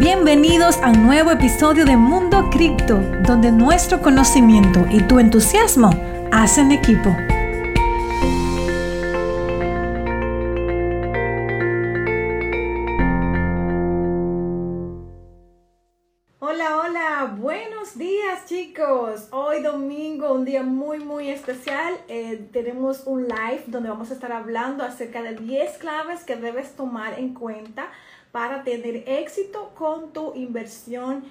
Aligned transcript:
Bienvenidos 0.00 0.78
a 0.78 0.92
un 0.92 1.02
nuevo 1.02 1.30
episodio 1.30 1.84
de 1.84 1.94
Mundo 1.94 2.48
Cripto, 2.50 2.96
donde 3.22 3.52
nuestro 3.52 4.00
conocimiento 4.00 4.86
y 4.90 5.02
tu 5.02 5.18
entusiasmo 5.18 5.90
hacen 6.32 6.72
equipo. 6.72 7.10
Hola, 16.38 16.78
hola, 16.78 17.34
buenos 17.38 17.98
días 17.98 18.46
chicos. 18.46 19.28
Hoy 19.32 19.62
domingo, 19.62 20.32
un 20.32 20.46
día 20.46 20.62
muy, 20.62 21.00
muy 21.00 21.28
especial. 21.28 21.92
Eh, 22.08 22.48
tenemos 22.54 23.02
un 23.04 23.28
live 23.28 23.64
donde 23.66 23.90
vamos 23.90 24.10
a 24.10 24.14
estar 24.14 24.32
hablando 24.32 24.82
acerca 24.82 25.22
de 25.22 25.34
10 25.34 25.76
claves 25.76 26.24
que 26.24 26.36
debes 26.36 26.74
tomar 26.74 27.18
en 27.18 27.34
cuenta 27.34 27.90
para 28.32 28.62
tener 28.62 29.08
éxito 29.08 29.72
con 29.74 30.12
tu 30.12 30.34
inversión. 30.34 31.24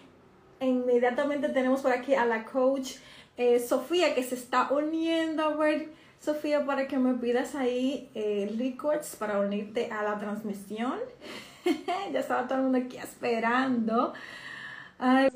Inmediatamente 0.60 1.50
tenemos 1.50 1.82
por 1.82 1.92
aquí 1.92 2.16
a 2.16 2.26
la 2.26 2.46
coach 2.46 2.96
eh, 3.38 3.60
Sofía 3.60 4.14
que 4.14 4.24
se 4.24 4.36
está 4.36 4.70
uniendo. 4.72 5.44
A 5.44 5.56
ver, 5.56 5.90
Sofía, 6.20 6.66
para 6.66 6.88
que 6.88 6.98
me 6.98 7.14
pidas 7.14 7.56
ahí 7.56 8.10
eh, 8.14 8.54
records 8.58 9.16
para 9.16 9.40
unirte 9.40 9.90
a 9.92 10.04
la 10.04 10.20
transmisión. 10.20 11.00
ya 12.12 12.20
estaba 12.20 12.48
todo 12.48 12.58
el 12.58 12.64
mundo 12.66 12.80
aquí 12.80 12.98
esperando. 12.98 14.14
Ay, 15.02 15.30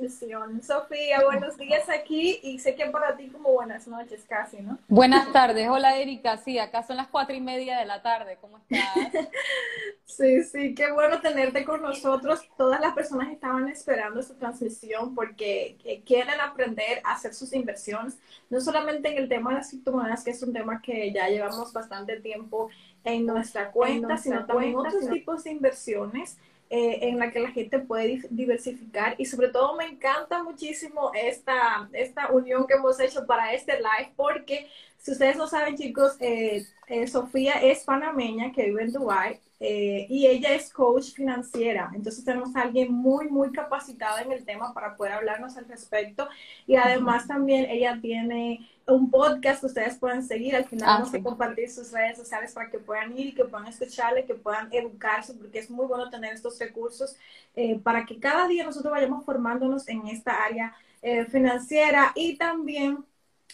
Sofía, 0.62 1.22
buenos 1.24 1.56
días 1.56 1.88
aquí 1.88 2.38
y 2.44 2.60
sé 2.60 2.76
que 2.76 2.86
para 2.88 3.16
ti 3.16 3.30
como 3.30 3.54
buenas 3.54 3.88
noches 3.88 4.26
casi, 4.28 4.58
¿no? 4.58 4.78
Buenas 4.90 5.32
tardes, 5.32 5.70
hola 5.70 5.98
Erika, 5.98 6.36
sí, 6.36 6.60
acá 6.60 6.84
son 6.84 6.98
las 6.98 7.08
cuatro 7.08 7.34
y 7.34 7.40
media 7.40 7.80
de 7.80 7.86
la 7.86 8.02
tarde, 8.02 8.38
¿cómo 8.42 8.58
estás? 8.58 8.84
sí, 10.06 10.44
sí, 10.44 10.76
qué 10.76 10.92
bueno 10.92 11.22
tenerte 11.22 11.64
con 11.64 11.82
nosotros. 11.82 12.42
Todas 12.58 12.82
las 12.82 12.94
personas 12.94 13.32
estaban 13.32 13.70
esperando 13.70 14.20
esta 14.20 14.34
transmisión 14.34 15.16
porque 15.16 15.78
quieren 16.06 16.42
aprender 16.42 17.00
a 17.06 17.14
hacer 17.14 17.34
sus 17.34 17.54
inversiones, 17.54 18.18
no 18.50 18.60
solamente 18.60 19.14
en 19.14 19.18
el 19.18 19.30
tema 19.30 19.52
de 19.52 19.58
las 19.60 19.70
criptomonedas, 19.70 20.26
que 20.26 20.32
es 20.32 20.44
un 20.44 20.52
tema 20.52 20.82
que 20.82 21.14
ya 21.14 21.30
llevamos 21.30 21.72
bastante 21.72 22.20
tiempo 22.20 22.70
en 23.06 23.26
nuestra 23.26 23.72
cuenta, 23.72 24.18
sino 24.18 24.46
también 24.46 24.76
otros 24.76 25.10
tipos 25.10 25.46
de 25.46 25.52
inversiones 25.52 26.38
eh, 26.76 27.08
en 27.08 27.20
la 27.20 27.30
que 27.30 27.40
la 27.40 27.52
gente 27.52 27.78
puede 27.78 28.24
diversificar. 28.32 29.14
Y 29.20 29.26
sobre 29.26 29.50
todo 29.50 29.76
me 29.76 29.86
encanta 29.86 30.42
muchísimo 30.42 31.12
esta, 31.14 31.88
esta 31.94 32.32
unión 32.32 32.66
que 32.66 32.74
hemos 32.74 33.00
hecho 33.00 33.28
para 33.28 33.54
este 33.54 33.74
live 33.74 34.12
porque 34.16 34.68
si 35.04 35.12
ustedes 35.12 35.38
no 35.38 35.48
saben 35.48 35.76
chicos, 35.76 36.16
eh, 36.20 36.66
eh, 36.88 37.08
Sofía 37.08 37.62
es 37.62 37.84
panameña 37.84 38.52
que 38.52 38.66
vive 38.66 38.84
en 38.84 38.92
Dubai 38.94 39.40
y 39.60 40.28
ella 40.28 40.54
es 40.56 40.74
coach 40.74 41.14
financiera. 41.14 41.90
Entonces 41.96 42.26
tenemos 42.26 42.54
a 42.54 42.64
alguien 42.64 42.92
muy, 42.94 43.30
muy 43.30 43.50
capacitada 43.54 44.22
en 44.22 44.34
el 44.34 44.44
tema 44.44 44.74
para 44.74 44.98
poder 44.98 45.14
hablarnos 45.14 45.56
al 45.56 45.70
respecto. 45.70 46.28
Y 46.68 46.76
además 46.76 47.28
también 47.28 47.70
ella 47.70 47.98
tiene 48.02 48.68
un 48.88 49.10
podcast 49.10 49.62
que 49.62 49.68
ustedes 49.68 49.98
pueden 49.98 50.24
seguir. 50.24 50.56
Al 50.56 50.66
final 50.66 50.90
ah, 50.90 50.94
vamos 51.00 51.14
a 51.14 51.22
compartir 51.22 51.70
sus 51.70 51.92
redes 51.92 52.18
sociales 52.18 52.52
para 52.54 52.70
que 52.70 52.80
puedan 52.80 53.18
ir 53.18 53.28
y 53.28 53.34
que 53.34 53.46
puedan 53.46 53.68
escucharle, 53.68 54.26
que 54.26 54.36
puedan 54.36 54.68
educarse, 54.72 55.34
porque 55.34 55.60
es 55.60 55.70
muy 55.70 55.86
bueno 55.86 56.10
tener 56.10 56.34
estos 56.34 56.60
recursos 56.60 57.16
eh, 57.56 57.80
para 57.80 58.06
que 58.06 58.20
cada 58.20 58.48
día 58.48 58.66
nosotros 58.66 58.92
vayamos 58.92 59.24
formándonos 59.24 59.88
en 59.88 60.08
esta 60.08 60.44
área 60.44 60.76
eh, 61.02 61.26
financiera 61.26 62.12
y 62.16 62.38
también 62.38 63.06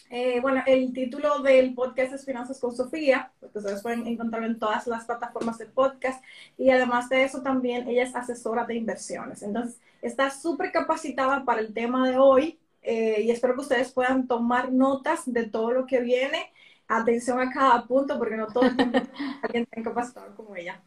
eh, 0.10 0.40
bueno, 0.42 0.64
el 0.66 0.94
título 0.94 1.40
del 1.40 1.74
podcast 1.74 2.14
es 2.14 2.26
Finanzas 2.26 2.60
con 2.60 2.76
Sofía, 2.76 3.32
porque 3.40 3.60
ustedes 3.60 3.82
pueden 3.82 4.08
encontrarlo 4.08 4.48
en 4.48 4.60
todas 4.60 4.88
las 4.88 5.06
plataformas 5.06 5.58
de 5.58 5.66
podcast. 5.68 6.24
Y 6.58 6.70
además 6.70 7.10
de 7.10 7.24
eso, 7.24 7.42
también 7.42 7.88
ella 7.88 8.04
es 8.04 8.16
asesora 8.16 8.66
de 8.66 8.76
inversiones. 8.76 9.44
Entonces, 9.44 9.80
está 10.02 10.30
súper 10.32 10.72
capacitada 10.72 11.46
para 11.46 11.62
el 11.62 11.74
tema 11.74 12.10
de 12.10 12.18
hoy, 12.18 12.60
eh, 12.82 13.22
y 13.22 13.32
espero 13.32 13.56
que 13.56 13.62
ustedes 13.62 13.92
puedan 13.92 14.28
tomar 14.28 14.72
notas 14.72 15.24
de 15.26 15.48
todo 15.48 15.72
lo 15.72 15.86
que 15.86 16.02
viene. 16.02 16.52
Atención 16.88 17.40
a 17.40 17.52
cada 17.52 17.86
punto, 17.86 18.18
porque 18.18 18.36
no 18.38 18.48
todo 18.48 18.66
el 18.66 18.76
tiempo 18.76 19.00
alguien 19.44 19.68
está 19.70 19.84
capacitado 19.84 20.36
como 20.36 20.56
ella. 20.56 20.82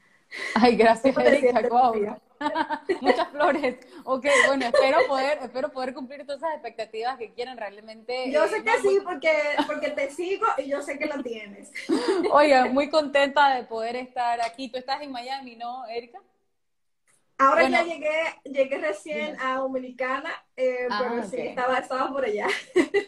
Ay, 0.55 0.77
gracias, 0.77 1.17
Erika. 1.17 1.63
Muchas 3.01 3.29
flores. 3.29 3.77
Ok, 4.05 4.27
bueno, 4.47 4.67
espero 4.67 4.99
poder, 5.07 5.39
espero 5.43 5.71
poder 5.71 5.95
cumplir 5.95 6.27
todas 6.27 6.43
esas 6.43 6.55
expectativas 6.55 7.17
que 7.19 7.33
quieren 7.33 7.57
realmente. 7.57 8.31
Yo 8.31 8.47
sé 8.49 8.59
eh, 8.59 8.65
que 8.65 8.79
sí, 8.81 8.99
porque, 9.05 9.33
porque 9.67 9.91
te 9.91 10.11
sigo 10.11 10.47
y 10.59 10.69
yo 10.69 10.83
sé 10.83 10.99
que 10.99 11.07
lo 11.07 11.23
tienes. 11.23 11.71
Oiga, 12.33 12.67
muy 12.67 12.91
contenta 12.91 13.55
de 13.55 13.65
poder 13.65 13.97
estar 13.97 14.41
aquí. 14.41 14.69
Tú 14.69 14.79
estás 14.79 15.03
en 15.03 15.13
Miami, 15.13 15.57
¿no, 15.57 15.87
Erika? 15.87 16.19
Ahora 17.39 17.69
ya 17.69 17.83
llegué, 17.83 18.11
llegué 18.45 18.79
recién 18.79 19.37
a 19.41 19.57
Dominicana, 19.57 20.31
eh, 20.57 20.87
ah, 20.89 20.99
pero 21.03 21.29
sí, 21.29 21.37
estaba, 21.41 21.79
estaba 21.79 22.13
por 22.13 22.25
allá. 22.25 22.47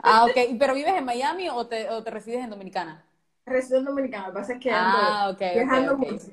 Ah, 0.02 0.24
ok. 0.24 0.56
¿Pero 0.58 0.74
vives 0.74 0.94
en 0.94 1.04
Miami 1.04 1.48
o 1.48 1.66
te, 1.68 1.88
o 1.88 2.02
te 2.02 2.10
resides 2.10 2.42
en 2.42 2.50
Dominicana? 2.50 3.04
Resido 3.46 3.78
en 3.78 3.84
Dominicana, 3.84 4.28
lo 4.28 4.32
que 4.32 4.40
pasa 4.40 4.52
es 4.54 4.58
que 4.58 4.70
ando 4.70 4.98
ah, 4.98 5.30
okay, 5.30 5.54
viajando 5.54 5.98
mucho. 5.98 6.26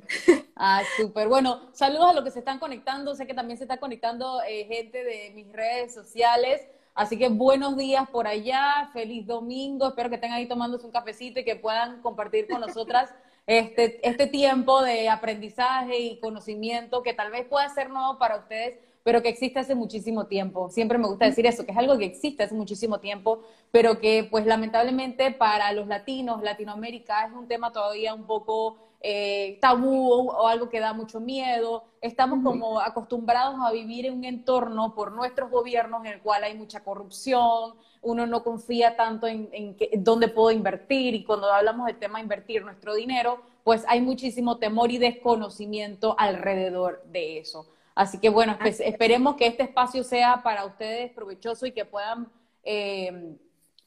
Ah, 0.63 0.83
súper. 0.95 1.27
Bueno, 1.27 1.59
saludos 1.73 2.11
a 2.11 2.13
los 2.13 2.23
que 2.23 2.29
se 2.29 2.39
están 2.39 2.59
conectando. 2.59 3.15
Sé 3.15 3.25
que 3.25 3.33
también 3.33 3.57
se 3.57 3.63
está 3.63 3.77
conectando 3.77 4.41
eh, 4.47 4.65
gente 4.65 5.03
de 5.03 5.31
mis 5.33 5.51
redes 5.51 5.91
sociales. 5.91 6.61
Así 6.93 7.17
que 7.17 7.29
buenos 7.29 7.75
días 7.77 8.07
por 8.09 8.27
allá, 8.27 8.89
feliz 8.93 9.25
domingo. 9.25 9.87
Espero 9.87 10.09
que 10.09 10.15
estén 10.15 10.31
ahí 10.31 10.47
tomándose 10.47 10.85
un 10.85 10.91
cafecito 10.91 11.39
y 11.39 11.43
que 11.43 11.55
puedan 11.55 12.01
compartir 12.01 12.47
con 12.47 12.61
nosotras 12.61 13.09
este, 13.47 14.07
este 14.07 14.27
tiempo 14.27 14.81
de 14.81 15.09
aprendizaje 15.09 15.99
y 15.99 16.19
conocimiento 16.19 17.03
que 17.03 17.13
tal 17.13 17.31
vez 17.31 17.45
pueda 17.45 17.67
ser 17.69 17.89
nuevo 17.89 18.17
para 18.17 18.37
ustedes, 18.37 18.79
pero 19.03 19.21
que 19.21 19.29
existe 19.29 19.59
hace 19.59 19.75
muchísimo 19.75 20.27
tiempo. 20.27 20.69
Siempre 20.69 20.97
me 20.97 21.07
gusta 21.07 21.25
decir 21.25 21.45
eso, 21.45 21.65
que 21.65 21.71
es 21.71 21.77
algo 21.77 21.97
que 21.97 22.05
existe 22.05 22.43
hace 22.43 22.53
muchísimo 22.53 22.99
tiempo, 22.99 23.41
pero 23.71 23.99
que 23.99 24.27
pues 24.29 24.45
lamentablemente 24.45 25.31
para 25.31 25.71
los 25.73 25.87
latinos, 25.87 26.43
Latinoamérica 26.43 27.25
es 27.25 27.33
un 27.33 27.47
tema 27.47 27.71
todavía 27.71 28.13
un 28.13 28.25
poco 28.25 28.77
eh, 29.03 29.57
tabú 29.59 30.29
o 30.29 30.47
algo 30.47 30.69
que 30.69 30.79
da 30.79 30.93
mucho 30.93 31.19
miedo. 31.19 31.85
Estamos 32.01 32.43
como 32.43 32.79
acostumbrados 32.79 33.55
a 33.59 33.71
vivir 33.71 34.05
en 34.05 34.13
un 34.13 34.25
entorno 34.25 34.93
por 34.93 35.11
nuestros 35.11 35.49
gobiernos 35.49 36.05
en 36.05 36.13
el 36.13 36.21
cual 36.21 36.43
hay 36.43 36.55
mucha 36.55 36.83
corrupción, 36.83 37.75
uno 38.01 38.27
no 38.27 38.43
confía 38.43 38.95
tanto 38.95 39.27
en, 39.27 39.49
en, 39.51 40.03
dónde 40.03 40.27
puedo 40.27 40.51
invertir 40.51 41.15
y 41.15 41.23
cuando 41.23 41.51
hablamos 41.51 41.87
del 41.87 41.97
tema 41.97 42.19
de 42.19 42.23
invertir 42.23 42.63
nuestro 42.63 42.93
dinero, 42.93 43.41
pues 43.63 43.83
hay 43.87 44.01
muchísimo 44.01 44.57
temor 44.57 44.91
y 44.91 44.97
desconocimiento 44.97 46.15
alrededor 46.17 47.03
de 47.05 47.39
eso. 47.39 47.67
Así 47.95 48.19
que 48.19 48.29
bueno, 48.29 48.57
pues, 48.59 48.79
esperemos 48.79 49.35
que 49.35 49.47
este 49.47 49.63
espacio 49.63 50.03
sea 50.03 50.41
para 50.43 50.65
ustedes 50.65 51.11
provechoso 51.11 51.65
y 51.65 51.71
que 51.71 51.85
puedan 51.85 52.31
eh, 52.63 53.35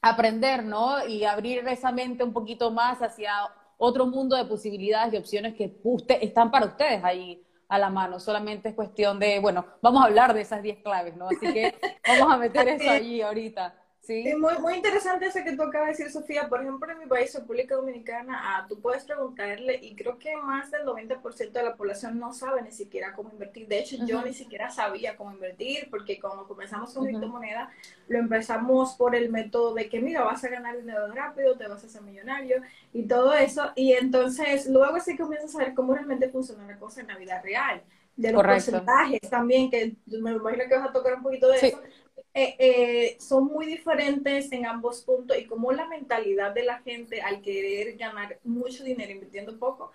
aprender, 0.01 0.63
¿no? 0.63 1.05
Y 1.07 1.23
abrir 1.23 1.67
esa 1.67 1.91
mente 1.91 2.23
un 2.23 2.31
poquito 2.31 2.71
más 2.71 3.01
hacia 3.01 3.31
otro 3.77 4.05
mundo 4.07 4.35
de 4.35 4.45
posibilidades 4.45 5.13
y 5.13 5.17
opciones 5.17 5.55
que 5.55 5.77
están 6.21 6.51
para 6.51 6.67
ustedes 6.67 7.03
ahí 7.03 7.45
a 7.67 7.79
la 7.79 7.89
mano. 7.89 8.19
Solamente 8.19 8.69
es 8.69 8.75
cuestión 8.75 9.19
de, 9.19 9.39
bueno, 9.39 9.65
vamos 9.81 10.01
a 10.01 10.05
hablar 10.05 10.33
de 10.33 10.41
esas 10.41 10.61
10 10.61 10.83
claves, 10.83 11.15
¿no? 11.17 11.27
Así 11.27 11.51
que 11.53 11.75
vamos 12.07 12.33
a 12.33 12.37
meter 12.37 12.67
eso 12.67 12.89
allí 12.89 13.21
ahorita. 13.21 13.75
Sí. 14.05 14.23
muy, 14.37 14.57
muy 14.59 14.75
interesante 14.75 15.25
eso 15.25 15.39
que 15.43 15.55
tú 15.55 15.63
acabas 15.63 15.87
de 15.87 15.91
decir, 15.93 16.11
Sofía. 16.11 16.47
Por 16.47 16.61
ejemplo, 16.61 16.91
en 16.91 16.99
mi 16.99 17.07
país, 17.07 17.33
República 17.33 17.75
Dominicana, 17.75 18.39
ah, 18.39 18.65
tú 18.69 18.79
puedes 18.79 19.03
preguntarle 19.03 19.79
y 19.81 19.95
creo 19.95 20.19
que 20.19 20.35
más 20.37 20.69
del 20.69 20.85
90% 20.85 21.59
de 21.59 21.63
la 21.63 21.75
población 21.75 22.19
no 22.19 22.31
sabe 22.31 22.61
ni 22.61 22.71
siquiera 22.71 23.13
cómo 23.13 23.31
invertir. 23.31 23.67
De 23.67 23.79
hecho, 23.79 23.97
yo 24.05 24.21
ni 24.21 24.33
siquiera 24.33 24.69
sabía 24.69 25.17
cómo 25.17 25.31
invertir 25.31 25.87
porque 25.89 26.19
cuando 26.19 26.47
comenzamos 26.47 26.93
con 26.93 27.05
criptomoneda, 27.05 27.71
lo 28.07 28.19
empezamos 28.19 28.93
por 28.93 29.15
el 29.15 29.31
método 29.31 29.73
de 29.73 29.89
que, 29.89 29.99
mira, 29.99 30.23
vas 30.23 30.43
a 30.43 30.49
ganar 30.49 30.77
dinero 30.77 31.11
rápido, 31.11 31.57
te 31.57 31.67
vas 31.67 31.83
a 31.83 31.87
hacer 31.87 32.03
millonario 32.03 32.61
y 32.93 33.07
todo 33.07 33.33
eso. 33.33 33.71
Y 33.75 33.93
entonces, 33.93 34.67
luego 34.67 34.99
sí 34.99 35.17
comienzas 35.17 35.55
a 35.55 35.59
ver 35.59 35.73
cómo 35.73 35.95
realmente 35.95 36.29
funciona 36.29 36.67
la 36.67 36.77
cosa 36.77 37.01
en 37.01 37.07
la 37.07 37.17
vida 37.17 37.41
real 37.41 37.81
de 38.15 38.31
los 38.31 38.43
porcentajes 38.43 39.21
también, 39.29 39.69
que 39.69 39.95
me 40.05 40.31
imagino 40.31 40.63
que 40.69 40.75
vas 40.75 40.89
a 40.89 40.93
tocar 40.93 41.15
un 41.15 41.23
poquito 41.23 41.49
de 41.49 41.57
eso, 41.57 41.81
eh, 42.37 42.55
eh, 42.59 43.17
son 43.17 43.45
muy 43.45 43.65
diferentes 43.65 44.51
en 44.51 44.65
ambos 44.65 45.01
puntos 45.03 45.37
y 45.37 45.45
como 45.45 45.71
la 45.71 45.87
mentalidad 45.87 46.53
de 46.53 46.63
la 46.63 46.79
gente 46.79 47.21
al 47.21 47.41
querer 47.41 47.95
ganar 47.95 48.37
mucho 48.43 48.83
dinero 48.83 49.13
invirtiendo 49.13 49.57
poco, 49.57 49.93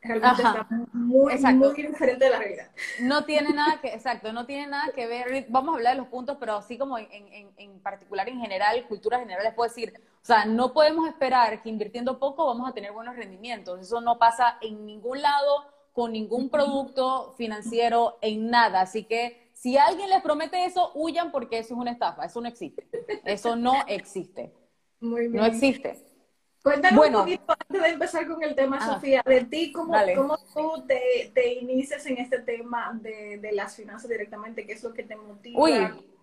realmente 0.00 0.42
está 0.42 0.66
muy, 0.94 1.36
muy 1.36 1.74
diferente 1.74 2.24
de 2.24 2.30
la 2.30 2.38
realidad. 2.38 2.70
No 3.00 3.26
tiene 3.26 3.52
nada 3.52 3.78
que, 3.82 3.88
exacto, 3.88 4.32
no 4.32 4.46
tiene 4.46 4.68
nada 4.68 4.90
que 4.94 5.06
ver, 5.06 5.44
vamos 5.50 5.74
a 5.74 5.76
hablar 5.76 5.92
de 5.92 5.98
los 5.98 6.08
puntos, 6.08 6.38
pero 6.40 6.56
así 6.56 6.78
como 6.78 6.96
en, 6.96 7.06
en, 7.12 7.50
en 7.58 7.78
particular, 7.80 8.26
en 8.26 8.40
general, 8.40 8.86
cultura 8.88 9.18
general, 9.18 9.44
les 9.44 9.52
puedo 9.52 9.68
decir, 9.68 9.92
o 9.94 10.24
sea, 10.24 10.46
no 10.46 10.72
podemos 10.72 11.06
esperar 11.06 11.60
que 11.60 11.68
invirtiendo 11.68 12.18
poco 12.18 12.46
vamos 12.46 12.70
a 12.70 12.72
tener 12.72 12.92
buenos 12.92 13.16
rendimientos, 13.16 13.78
eso 13.78 14.00
no 14.00 14.18
pasa 14.18 14.56
en 14.62 14.86
ningún 14.86 15.20
lado, 15.20 15.66
con 15.92 16.12
ningún 16.12 16.48
producto 16.48 17.34
financiero, 17.36 18.16
en 18.22 18.48
nada, 18.48 18.80
así 18.80 19.04
que 19.04 19.41
si 19.62 19.76
alguien 19.76 20.10
les 20.10 20.20
promete 20.22 20.64
eso, 20.64 20.90
huyan 20.96 21.30
porque 21.30 21.60
eso 21.60 21.74
es 21.74 21.80
una 21.80 21.92
estafa, 21.92 22.24
eso 22.24 22.40
no 22.40 22.48
existe. 22.48 22.84
Eso 23.24 23.54
no 23.54 23.84
existe. 23.86 24.52
Muy 24.98 25.28
bien. 25.28 25.34
No 25.34 25.44
existe. 25.44 26.04
Cuéntanos 26.64 27.06
un 27.06 27.12
poquito 27.12 27.54
antes 27.56 27.82
de 27.82 27.88
empezar 27.88 28.26
con 28.26 28.42
el 28.42 28.56
tema, 28.56 28.78
ah. 28.80 28.94
Sofía, 28.94 29.22
de 29.24 29.44
ti, 29.44 29.70
cómo, 29.70 29.94
cómo 30.16 30.36
tú 30.52 30.84
te, 30.88 31.30
te, 31.32 31.54
inicias 31.54 32.04
en 32.06 32.18
este 32.18 32.40
tema 32.40 32.98
de, 33.00 33.38
de, 33.38 33.52
las 33.52 33.76
finanzas 33.76 34.10
directamente, 34.10 34.66
qué 34.66 34.72
es 34.72 34.82
lo 34.82 34.92
que 34.92 35.04
te 35.04 35.14
motiva. 35.14 35.60
Uy, 35.60 35.72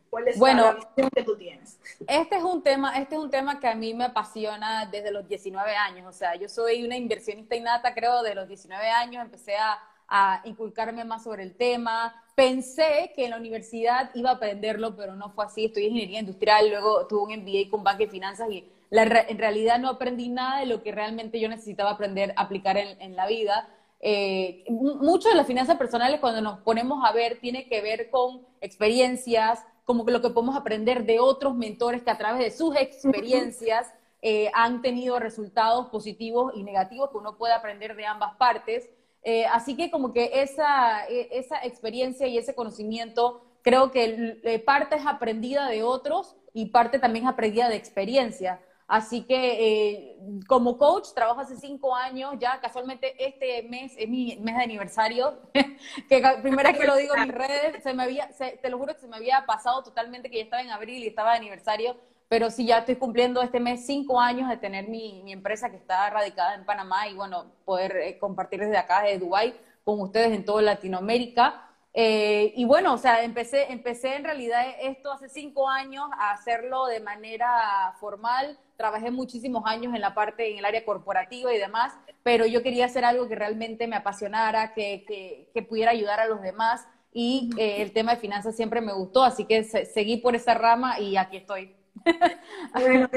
¿Cuál 0.10 0.28
es 0.28 0.38
bueno, 0.38 0.64
la 0.64 0.74
visión 0.74 1.10
que 1.10 1.24
tú 1.24 1.38
tienes? 1.38 1.80
Este 2.08 2.36
es 2.36 2.44
un 2.44 2.62
tema, 2.62 2.98
este 2.98 3.16
es 3.16 3.22
un 3.22 3.30
tema 3.30 3.58
que 3.62 3.70
a 3.70 3.76
mí 3.76 3.94
me 3.94 4.04
apasiona 4.04 4.86
desde 4.86 5.12
los 5.12 5.26
19 5.30 5.74
años. 5.78 6.08
O 6.08 6.12
sea, 6.12 6.36
yo 6.36 6.50
soy 6.50 6.84
una 6.84 6.98
inversionista 6.98 7.56
innata, 7.56 7.94
creo, 7.94 8.22
de 8.22 8.36
los 8.36 8.50
19 8.50 8.86
años. 8.90 9.24
Empecé 9.24 9.56
a, 9.56 9.80
a 10.10 10.42
inculcarme 10.46 11.06
más 11.06 11.24
sobre 11.24 11.44
el 11.44 11.56
tema. 11.56 12.14
Pensé 12.36 13.12
que 13.16 13.26
en 13.26 13.32
la 13.32 13.38
universidad 13.38 14.12
iba 14.16 14.32
a 14.32 14.34
aprenderlo, 14.34 14.96
pero 14.96 15.16
no 15.16 15.30
fue 15.32 15.46
así. 15.46 15.66
Estudié 15.66 15.88
ingeniería 15.88 16.20
industrial, 16.20 16.70
luego 16.70 17.08
tuve 17.08 17.34
un 17.34 17.42
MBA 17.42 17.70
con 17.70 17.84
banca 17.84 18.04
y 18.04 18.08
finanzas 18.08 18.50
y 18.52 18.66
en 18.92 19.38
realidad 19.38 19.80
no 19.80 19.90
aprendí 19.90 20.30
nada 20.30 20.62
de 20.62 20.66
lo 20.66 20.82
que 20.82 20.92
realmente 20.92 21.40
yo 21.40 21.48
necesitaba 21.48 21.92
aprender 21.92 22.34
aplicar 22.36 22.78
en, 22.78 23.00
en 23.02 23.16
la 23.16 23.28
vida. 23.28 23.70
Eh, 24.02 24.64
mucho 24.70 25.28
de 25.28 25.36
las 25.36 25.46
finanzas 25.46 25.78
personales 25.78 26.22
cuando 26.22 26.40
nos 26.42 26.60
ponemos 26.60 27.04
a 27.04 27.12
ver 27.12 27.40
tiene 27.40 27.68
que 27.68 27.82
ver 27.82 28.10
con 28.10 28.42
experiencias, 28.62 29.66
como 29.84 30.06
que 30.06 30.12
lo 30.12 30.22
que 30.22 30.30
podemos 30.30 30.56
aprender 30.56 31.06
de 31.06 31.20
otros 31.20 31.56
mentores 31.56 32.02
que 32.04 32.10
a 32.10 32.18
través 32.18 32.40
de 32.40 32.52
sus 32.52 32.76
experiencias 32.76 33.92
eh, 34.22 34.50
han 34.54 34.82
tenido 34.82 35.20
resultados 35.20 35.88
positivos 35.88 36.54
y 36.56 36.64
negativos 36.64 37.10
que 37.12 37.18
uno 37.18 37.38
puede 37.38 37.54
aprender 37.54 37.96
de 37.96 38.06
ambas 38.06 38.36
partes. 38.38 38.90
Eh, 39.24 39.46
así 39.48 39.76
que 39.76 39.92
como 39.92 40.14
que 40.14 40.42
esa, 40.42 41.08
e, 41.08 41.30
esa 41.32 41.58
experiencia 41.64 42.28
y 42.28 42.38
ese 42.38 42.56
conocimiento 42.56 43.42
creo 43.62 43.92
que 43.92 44.40
eh, 44.44 44.60
parte 44.60 44.96
es 44.96 45.06
aprendida 45.06 45.68
de 45.68 45.84
otros 45.84 46.38
y 46.54 46.68
parte 46.68 47.00
también 47.00 47.26
es 47.26 47.32
aprendida 47.32 47.70
de 47.70 47.76
experiencia. 47.76 48.62
Así 48.88 49.22
que 49.22 50.18
como 50.48 50.80
coach 50.80 51.10
trabajo 51.14 51.42
hace 51.42 51.56
cinco 51.58 51.96
años, 51.96 52.34
ya 52.40 52.60
casualmente 52.60 53.14
este 53.24 53.62
mes 53.70 53.94
es 53.96 54.10
mi 54.10 54.36
mes 54.38 54.58
de 54.58 54.64
aniversario, 54.64 55.38
que 56.10 56.24
primera 56.42 56.72
vez 56.72 56.80
que 56.80 56.88
lo 56.88 56.96
digo 56.96 57.16
en 57.16 57.24
mis 57.28 57.36
redes, 57.36 57.84
se 57.84 57.94
me 57.94 58.02
había, 58.02 58.30
te 58.30 58.68
lo 58.68 58.80
juro 58.80 58.96
que 58.96 59.02
se 59.02 59.08
me 59.08 59.18
había 59.18 59.46
pasado 59.46 59.84
totalmente 59.84 60.32
que 60.32 60.38
ya 60.38 60.44
estaba 60.44 60.64
en 60.64 60.72
abril 60.72 61.04
y 61.04 61.08
estaba 61.08 61.34
de 61.34 61.38
aniversario, 61.38 61.98
pero 62.30 62.52
sí 62.52 62.66
ya 62.68 62.78
estoy 62.78 62.96
cumpliendo 62.96 63.42
este 63.42 63.60
mes 63.60 63.86
cinco 63.86 64.22
años 64.22 64.48
de 64.50 64.58
tener 64.58 64.88
mi, 64.88 65.24
empresa 65.32 65.70
que 65.72 65.78
está 65.78 66.10
radicada 66.12 66.54
en 66.54 66.64
Panamá 66.64 67.08
y 67.08 67.16
bueno, 67.16 67.52
poder 67.66 67.98
eh, 67.98 68.20
compartir 68.20 68.60
desde 68.60 68.78
acá, 68.78 69.02
desde 69.02 69.18
Dubái, 69.18 69.56
con 69.84 70.00
ustedes 70.00 70.32
en 70.32 70.46
toda 70.46 70.62
Latinoamérica. 70.62 71.66
Eh, 71.92 72.54
y 72.56 72.66
bueno, 72.66 72.94
o 72.94 72.98
sea, 73.00 73.24
empecé, 73.24 73.72
empecé 73.72 74.16
en 74.16 74.24
realidad 74.24 74.64
esto 74.80 75.12
hace 75.12 75.28
cinco 75.28 75.68
años 75.68 76.08
a 76.20 76.32
hacerlo 76.32 76.86
de 76.86 77.00
manera 77.00 77.96
formal. 78.00 78.60
Trabajé 78.78 79.10
muchísimos 79.10 79.64
años 79.66 79.96
en 79.96 80.02
la 80.02 80.14
parte, 80.14 80.52
en 80.52 80.60
el 80.60 80.66
área 80.66 80.86
corporativa 80.86 81.52
y 81.52 81.58
demás, 81.58 81.98
pero 82.22 82.46
yo 82.46 82.62
quería 82.62 82.86
hacer 82.86 83.06
algo 83.06 83.28
que 83.28 83.36
realmente 83.36 83.88
me 83.88 83.96
apasionara, 83.96 84.74
que, 84.76 85.04
que, 85.52 85.62
pudiera 85.64 85.92
ayudar 85.92 86.20
a 86.20 86.28
los 86.28 86.44
demás. 86.44 86.88
Y 87.12 87.50
eh, 87.58 87.82
el 87.82 87.92
tema 87.92 88.14
de 88.14 88.22
finanzas 88.22 88.56
siempre 88.56 88.82
me 88.82 88.94
gustó, 88.94 89.24
así 89.24 89.46
que 89.46 89.64
seguí 89.64 90.18
por 90.18 90.36
esa 90.36 90.54
rama 90.54 91.00
y 91.00 91.18
aquí 91.18 91.38
estoy. 91.38 91.79
Bueno, 92.74 93.10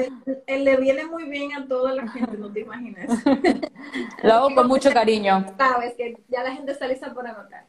él, 0.47 0.63
le 0.63 0.77
viene 0.77 1.05
muy 1.05 1.25
bien 1.25 1.53
a 1.53 1.67
toda 1.67 1.93
la 1.93 2.07
gente, 2.07 2.37
no 2.37 2.51
te 2.51 2.61
imaginas. 2.61 3.23
Lo 4.23 4.33
hago 4.33 4.55
con 4.55 4.67
mucho 4.67 4.91
cariño. 4.91 5.45
Sabes 5.57 5.93
que 5.95 6.15
ya 6.27 6.43
la 6.43 6.53
gente 6.53 6.71
está 6.71 6.87
lista 6.87 7.13
para 7.13 7.31
anotar. 7.31 7.65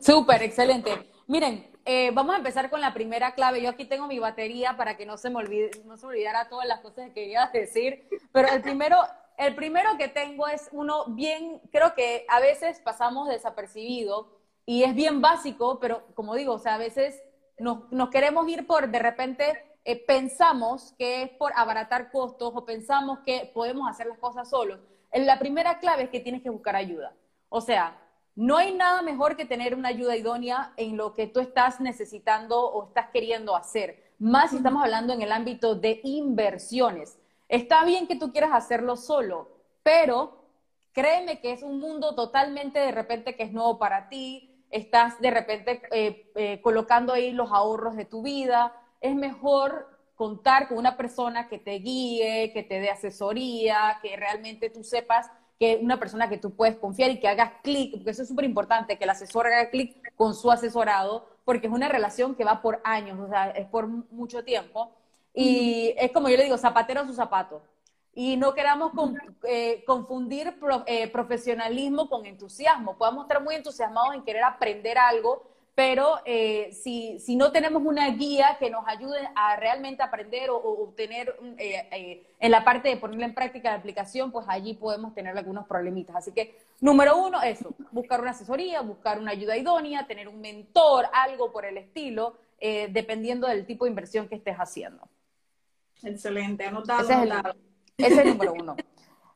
Súper, 0.00 0.42
excelente. 0.42 1.10
Miren, 1.26 1.70
eh, 1.86 2.10
vamos 2.12 2.34
a 2.34 2.38
empezar 2.38 2.70
con 2.70 2.80
la 2.80 2.94
primera 2.94 3.34
clave. 3.34 3.62
Yo 3.62 3.70
aquí 3.70 3.84
tengo 3.86 4.06
mi 4.06 4.18
batería 4.18 4.76
para 4.76 4.96
que 4.96 5.06
no 5.06 5.16
se 5.16 5.30
me 5.30 5.36
olvide, 5.36 5.70
no 5.84 5.96
se 5.96 6.06
olvidara 6.06 6.48
todas 6.48 6.68
las 6.68 6.80
cosas 6.80 7.08
que 7.08 7.14
quería 7.14 7.50
decir. 7.52 8.06
Pero 8.32 8.48
el 8.48 8.62
primero, 8.62 8.98
el 9.38 9.54
primero 9.54 9.96
que 9.98 10.08
tengo 10.08 10.46
es 10.48 10.68
uno 10.72 11.06
bien, 11.08 11.60
creo 11.72 11.94
que 11.94 12.24
a 12.28 12.40
veces 12.40 12.80
pasamos 12.80 13.28
desapercibido 13.28 14.38
y 14.66 14.84
es 14.84 14.94
bien 14.94 15.20
básico, 15.20 15.78
pero 15.80 16.06
como 16.14 16.34
digo, 16.34 16.54
o 16.54 16.58
sea, 16.58 16.74
a 16.74 16.78
veces 16.78 17.22
nos, 17.58 17.90
nos 17.92 18.10
queremos 18.10 18.48
ir 18.48 18.66
por 18.66 18.88
de 18.88 18.98
repente 18.98 19.64
eh, 19.84 20.04
pensamos 20.06 20.94
que 20.98 21.22
es 21.22 21.30
por 21.30 21.52
abaratar 21.54 22.10
costos 22.10 22.52
o 22.54 22.64
pensamos 22.64 23.18
que 23.20 23.50
podemos 23.52 23.88
hacer 23.88 24.06
las 24.06 24.18
cosas 24.18 24.48
solos. 24.48 24.80
La 25.12 25.38
primera 25.38 25.78
clave 25.78 26.04
es 26.04 26.10
que 26.10 26.20
tienes 26.20 26.42
que 26.42 26.50
buscar 26.50 26.74
ayuda. 26.74 27.14
O 27.48 27.60
sea, 27.60 28.00
no 28.36 28.56
hay 28.56 28.74
nada 28.74 29.02
mejor 29.02 29.36
que 29.36 29.44
tener 29.44 29.74
una 29.74 29.90
ayuda 29.90 30.16
idónea 30.16 30.72
en 30.76 30.96
lo 30.96 31.14
que 31.14 31.28
tú 31.28 31.38
estás 31.38 31.80
necesitando 31.80 32.68
o 32.68 32.88
estás 32.88 33.10
queriendo 33.12 33.54
hacer, 33.54 34.12
más 34.18 34.50
si 34.50 34.56
estamos 34.56 34.82
hablando 34.82 35.12
en 35.12 35.22
el 35.22 35.30
ámbito 35.30 35.76
de 35.76 36.00
inversiones. 36.02 37.18
Está 37.48 37.84
bien 37.84 38.08
que 38.08 38.16
tú 38.16 38.32
quieras 38.32 38.50
hacerlo 38.52 38.96
solo, 38.96 39.48
pero 39.84 40.46
créeme 40.92 41.40
que 41.40 41.52
es 41.52 41.62
un 41.62 41.78
mundo 41.78 42.16
totalmente 42.16 42.80
de 42.80 42.90
repente 42.90 43.36
que 43.36 43.44
es 43.44 43.52
nuevo 43.52 43.78
para 43.78 44.08
ti, 44.08 44.50
estás 44.70 45.20
de 45.20 45.30
repente 45.30 45.82
eh, 45.92 46.32
eh, 46.34 46.60
colocando 46.60 47.12
ahí 47.12 47.30
los 47.30 47.52
ahorros 47.52 47.94
de 47.94 48.04
tu 48.04 48.22
vida, 48.22 48.72
es 49.04 49.14
mejor 49.14 49.86
contar 50.16 50.66
con 50.66 50.78
una 50.78 50.96
persona 50.96 51.46
que 51.46 51.58
te 51.58 51.72
guíe, 51.72 52.52
que 52.54 52.62
te 52.62 52.80
dé 52.80 52.88
asesoría, 52.88 53.98
que 54.00 54.16
realmente 54.16 54.70
tú 54.70 54.82
sepas 54.82 55.30
que 55.60 55.78
una 55.82 55.98
persona 55.98 56.30
que 56.30 56.38
tú 56.38 56.56
puedes 56.56 56.76
confiar 56.76 57.10
y 57.10 57.20
que 57.20 57.28
hagas 57.28 57.52
clic, 57.62 57.92
porque 57.92 58.10
eso 58.10 58.22
es 58.22 58.28
súper 58.28 58.46
importante, 58.46 58.96
que 58.96 59.04
el 59.04 59.10
asesor 59.10 59.46
haga 59.46 59.68
clic 59.68 59.94
con 60.16 60.34
su 60.34 60.50
asesorado, 60.50 61.28
porque 61.44 61.66
es 61.66 61.72
una 61.72 61.88
relación 61.88 62.34
que 62.34 62.44
va 62.44 62.62
por 62.62 62.80
años, 62.82 63.20
o 63.20 63.28
sea, 63.28 63.50
es 63.50 63.66
por 63.66 63.88
mucho 63.88 64.42
tiempo. 64.42 64.90
Y 65.34 65.94
es 65.98 66.10
como 66.12 66.30
yo 66.30 66.38
le 66.38 66.44
digo, 66.44 66.56
zapatero 66.56 67.02
a 67.02 67.06
su 67.06 67.12
zapato. 67.12 67.60
Y 68.14 68.38
no 68.38 68.54
queramos 68.54 68.92
eh, 69.42 69.84
confundir 69.86 70.56
eh, 70.86 71.08
profesionalismo 71.08 72.08
con 72.08 72.24
entusiasmo. 72.24 72.96
Podemos 72.96 73.24
estar 73.24 73.42
muy 73.42 73.54
entusiasmados 73.54 74.14
en 74.14 74.22
querer 74.22 74.44
aprender 74.44 74.96
algo, 74.96 75.42
pero 75.74 76.20
eh, 76.24 76.70
si, 76.72 77.18
si, 77.18 77.34
no 77.34 77.50
tenemos 77.50 77.82
una 77.84 78.08
guía 78.10 78.56
que 78.60 78.70
nos 78.70 78.86
ayude 78.86 79.28
a 79.34 79.56
realmente 79.56 80.04
aprender 80.04 80.50
o, 80.50 80.56
obtener 80.56 81.36
eh, 81.58 81.88
eh, 81.90 82.26
en 82.38 82.50
la 82.52 82.62
parte 82.62 82.88
de 82.88 82.96
ponerla 82.96 83.26
en 83.26 83.34
práctica 83.34 83.70
la 83.70 83.76
aplicación, 83.76 84.30
pues 84.30 84.46
allí 84.48 84.74
podemos 84.74 85.14
tener 85.14 85.36
algunos 85.36 85.66
problemitas. 85.66 86.14
Así 86.14 86.30
que, 86.30 86.56
número 86.80 87.16
uno, 87.16 87.42
eso, 87.42 87.74
buscar 87.90 88.20
una 88.20 88.30
asesoría, 88.30 88.82
buscar 88.82 89.18
una 89.18 89.32
ayuda 89.32 89.56
idónea, 89.56 90.06
tener 90.06 90.28
un 90.28 90.40
mentor, 90.40 91.06
algo 91.12 91.50
por 91.50 91.64
el 91.64 91.76
estilo, 91.76 92.36
dependiendo 92.60 93.46
del 93.46 93.66
tipo 93.66 93.84
de 93.84 93.90
inversión 93.90 94.26
que 94.26 94.36
estés 94.36 94.56
haciendo. 94.56 95.06
Excelente, 96.02 96.64
anotado. 96.64 97.02
Ese, 97.02 97.12
anotado. 97.12 97.56
Es 97.98 98.06
el, 98.06 98.12
ese 98.12 98.14
es 98.14 98.26
el 98.26 98.28
número 98.32 98.54
uno. 98.54 98.76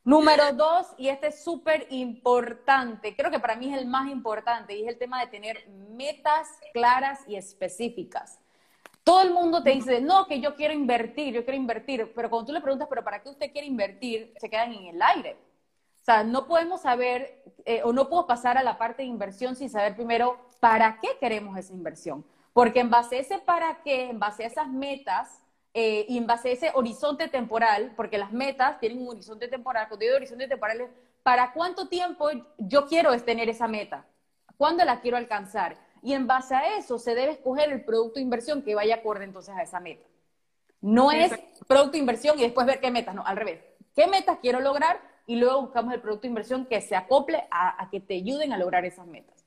Número 0.03 0.53
dos, 0.53 0.87
y 0.97 1.09
este 1.09 1.27
es 1.27 1.43
súper 1.43 1.85
importante, 1.89 3.15
creo 3.15 3.29
que 3.29 3.39
para 3.39 3.55
mí 3.55 3.73
es 3.73 3.77
el 3.77 3.85
más 3.85 4.09
importante, 4.09 4.75
y 4.75 4.83
es 4.83 4.87
el 4.87 4.97
tema 4.97 5.19
de 5.19 5.27
tener 5.27 5.67
metas 5.69 6.47
claras 6.73 7.19
y 7.27 7.35
específicas. 7.35 8.39
Todo 9.03 9.21
el 9.21 9.31
mundo 9.31 9.61
te 9.61 9.71
dice, 9.71 10.01
no, 10.01 10.25
que 10.27 10.39
yo 10.39 10.55
quiero 10.55 10.73
invertir, 10.73 11.33
yo 11.33 11.43
quiero 11.43 11.57
invertir, 11.57 12.11
pero 12.15 12.29
cuando 12.29 12.47
tú 12.47 12.53
le 12.53 12.61
preguntas, 12.61 12.87
pero 12.89 13.03
¿para 13.03 13.21
qué 13.21 13.29
usted 13.29 13.51
quiere 13.51 13.67
invertir? 13.67 14.33
Se 14.39 14.49
quedan 14.49 14.71
en 14.73 14.87
el 14.87 15.01
aire. 15.01 15.37
O 16.01 16.05
sea, 16.05 16.23
no 16.23 16.47
podemos 16.47 16.81
saber 16.81 17.43
eh, 17.65 17.81
o 17.83 17.91
no 17.91 18.07
puedo 18.07 18.25
pasar 18.25 18.57
a 18.57 18.63
la 18.63 18.77
parte 18.77 19.03
de 19.03 19.09
inversión 19.09 19.55
sin 19.55 19.69
saber 19.69 19.95
primero 19.95 20.39
para 20.59 20.99
qué 20.99 21.09
queremos 21.19 21.57
esa 21.57 21.73
inversión. 21.73 22.25
Porque 22.53 22.79
en 22.79 22.89
base 22.89 23.17
a 23.17 23.19
ese 23.19 23.37
para 23.39 23.81
qué, 23.83 24.09
en 24.09 24.19
base 24.19 24.43
a 24.43 24.47
esas 24.47 24.67
metas, 24.69 25.41
eh, 25.73 26.05
y 26.09 26.17
en 26.17 26.25
base 26.25 26.49
a 26.49 26.51
ese 26.53 26.71
horizonte 26.73 27.27
temporal, 27.27 27.93
porque 27.95 28.17
las 28.17 28.31
metas 28.31 28.79
tienen 28.79 29.01
un 29.01 29.09
horizonte 29.09 29.47
temporal, 29.47 29.87
cuando 29.87 30.03
digo 30.03 30.15
horizonte 30.15 30.47
temporal 30.47 30.81
es 30.81 30.89
para 31.21 31.53
cuánto 31.53 31.87
tiempo 31.87 32.29
yo 32.57 32.87
quiero 32.87 33.17
tener 33.21 33.49
esa 33.49 33.67
meta, 33.67 34.05
cuándo 34.57 34.83
la 34.83 35.01
quiero 35.01 35.17
alcanzar. 35.17 35.77
Y 36.01 36.13
en 36.13 36.27
base 36.27 36.55
a 36.55 36.77
eso 36.77 36.97
se 36.97 37.13
debe 37.13 37.33
escoger 37.33 37.71
el 37.71 37.83
producto 37.83 38.15
de 38.15 38.21
inversión 38.21 38.61
que 38.63 38.73
vaya 38.73 38.95
acorde 38.95 39.25
entonces 39.25 39.53
a 39.55 39.61
esa 39.61 39.79
meta. 39.79 40.07
No 40.81 41.11
es 41.11 41.33
producto 41.67 41.93
de 41.93 41.97
inversión 41.99 42.39
y 42.39 42.43
después 42.43 42.65
ver 42.65 42.79
qué 42.79 42.89
metas, 42.89 43.13
no, 43.13 43.25
al 43.25 43.35
revés. 43.35 43.61
¿Qué 43.93 44.07
metas 44.07 44.39
quiero 44.41 44.61
lograr? 44.61 45.01
Y 45.27 45.35
luego 45.35 45.61
buscamos 45.61 45.93
el 45.93 46.01
producto 46.01 46.23
de 46.23 46.29
inversión 46.29 46.65
que 46.65 46.79
se 46.81 46.95
acople 46.95 47.47
a 47.51 47.87
que 47.91 47.99
te 47.99 48.15
ayuden 48.15 48.53
a 48.53 48.57
lograr 48.57 48.85
esas 48.85 49.05
metas. 49.05 49.38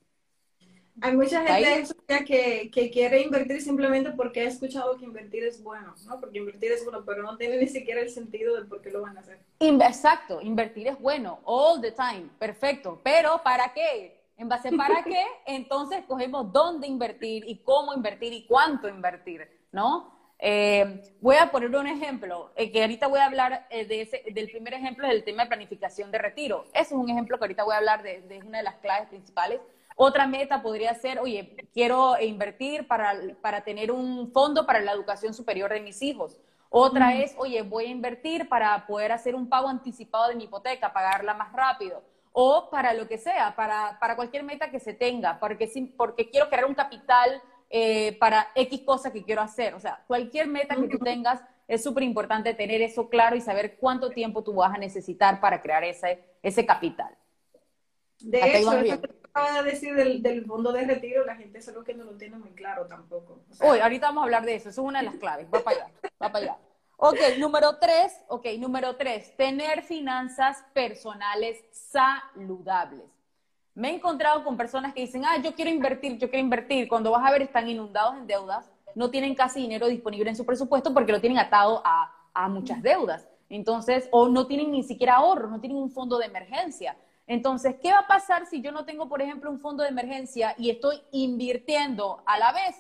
Hay 1.00 1.16
mucha 1.16 1.44
gente 1.44 1.94
que, 2.26 2.70
que, 2.70 2.90
quiere 2.90 3.22
invertir 3.22 3.62
simplemente 3.62 4.11
porque 4.11 4.42
ha 4.42 4.49
escuchado 4.49 4.96
que 4.99 5.04
invertir 5.04 5.44
es 5.44 5.62
bueno, 5.62 5.94
¿no? 6.06 6.20
Porque 6.20 6.38
invertir 6.38 6.70
es 6.72 6.84
bueno, 6.84 7.02
pero 7.04 7.22
no 7.22 7.37
tiene 7.38 7.56
ni 7.56 7.66
siquiera 7.66 8.00
el 8.00 8.11
sentido 8.11 8.54
de 8.56 8.66
por 8.66 8.82
qué 8.82 8.90
lo 8.90 9.02
van 9.02 9.16
a 9.16 9.20
hacer. 9.20 9.40
Exacto, 9.58 10.40
invertir 10.42 10.88
es 10.88 11.00
bueno, 11.00 11.40
all 11.44 11.80
the 11.80 11.92
time, 11.92 12.28
perfecto. 12.38 13.00
Pero 13.02 13.40
¿para 13.42 13.72
qué? 13.72 14.20
En 14.37 14.49
base 14.49 14.70
para 14.72 15.02
qué, 15.02 15.25
entonces 15.46 16.04
cogemos 16.06 16.52
dónde 16.52 16.87
invertir 16.87 17.44
y 17.46 17.62
cómo 17.62 17.94
invertir 17.94 18.32
y 18.32 18.46
cuánto 18.46 18.88
invertir, 18.88 19.49
¿no? 19.72 20.12
Eh, 20.44 21.00
voy 21.20 21.37
a 21.37 21.50
poner 21.52 21.75
un 21.75 21.87
ejemplo, 21.87 22.50
eh, 22.56 22.72
que 22.72 22.82
ahorita 22.82 23.06
voy 23.06 23.20
a 23.20 23.26
hablar 23.26 23.66
eh, 23.70 23.87
de 23.87 24.00
ese, 24.00 24.25
del 24.32 24.50
primer 24.50 24.75
ejemplo 24.75 25.06
del 25.06 25.22
tema 25.22 25.44
de 25.44 25.49
planificación 25.49 26.11
de 26.11 26.18
retiro. 26.18 26.64
Ese 26.75 26.80
es 26.80 26.92
un 26.92 27.08
ejemplo 27.08 27.38
que 27.38 27.44
ahorita 27.44 27.62
voy 27.62 27.75
a 27.75 27.78
hablar 27.78 28.02
de, 28.02 28.22
de 28.22 28.38
una 28.38 28.58
de 28.58 28.64
las 28.64 28.75
claves 28.76 29.08
principales 29.08 29.61
otra 29.96 30.26
meta 30.26 30.62
podría 30.62 30.94
ser, 30.94 31.18
oye, 31.20 31.56
quiero 31.72 32.20
invertir 32.20 32.87
para, 32.87 33.14
para 33.40 33.62
tener 33.62 33.90
un 33.90 34.32
fondo 34.32 34.66
para 34.66 34.80
la 34.80 34.92
educación 34.92 35.34
superior 35.34 35.72
de 35.72 35.80
mis 35.80 36.02
hijos. 36.02 36.38
Otra 36.75 37.14
es, 37.14 37.34
oye, 37.37 37.61
voy 37.62 37.84
a 37.84 37.90
invertir 37.90 38.49
para 38.49 38.87
poder 38.87 39.12
hacer 39.12 39.34
un 39.34 39.49
pago 39.49 39.68
anticipado 39.68 40.28
de 40.28 40.37
mi 40.37 40.44
hipoteca, 40.44 40.92
pagarla 40.92 41.34
más 41.34 41.52
rápido. 41.52 42.02
O 42.32 42.70
para 42.70 42.94
lo 42.94 43.06
que 43.06 43.18
sea, 43.18 43.54
para, 43.54 43.99
para 44.00 44.16
cualquier 44.16 44.42
meta 44.42 44.70
que 44.70 44.80
se 44.80 44.94
tenga, 44.94 45.38
porque, 45.38 45.70
porque 45.99 46.30
quiero 46.30 46.49
crear 46.49 46.64
un 46.64 46.75
capital 46.75 47.42
eh, 47.68 48.16
para 48.18 48.49
X 48.54 48.80
cosa 48.87 49.12
que 49.12 49.22
quiero 49.22 49.42
hacer. 49.42 49.75
O 49.75 49.80
sea, 49.80 50.02
cualquier 50.06 50.46
meta 50.46 50.75
que 50.76 50.88
tú 50.88 50.99
tengas, 50.99 51.42
es 51.68 51.82
súper 51.82 52.02
importante 52.02 52.54
tener 52.54 52.82
eso 52.82 53.08
claro 53.08 53.37
y 53.37 53.40
saber 53.40 53.76
cuánto 53.76 54.11
tiempo 54.11 54.42
tú 54.42 54.54
vas 54.54 54.75
a 54.75 54.78
necesitar 54.78 55.40
para 55.40 55.61
crear 55.61 55.84
ese, 55.84 56.25
ese 56.42 56.66
capital. 56.66 57.14
De 58.18 58.58
hecho, 58.58 59.00
eso 59.33 59.45
que 59.45 59.51
acaba 59.51 59.62
de 59.62 59.71
decir 59.71 59.95
del, 59.95 60.45
fondo 60.45 60.73
de 60.73 60.85
retiro, 60.85 61.25
la 61.25 61.37
gente 61.37 61.61
solo 61.62 61.85
que 61.85 61.95
no 61.95 62.05
lo 62.05 62.12
tiene 62.12 62.37
muy 62.37 62.51
claro 62.51 62.87
tampoco. 62.87 63.41
Hoy, 63.61 63.79
ahorita 63.79 64.09
vamos 64.09 64.23
a 64.23 64.25
hablar 64.25 64.45
de 64.45 64.57
eso, 64.57 64.69
eso 64.69 64.83
es 64.83 64.87
una 64.87 65.01
de 65.01 65.07
las 65.07 65.15
claves, 65.17 65.47
va 65.53 65.61
para 65.61 65.77
allá, 65.77 65.93
va 66.23 66.33
para 66.33 66.45
allá. 66.45 66.59
Ok, 66.97 67.19
número 67.39 67.79
tres, 67.79 68.17
ok, 68.29 68.47
número 68.59 68.97
tres, 68.97 69.37
tener 69.37 69.83
finanzas 69.83 70.65
personales 70.73 71.59
saludables. 71.73 73.03
Me 73.75 73.91
he 73.91 73.95
encontrado 73.95 74.45
con 74.45 74.57
personas 74.57 74.93
que 74.93 75.01
dicen, 75.01 75.25
ah, 75.25 75.39
yo 75.43 75.55
quiero 75.55 75.71
invertir, 75.71 76.19
yo 76.19 76.29
quiero 76.29 76.45
invertir. 76.45 76.89
Cuando 76.89 77.11
vas 77.11 77.27
a 77.27 77.33
ver, 77.33 77.43
están 77.43 77.69
inundados 77.69 78.17
en 78.19 78.27
deudas, 78.27 78.71
no 78.95 79.11
tienen 79.11 79.35
casi 79.35 79.61
dinero 79.61 79.89
disponible 79.89 80.29
en 80.29 80.37
su 80.37 80.45
presupuesto 80.45 80.93
porque 80.93 81.11
lo 81.11 81.21
tienen 81.21 81.39
atado 81.39 81.83
a, 81.85 82.15
a 82.35 82.49
muchas 82.49 82.83
deudas. 82.83 83.27
Entonces, 83.49 84.09
o 84.12 84.29
no 84.29 84.47
tienen 84.47 84.71
ni 84.71 84.83
siquiera 84.83 85.17
ahorros, 85.17 85.51
no 85.51 85.61
tienen 85.61 85.79
un 85.79 85.91
fondo 85.91 86.19
de 86.19 86.27
emergencia. 86.27 86.97
Entonces, 87.26 87.76
¿qué 87.81 87.93
va 87.93 88.00
a 88.00 88.07
pasar 88.07 88.47
si 88.47 88.61
yo 88.61 88.73
no 88.73 88.85
tengo, 88.85 89.09
por 89.09 89.23
ejemplo, 89.23 89.50
un 89.50 89.61
fondo 89.61 89.83
de 89.83 89.88
emergencia 89.88 90.55
y 90.59 90.71
estoy 90.71 91.00
invirtiendo 91.12 92.23
a 92.26 92.38
la 92.38 92.52
vez? 92.52 92.76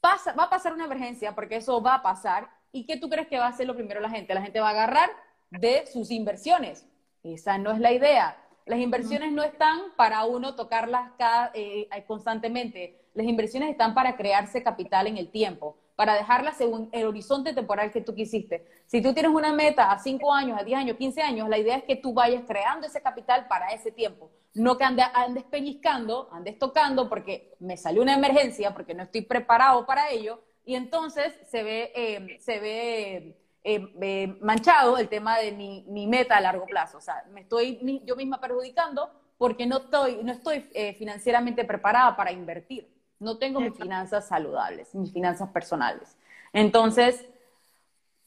Pasa, 0.00 0.32
va 0.32 0.44
a 0.44 0.50
pasar 0.50 0.72
una 0.72 0.84
emergencia, 0.84 1.34
porque 1.34 1.56
eso 1.56 1.82
va 1.82 1.96
a 1.96 2.02
pasar. 2.02 2.48
¿Y 2.72 2.86
qué 2.86 2.96
tú 2.96 3.08
crees 3.08 3.28
que 3.28 3.38
va 3.38 3.46
a 3.46 3.50
hacer 3.50 3.66
lo 3.66 3.74
primero 3.74 4.00
la 4.00 4.10
gente? 4.10 4.34
La 4.34 4.42
gente 4.42 4.60
va 4.60 4.68
a 4.68 4.72
agarrar 4.72 5.10
de 5.50 5.86
sus 5.86 6.10
inversiones. 6.10 6.86
Esa 7.22 7.58
no 7.58 7.70
es 7.72 7.78
la 7.78 7.92
idea. 7.92 8.36
Las 8.66 8.80
inversiones 8.80 9.32
no 9.32 9.42
están 9.42 9.78
para 9.96 10.24
uno 10.24 10.54
tocarlas 10.54 11.12
eh, 11.54 11.88
constantemente. 12.06 13.08
Las 13.14 13.26
inversiones 13.26 13.70
están 13.70 13.94
para 13.94 14.16
crearse 14.16 14.62
capital 14.62 15.06
en 15.06 15.18
el 15.18 15.30
tiempo 15.30 15.76
para 15.96 16.14
dejarla 16.14 16.52
según 16.52 16.88
el 16.92 17.06
horizonte 17.06 17.52
temporal 17.52 17.92
que 17.92 18.00
tú 18.00 18.14
quisiste. 18.14 18.66
Si 18.86 19.00
tú 19.00 19.14
tienes 19.14 19.32
una 19.32 19.52
meta 19.52 19.92
a 19.92 19.98
5 19.98 20.32
años, 20.32 20.58
a 20.60 20.64
10 20.64 20.78
años, 20.78 20.96
15 20.96 21.22
años, 21.22 21.48
la 21.48 21.58
idea 21.58 21.76
es 21.76 21.84
que 21.84 21.96
tú 21.96 22.12
vayas 22.12 22.42
creando 22.46 22.86
ese 22.86 23.00
capital 23.00 23.46
para 23.48 23.68
ese 23.68 23.92
tiempo. 23.92 24.30
No 24.54 24.76
que 24.76 24.84
andes, 24.84 25.06
andes 25.14 25.44
pellizcando, 25.44 26.28
andes 26.32 26.58
tocando 26.58 27.08
porque 27.08 27.54
me 27.60 27.76
salió 27.76 28.02
una 28.02 28.14
emergencia, 28.14 28.72
porque 28.72 28.94
no 28.94 29.04
estoy 29.04 29.22
preparado 29.22 29.86
para 29.86 30.10
ello, 30.10 30.42
y 30.64 30.74
entonces 30.74 31.32
se 31.48 31.62
ve, 31.62 31.92
eh, 31.94 32.38
se 32.40 32.58
ve 32.58 33.36
eh, 33.62 33.92
eh, 34.00 34.38
manchado 34.40 34.98
el 34.98 35.08
tema 35.08 35.38
de 35.38 35.52
mi, 35.52 35.84
mi, 35.88 36.06
meta 36.06 36.36
a 36.36 36.40
largo 36.40 36.66
plazo. 36.66 36.98
O 36.98 37.00
sea, 37.00 37.24
me 37.30 37.42
estoy 37.42 38.02
yo 38.04 38.16
misma 38.16 38.40
perjudicando 38.40 39.10
porque 39.38 39.66
no 39.66 39.78
estoy, 39.78 40.22
no 40.22 40.32
estoy 40.32 40.60
financieramente 40.96 41.64
preparada 41.64 42.16
para 42.16 42.32
invertir 42.32 42.93
no 43.24 43.38
tengo 43.38 43.60
mis 43.60 43.74
finanzas 43.74 44.28
saludables, 44.28 44.94
mis 44.94 45.12
finanzas 45.12 45.48
personales. 45.48 46.16
Entonces, 46.52 47.24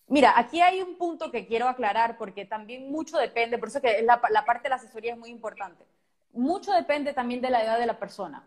mira, 0.07 0.33
aquí 0.35 0.59
hay 0.59 0.81
un 0.81 0.97
punto 0.97 1.31
que 1.31 1.45
quiero 1.45 1.69
aclarar 1.69 2.17
porque 2.17 2.43
también 2.45 2.91
mucho 2.91 3.17
depende, 3.17 3.57
por 3.57 3.69
eso 3.69 3.79
que 3.79 4.01
la, 4.01 4.19
la 4.29 4.43
parte 4.43 4.63
de 4.63 4.69
la 4.69 4.75
asesoría 4.75 5.13
es 5.13 5.19
muy 5.19 5.29
importante. 5.29 5.85
Mucho 6.33 6.73
depende 6.73 7.13
también 7.13 7.41
de 7.41 7.49
la 7.49 7.63
edad 7.63 7.79
de 7.79 7.85
la 7.85 7.99
persona. 7.99 8.45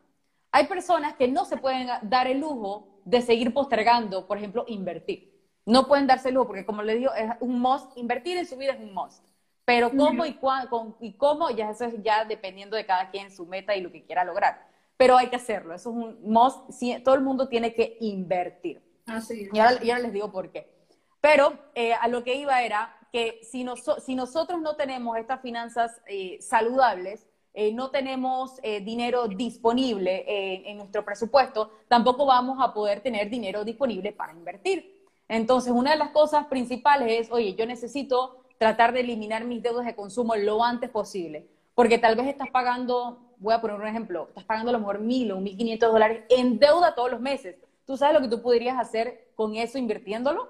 Hay 0.52 0.66
personas 0.66 1.14
que 1.14 1.28
no 1.28 1.44
se 1.44 1.56
pueden 1.56 1.88
dar 2.02 2.26
el 2.26 2.40
lujo 2.40 2.88
de 3.04 3.22
seguir 3.22 3.54
postergando, 3.54 4.26
por 4.26 4.36
ejemplo, 4.36 4.64
invertir. 4.66 5.30
No 5.64 5.86
pueden 5.86 6.06
darse 6.06 6.28
el 6.28 6.34
lujo 6.34 6.48
porque, 6.48 6.66
como 6.66 6.82
le 6.82 6.96
digo, 6.96 7.14
es 7.14 7.30
un 7.38 7.60
must. 7.60 7.96
Invertir 7.96 8.36
en 8.36 8.46
su 8.46 8.56
vida 8.56 8.72
es 8.72 8.80
un 8.80 8.92
must. 8.92 9.24
Pero 9.64 9.90
cómo 9.90 10.26
y, 10.26 10.34
cuándo, 10.34 10.96
y 11.00 11.12
cómo, 11.12 11.50
ya 11.50 11.70
eso 11.70 11.84
es 11.84 12.02
ya 12.02 12.24
dependiendo 12.24 12.76
de 12.76 12.84
cada 12.84 13.10
quien 13.10 13.30
su 13.30 13.46
meta 13.46 13.76
y 13.76 13.80
lo 13.80 13.92
que 13.92 14.02
quiera 14.02 14.24
lograr 14.24 14.69
pero 15.00 15.16
hay 15.16 15.28
que 15.28 15.36
hacerlo. 15.36 15.74
Eso 15.74 15.88
es 15.88 15.96
un 15.96 16.18
must. 16.30 16.68
todo 17.02 17.14
el 17.14 17.22
mundo 17.22 17.48
tiene 17.48 17.72
que 17.72 17.96
invertir. 18.02 18.82
Así 19.06 19.48
y, 19.50 19.58
ahora, 19.58 19.98
les 19.98 20.12
digo 20.12 20.30
por 20.30 20.52
qué. 20.52 20.70
Pero 21.22 21.54
eh, 21.74 21.94
a 21.94 22.06
lo 22.06 22.22
que 22.22 22.34
iba 22.34 22.62
era 22.62 22.94
que 23.10 23.40
si, 23.42 23.64
si 24.04 24.14
nosotros 24.14 24.60
no 24.60 24.76
tenemos 24.76 25.16
estas 25.16 25.40
finanzas 25.40 26.02
eh, 26.06 26.36
saludables, 26.42 27.26
eh, 27.54 27.72
no 27.72 27.90
tenemos 27.90 28.60
dinero 28.82 29.26
disponible 29.26 30.24
en 30.68 30.76
nuestro 30.76 31.02
presupuesto, 31.02 31.70
tampoco 31.88 32.26
vamos 32.26 32.58
a 32.60 32.74
poder 32.74 33.00
tener 33.00 33.30
dinero 33.30 33.64
disponible 33.64 34.12
para 34.12 34.34
invertir. 34.34 35.08
Entonces, 35.28 35.72
una 35.72 35.92
de 35.92 35.96
las 35.96 36.10
cosas 36.10 36.44
principales 36.44 37.22
es, 37.22 37.32
oye, 37.32 37.54
yo 37.54 37.64
necesito 37.64 38.44
tratar 38.58 38.92
de 38.92 39.00
eliminar 39.00 39.46
mis 39.46 39.62
deudas 39.62 39.86
de 39.86 39.96
consumo 39.96 40.36
lo 40.36 40.62
antes 40.62 40.90
posible, 40.90 41.48
porque 41.74 41.96
tal 41.96 42.16
vez 42.16 42.26
estás 42.26 42.50
pagando 42.50 43.29
voy 43.40 43.54
a 43.54 43.60
poner 43.60 43.76
un 43.76 43.86
ejemplo, 43.86 44.26
estás 44.28 44.44
pagando 44.44 44.70
a 44.70 44.72
lo 44.72 44.78
mejor 44.78 45.00
mil 45.00 45.32
o 45.32 45.40
mil 45.40 45.56
quinientos 45.56 45.90
dólares 45.90 46.24
en 46.28 46.58
deuda 46.58 46.94
todos 46.94 47.10
los 47.10 47.20
meses. 47.20 47.56
¿Tú 47.86 47.96
sabes 47.96 48.14
lo 48.14 48.20
que 48.20 48.28
tú 48.28 48.40
podrías 48.40 48.78
hacer 48.78 49.32
con 49.34 49.56
eso 49.56 49.78
invirtiéndolo? 49.78 50.48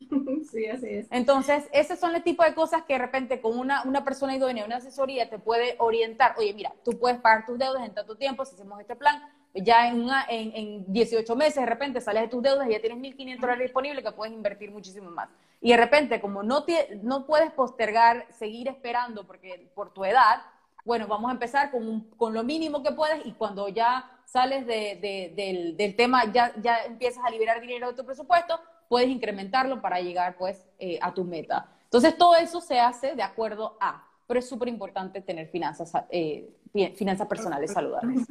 Sí, 0.50 0.66
así 0.66 0.86
es. 0.88 1.06
Entonces, 1.10 1.64
esos 1.72 1.98
son 1.98 2.14
el 2.14 2.22
tipo 2.22 2.44
de 2.44 2.54
cosas 2.54 2.82
que 2.82 2.92
de 2.92 2.98
repente 2.98 3.40
con 3.40 3.58
una, 3.58 3.82
una 3.84 4.04
persona 4.04 4.36
idónea, 4.36 4.66
una 4.66 4.76
asesoría, 4.76 5.30
te 5.30 5.38
puede 5.38 5.76
orientar. 5.78 6.34
Oye, 6.36 6.52
mira, 6.52 6.72
tú 6.84 6.98
puedes 6.98 7.18
pagar 7.18 7.46
tus 7.46 7.58
deudas 7.58 7.82
en 7.82 7.94
tanto 7.94 8.14
tiempo, 8.14 8.44
si 8.44 8.54
hacemos 8.54 8.78
este 8.78 8.94
plan, 8.94 9.22
ya 9.54 9.88
en, 9.88 10.02
una, 10.02 10.26
en, 10.28 10.52
en 10.54 10.92
18 10.92 11.34
meses 11.36 11.56
de 11.56 11.66
repente 11.66 12.00
sales 12.00 12.24
de 12.24 12.28
tus 12.28 12.42
deudas 12.42 12.68
y 12.68 12.72
ya 12.72 12.80
tienes 12.80 12.98
1.500 12.98 13.40
dólares 13.40 13.62
disponibles 13.62 14.04
que 14.04 14.12
puedes 14.12 14.34
invertir 14.34 14.70
muchísimo 14.70 15.10
más. 15.10 15.30
Y 15.60 15.70
de 15.70 15.76
repente, 15.76 16.20
como 16.20 16.42
no, 16.42 16.66
no 17.02 17.26
puedes 17.26 17.50
postergar, 17.52 18.26
seguir 18.30 18.68
esperando 18.68 19.26
porque 19.26 19.70
por 19.74 19.94
tu 19.94 20.04
edad, 20.04 20.42
bueno, 20.84 21.06
vamos 21.06 21.30
a 21.30 21.32
empezar 21.32 21.70
con, 21.70 22.02
con 22.16 22.34
lo 22.34 22.44
mínimo 22.44 22.82
que 22.82 22.92
puedes 22.92 23.24
y 23.24 23.32
cuando 23.32 23.68
ya 23.68 24.10
sales 24.24 24.66
del, 24.66 25.76
del, 25.76 25.96
tema, 25.96 26.30
ya, 26.32 26.52
ya 26.60 26.84
empiezas 26.84 27.24
a 27.24 27.30
liberar 27.30 27.60
dinero 27.60 27.88
de 27.88 27.94
tu 27.94 28.04
presupuesto, 28.04 28.60
puedes 28.88 29.08
incrementarlo 29.08 29.80
para 29.80 30.00
llegar 30.00 30.36
pues 30.36 30.66
eh, 30.78 30.98
a 31.00 31.14
tu 31.14 31.24
meta. 31.24 31.68
Entonces 31.84 32.16
todo 32.18 32.36
eso 32.36 32.60
se 32.60 32.78
hace 32.80 33.14
de 33.14 33.22
acuerdo 33.22 33.76
a, 33.80 34.06
pero 34.26 34.40
es 34.40 34.48
súper 34.48 34.68
importante 34.68 35.20
tener 35.20 35.48
finanzas, 35.48 35.92
eh, 36.10 36.50
finanzas 36.96 37.26
personales 37.26 37.72
saludables. 37.72 38.26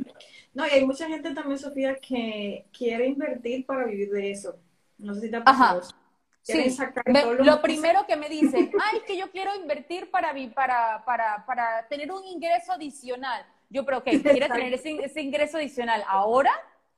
No, 0.54 0.68
y 0.68 0.70
hay 0.70 0.86
mucha 0.86 1.08
gente 1.08 1.34
también, 1.34 1.58
Sofía, 1.58 1.96
que 1.96 2.68
quiere 2.78 3.08
invertir 3.08 3.66
para 3.66 3.86
vivir 3.86 4.12
de 4.12 4.30
eso. 4.30 4.56
No 5.00 5.16
sé 5.16 5.22
si 5.22 5.32
te 5.32 5.38
ha 5.38 5.44
pasado. 5.44 5.82
Sí, 6.44 6.76
lo 7.40 7.62
primero 7.62 8.06
que 8.06 8.18
me 8.18 8.28
dicen, 8.28 8.70
ay, 8.82 8.98
es 8.98 9.04
que 9.04 9.16
yo 9.18 9.32
quiero 9.32 9.56
invertir 9.56 10.12
para, 10.12 10.34
para, 10.54 11.04
para, 11.06 11.46
para 11.46 11.88
tener 11.88 12.12
un 12.12 12.26
ingreso 12.26 12.74
adicional. 12.74 13.46
Yo, 13.70 13.86
pero, 13.86 14.04
¿qué? 14.04 14.22
¿Quieres 14.22 14.52
tener 14.52 14.74
ese, 14.74 15.22
ingreso 15.22 15.58
adicional 15.58 16.04
ahora 16.06 16.52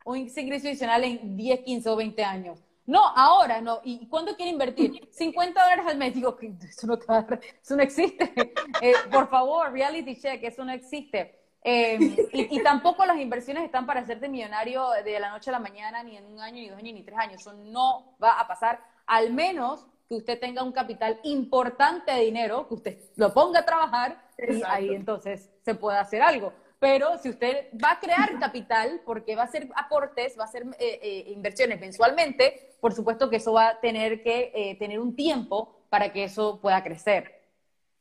o 0.04 0.16
ese 0.16 0.42
ingreso 0.42 0.68
adicional 0.68 1.04
en 1.04 1.38
10, 1.38 1.60
15 1.60 1.90
o 1.90 1.96
20 1.96 2.24
años? 2.24 2.60
No, 2.88 3.06
ahora 3.16 3.62
no. 3.62 3.82
¿Y 3.84 4.08
cuándo 4.08 4.36
quiere 4.36 4.52
invertir? 4.52 5.08
50 5.12 5.62
dólares 5.62 5.86
al 5.88 5.98
mes. 5.98 6.16
Digo, 6.16 6.38
eso 6.42 6.88
no, 6.88 6.96
eso 6.96 7.76
no 7.76 7.84
existe. 7.84 8.34
Eh, 8.82 8.94
por 9.12 9.30
favor, 9.30 9.72
reality 9.72 10.20
check, 10.20 10.44
eso 10.44 10.66
no 10.66 10.72
existe. 10.72 11.40
Eh, 11.64 11.98
y, 12.34 12.58
y, 12.58 12.64
tampoco 12.64 13.06
las 13.06 13.18
inversiones 13.18 13.64
están 13.64 13.86
para 13.86 14.02
hacerte 14.02 14.28
millonario 14.28 14.90
de 15.04 15.20
la 15.20 15.30
noche 15.30 15.50
a 15.50 15.54
la 15.54 15.60
mañana, 15.60 16.04
ni 16.04 16.18
en 16.18 16.26
un 16.26 16.40
año, 16.40 16.62
ni 16.62 16.70
dos 16.70 16.78
años, 16.78 16.94
ni 16.94 17.04
tres 17.04 17.18
años. 17.18 17.42
Eso 17.42 17.54
no 17.54 18.18
va 18.22 18.40
a 18.40 18.48
pasar 18.48 18.95
al 19.08 19.34
menos 19.34 19.86
que 20.08 20.16
usted 20.16 20.40
tenga 20.40 20.64
un 20.64 20.72
capital 20.72 21.20
importante 21.24 22.12
de 22.12 22.22
dinero, 22.22 22.68
que 22.68 22.74
usted 22.76 23.00
lo 23.16 23.34
ponga 23.34 23.62
a 23.62 23.66
trabajar 23.66 24.30
y 24.38 24.62
ahí 24.66 24.94
entonces 24.94 25.50
se 25.64 25.76
puede 25.76 25.98
hacer 25.98 26.22
algo. 26.22 26.54
Pero 26.80 27.18
si 27.18 27.30
usted 27.30 27.70
va 27.84 27.94
a 27.94 28.00
crear 28.00 28.38
capital, 28.38 29.02
porque 29.06 29.36
va 29.36 29.44
a 29.44 29.46
hacer 29.46 29.70
aportes, 29.76 30.38
va 30.38 30.44
a 30.44 30.48
hacer 30.48 30.64
eh, 30.80 31.00
eh, 31.02 31.24
inversiones 31.32 31.80
mensualmente, 31.80 32.76
por 32.80 32.94
supuesto 32.94 33.30
que 33.30 33.38
eso 33.38 33.54
va 33.54 33.70
a 33.70 33.80
tener 33.80 34.22
que 34.22 34.52
eh, 34.54 34.76
tener 34.78 35.00
un 35.00 35.16
tiempo 35.16 35.80
para 35.90 36.12
que 36.12 36.26
eso 36.26 36.60
pueda 36.62 36.84
crecer. 36.84 37.42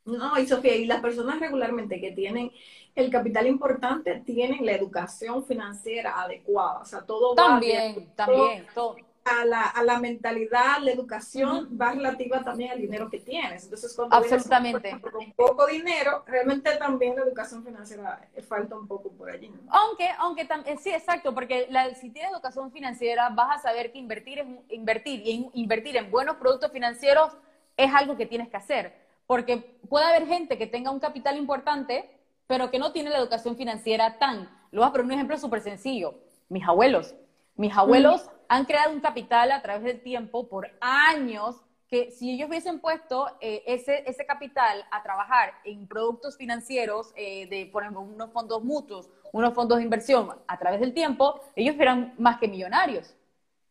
No, 0.03 0.37
y 0.37 0.45
Sofía, 0.45 0.75
y 0.75 0.85
las 0.85 1.01
personas 1.01 1.39
regularmente 1.39 1.99
que 1.99 2.11
tienen 2.11 2.51
el 2.93 3.09
capital 3.09 3.47
importante 3.47 4.21
tienen 4.23 4.63
la 4.63 4.73
educación 4.73 5.43
financiera 5.43 6.21
adecuada, 6.21 6.81
o 6.81 6.85
sea, 6.85 7.01
todo 7.01 7.33
también, 7.33 8.07
va 8.11 8.15
También, 8.15 8.67
todo 8.75 8.97
a 9.25 9.43
la, 9.43 9.63
a 9.63 9.83
la 9.83 9.99
mentalidad, 9.99 10.77
la 10.81 10.91
educación 10.91 11.75
va 11.81 11.93
relativa 11.93 12.43
también 12.43 12.71
al 12.71 12.79
dinero 12.79 13.09
que 13.09 13.19
tienes. 13.19 13.63
Entonces, 13.63 13.93
cuando 13.95 14.15
Absolutamente. 14.15 15.01
con 15.01 15.33
poco 15.33 15.65
dinero, 15.65 16.23
realmente 16.27 16.75
también 16.77 17.15
la 17.15 17.23
educación 17.23 17.63
financiera 17.63 18.29
falta 18.47 18.77
un 18.77 18.87
poco 18.87 19.11
por 19.11 19.31
allí. 19.31 19.51
Aunque, 19.69 20.09
aunque 20.19 20.45
también, 20.45 20.77
sí, 20.77 20.91
exacto, 20.91 21.33
porque 21.33 21.65
la, 21.71 21.93
si 21.95 22.11
tienes 22.11 22.31
educación 22.31 22.71
financiera, 22.71 23.29
vas 23.29 23.57
a 23.57 23.61
saber 23.63 23.91
que 23.91 23.97
invertir 23.97 24.39
es 24.39 24.45
invertir 24.69 25.21
y 25.25 25.49
invertir 25.53 25.97
en 25.97 26.11
buenos 26.11 26.35
productos 26.35 26.71
financieros 26.71 27.31
es 27.77 27.91
algo 27.93 28.15
que 28.15 28.27
tienes 28.27 28.47
que 28.49 28.57
hacer. 28.57 28.93
Porque 29.25 29.57
puede 29.89 30.05
haber 30.05 30.27
gente 30.27 30.59
que 30.59 30.67
tenga 30.67 30.91
un 30.91 30.99
capital 30.99 31.35
importante, 31.37 32.11
pero 32.45 32.69
que 32.69 32.77
no 32.77 32.91
tiene 32.91 33.09
la 33.09 33.17
educación 33.17 33.57
financiera 33.57 34.19
tan. 34.19 34.47
Lo 34.69 34.81
voy 34.81 34.89
a 34.89 34.91
poner 34.91 35.05
un 35.05 35.11
ejemplo 35.13 35.37
súper 35.39 35.61
sencillo. 35.61 36.13
Mis 36.47 36.63
abuelos. 36.67 37.15
Mis 37.55 37.75
abuelos 37.75 38.29
han 38.49 38.65
creado 38.65 38.93
un 38.93 38.99
capital 38.99 39.51
a 39.51 39.61
través 39.61 39.83
del 39.83 40.01
tiempo 40.01 40.47
por 40.47 40.71
años 40.81 41.61
que 41.87 42.11
si 42.11 42.31
ellos 42.31 42.49
hubiesen 42.49 42.79
puesto 42.79 43.27
eh, 43.41 43.63
ese, 43.67 44.03
ese 44.09 44.25
capital 44.25 44.85
a 44.91 45.03
trabajar 45.03 45.53
en 45.63 45.87
productos 45.87 46.35
financieros, 46.37 47.13
eh, 47.15 47.47
de, 47.47 47.67
por 47.67 47.83
ejemplo, 47.83 48.01
unos 48.01 48.31
fondos 48.31 48.63
mutuos, 48.63 49.09
unos 49.31 49.53
fondos 49.53 49.77
de 49.77 49.83
inversión 49.83 50.29
a 50.47 50.57
través 50.57 50.79
del 50.79 50.93
tiempo, 50.93 51.39
ellos 51.55 51.75
eran 51.77 52.15
más 52.17 52.39
que 52.39 52.47
millonarios. 52.47 53.15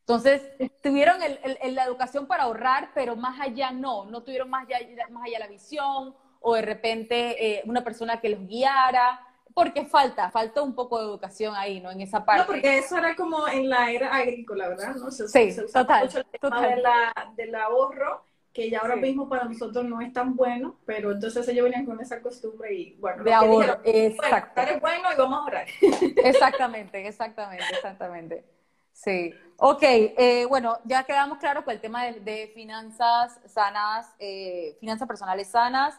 Entonces, 0.00 0.43
tuvieron 0.83 1.16
el, 1.23 1.75
la 1.75 1.85
educación 1.85 2.26
para 2.26 2.45
ahorrar, 2.45 2.90
pero 2.95 3.16
más 3.16 3.40
allá 3.40 3.71
no, 3.71 4.04
no 4.04 4.23
tuvieron 4.23 4.50
más 4.50 4.66
allá, 4.66 4.78
más 5.11 5.25
allá 5.26 5.38
la 5.38 5.49
visión 5.49 6.14
o 6.40 6.54
de 6.54 6.62
repente 6.62 7.57
eh, 7.59 7.62
una 7.64 7.83
persona 7.83 8.21
que 8.21 8.28
los 8.28 8.47
guiara 8.47 9.19
porque 9.54 9.87
falta, 9.87 10.30
falta 10.30 10.62
un 10.62 10.75
poco 10.75 10.99
de 10.99 11.04
educación 11.04 11.54
ahí, 11.56 11.80
¿no? 11.80 11.92
En 11.92 12.00
esa 12.00 12.25
parte. 12.25 12.42
No, 12.42 12.46
porque 12.46 12.78
eso 12.78 12.99
era 12.99 13.14
como 13.14 13.46
en 13.46 13.68
la 13.68 13.90
era 13.90 14.12
agrícola, 14.12 14.68
¿verdad? 14.68 14.96
¿No? 14.96 15.11
Se, 15.12 15.28
sí, 15.28 15.62
total, 15.73 16.04
mucho 16.04 16.18
el 16.18 16.26
tema 16.26 16.61
De 16.61 16.76
la, 16.76 17.32
del 17.37 17.54
ahorro, 17.54 18.25
que 18.52 18.68
ya 18.68 18.80
ahora 18.80 18.96
mismo 18.96 19.28
para 19.28 19.44
nosotros 19.44 19.84
no 19.84 20.00
es 20.00 20.12
tan 20.12 20.34
bueno, 20.34 20.80
pero 20.84 21.12
entonces 21.12 21.46
ellos 21.49 21.64
venían 21.64 21.87
con 21.87 22.00
esa 22.00 22.20
costumbre 22.20 22.75
y, 22.75 22.94
bueno, 22.96 23.23
de 23.23 23.32
ahorro, 23.32 23.80
exacto. 23.84 24.61
Bueno, 24.61 24.70
es 24.73 24.80
bueno 24.80 25.08
y 25.12 25.16
vamos 25.16 25.38
a 25.38 25.42
ahorrar. 25.42 25.66
Exactamente, 26.25 27.06
exactamente, 27.06 27.64
exactamente. 27.73 28.44
Sí. 28.92 29.34
Ok, 29.58 29.82
eh, 29.82 30.46
bueno, 30.49 30.78
ya 30.84 31.04
quedamos 31.04 31.38
claros 31.38 31.64
con 31.64 31.73
el 31.73 31.80
tema 31.80 32.04
de, 32.04 32.50
finanzas 32.54 33.40
sanas, 33.46 34.12
eh, 34.18 34.76
finanzas 34.80 35.06
personales 35.06 35.49
sanas. 35.49 35.99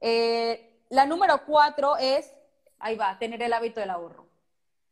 Eh, 0.00 0.70
la 0.88 1.04
número 1.06 1.42
cuatro 1.46 1.96
es 1.98 2.32
ahí 2.84 2.96
va, 2.96 3.18
tener 3.18 3.42
el 3.42 3.52
hábito 3.52 3.80
del 3.80 3.88
ahorro. 3.88 4.26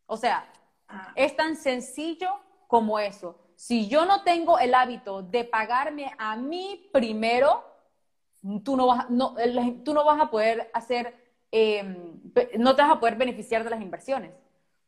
O 0.07 0.17
sea, 0.17 0.51
ah. 0.89 1.13
es 1.15 1.35
tan 1.35 1.55
sencillo 1.55 2.29
como 2.67 2.97
eso. 2.97 3.37
Si 3.55 3.87
yo 3.87 4.05
no 4.05 4.23
tengo 4.23 4.57
el 4.57 4.73
hábito 4.73 5.21
de 5.21 5.43
pagarme 5.43 6.11
a 6.17 6.35
mí 6.35 6.89
primero, 6.91 7.63
tú 8.63 8.75
no 8.75 8.87
vas, 8.87 9.09
no, 9.11 9.35
tú 9.85 9.93
no 9.93 10.03
vas 10.03 10.19
a 10.19 10.31
poder 10.31 10.71
hacer, 10.73 11.15
em, 11.51 12.19
no 12.57 12.75
te 12.75 12.81
vas 12.81 12.91
a 12.91 12.99
poder 12.99 13.15
beneficiar 13.15 13.63
de 13.63 13.69
las 13.69 13.81
inversiones. 13.81 14.31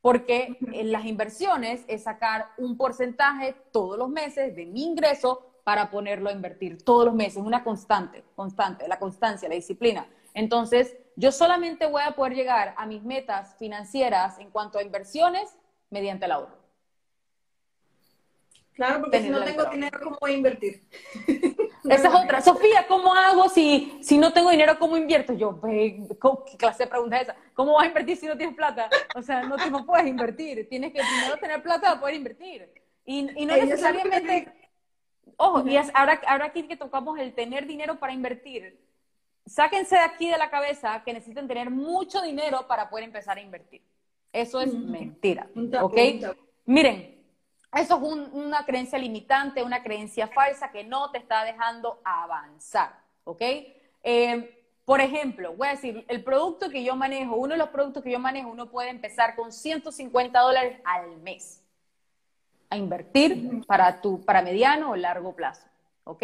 Porque 0.01 0.57
en 0.73 0.91
las 0.91 1.05
inversiones 1.05 1.85
es 1.87 2.03
sacar 2.03 2.47
un 2.57 2.75
porcentaje 2.75 3.55
todos 3.71 3.99
los 3.99 4.09
meses 4.09 4.55
de 4.55 4.65
mi 4.65 4.83
ingreso 4.83 5.45
para 5.63 5.91
ponerlo 5.91 6.29
a 6.29 6.33
invertir 6.33 6.83
todos 6.83 7.05
los 7.05 7.13
meses, 7.13 7.37
una 7.37 7.63
constante, 7.63 8.23
constante, 8.35 8.87
la 8.87 8.97
constancia, 8.97 9.47
la 9.47 9.55
disciplina. 9.55 10.07
Entonces, 10.33 10.95
yo 11.15 11.31
solamente 11.31 11.85
voy 11.85 12.01
a 12.05 12.11
poder 12.11 12.33
llegar 12.33 12.73
a 12.77 12.85
mis 12.85 13.03
metas 13.03 13.55
financieras 13.57 14.39
en 14.39 14.51
cuanto 14.51 14.79
a 14.79 14.83
inversiones 14.83 15.57
mediante 15.89 16.25
el 16.25 16.31
ahorro. 16.31 16.65
Claro, 18.73 18.99
porque 18.99 19.21
si 19.21 19.29
no 19.29 19.41
tengo 19.43 19.65
dinero, 19.65 19.99
¿cómo 20.03 20.17
voy 20.19 20.31
a 20.31 20.35
invertir? 20.35 20.81
Esa 21.89 22.07
es 22.09 22.13
otra. 22.13 22.41
Sofía, 22.41 22.85
¿cómo 22.87 23.13
hago 23.13 23.47
si, 23.47 23.97
si 24.01 24.17
no 24.17 24.33
tengo 24.33 24.49
dinero, 24.49 24.77
cómo 24.77 24.97
invierto? 24.97 25.33
Yo, 25.33 25.61
¿qué 25.61 26.57
clase 26.57 26.83
de 26.83 26.89
pregunta 26.89 27.17
es 27.17 27.23
esa? 27.23 27.35
¿Cómo 27.53 27.73
vas 27.73 27.83
a 27.83 27.87
invertir 27.87 28.17
si 28.17 28.25
no 28.25 28.35
tienes 28.35 28.55
plata? 28.55 28.89
O 29.15 29.21
sea, 29.21 29.43
no, 29.43 29.55
no 29.55 29.85
puedes 29.85 30.07
invertir. 30.07 30.67
Tienes 30.67 30.91
que 30.91 30.99
primero 30.99 31.37
tener 31.37 31.61
plata 31.61 31.89
para 31.89 31.99
poder 31.99 32.15
invertir. 32.15 32.69
Y, 33.05 33.41
y 33.41 33.45
no 33.45 33.55
necesariamente... 33.55 34.51
Ojo, 35.37 35.67
y 35.67 35.77
ahora, 35.77 36.19
ahora 36.27 36.45
aquí 36.45 36.63
que 36.63 36.77
tocamos 36.77 37.19
el 37.19 37.33
tener 37.33 37.67
dinero 37.67 37.99
para 37.99 38.13
invertir, 38.13 38.79
sáquense 39.45 39.95
de 39.95 40.01
aquí 40.01 40.29
de 40.29 40.37
la 40.37 40.49
cabeza 40.49 41.03
que 41.03 41.13
necesitan 41.13 41.47
tener 41.47 41.69
mucho 41.69 42.21
dinero 42.21 42.67
para 42.67 42.89
poder 42.89 43.05
empezar 43.05 43.37
a 43.37 43.41
invertir. 43.41 43.81
Eso 44.33 44.59
es 44.59 44.73
mentira. 44.73 45.47
¿Ok? 45.81 45.97
Miren, 46.65 47.23
eso 47.73 47.95
es 47.95 48.29
una 48.33 48.65
creencia 48.65 48.97
limitante, 48.97 49.63
una 49.63 49.83
creencia 49.83 50.27
falsa 50.27 50.71
que 50.71 50.83
no 50.83 51.11
te 51.11 51.19
está 51.19 51.43
dejando 51.43 52.01
avanzar. 52.03 52.99
¿Ok? 53.23 53.41
Eh, 54.03 54.63
por 54.83 55.01
ejemplo, 55.01 55.55
voy 55.55 55.67
a 55.67 55.71
decir, 55.71 56.05
el 56.07 56.23
producto 56.23 56.69
que 56.69 56.83
yo 56.83 56.95
manejo, 56.95 57.35
uno 57.35 57.53
de 57.53 57.57
los 57.57 57.69
productos 57.69 58.03
que 58.03 58.11
yo 58.11 58.19
manejo, 58.19 58.49
uno 58.49 58.69
puede 58.69 58.89
empezar 58.89 59.35
con 59.35 59.51
150 59.51 60.39
dólares 60.39 60.79
al 60.83 61.17
mes 61.17 61.63
a 62.69 62.77
invertir 62.77 63.65
para 63.65 64.01
tu, 64.01 64.23
para 64.25 64.41
mediano 64.41 64.91
o 64.91 64.95
largo 64.95 65.35
plazo. 65.35 65.65
¿Ok? 66.03 66.23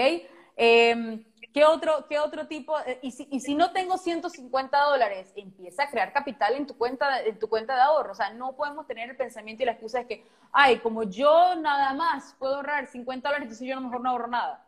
Eh, 0.57 1.25
¿Qué 1.53 1.65
otro, 1.65 2.05
qué 2.07 2.19
otro 2.19 2.47
tipo? 2.47 2.79
Eh, 2.85 2.99
y 3.01 3.11
si, 3.11 3.27
y 3.29 3.41
si 3.41 3.55
no 3.55 3.71
tengo 3.71 3.97
150 3.97 4.83
dólares, 4.83 5.33
empieza 5.35 5.83
a 5.83 5.89
crear 5.89 6.13
capital 6.13 6.55
en 6.55 6.65
tu, 6.65 6.77
cuenta, 6.77 7.21
en 7.21 7.37
tu 7.39 7.49
cuenta 7.49 7.75
de 7.75 7.81
ahorro. 7.81 8.13
O 8.13 8.15
sea, 8.15 8.33
no 8.33 8.55
podemos 8.55 8.87
tener 8.87 9.09
el 9.09 9.17
pensamiento 9.17 9.63
y 9.63 9.65
la 9.65 9.73
excusa 9.73 9.99
de 9.99 10.07
que, 10.07 10.25
ay, 10.53 10.79
como 10.79 11.03
yo 11.03 11.55
nada 11.55 11.93
más 11.93 12.35
puedo 12.39 12.55
ahorrar 12.55 12.87
50 12.87 13.27
dólares, 13.27 13.43
entonces 13.43 13.67
yo 13.67 13.73
a 13.73 13.79
lo 13.81 13.87
mejor 13.87 14.01
no 14.01 14.09
ahorro 14.09 14.27
nada. 14.27 14.65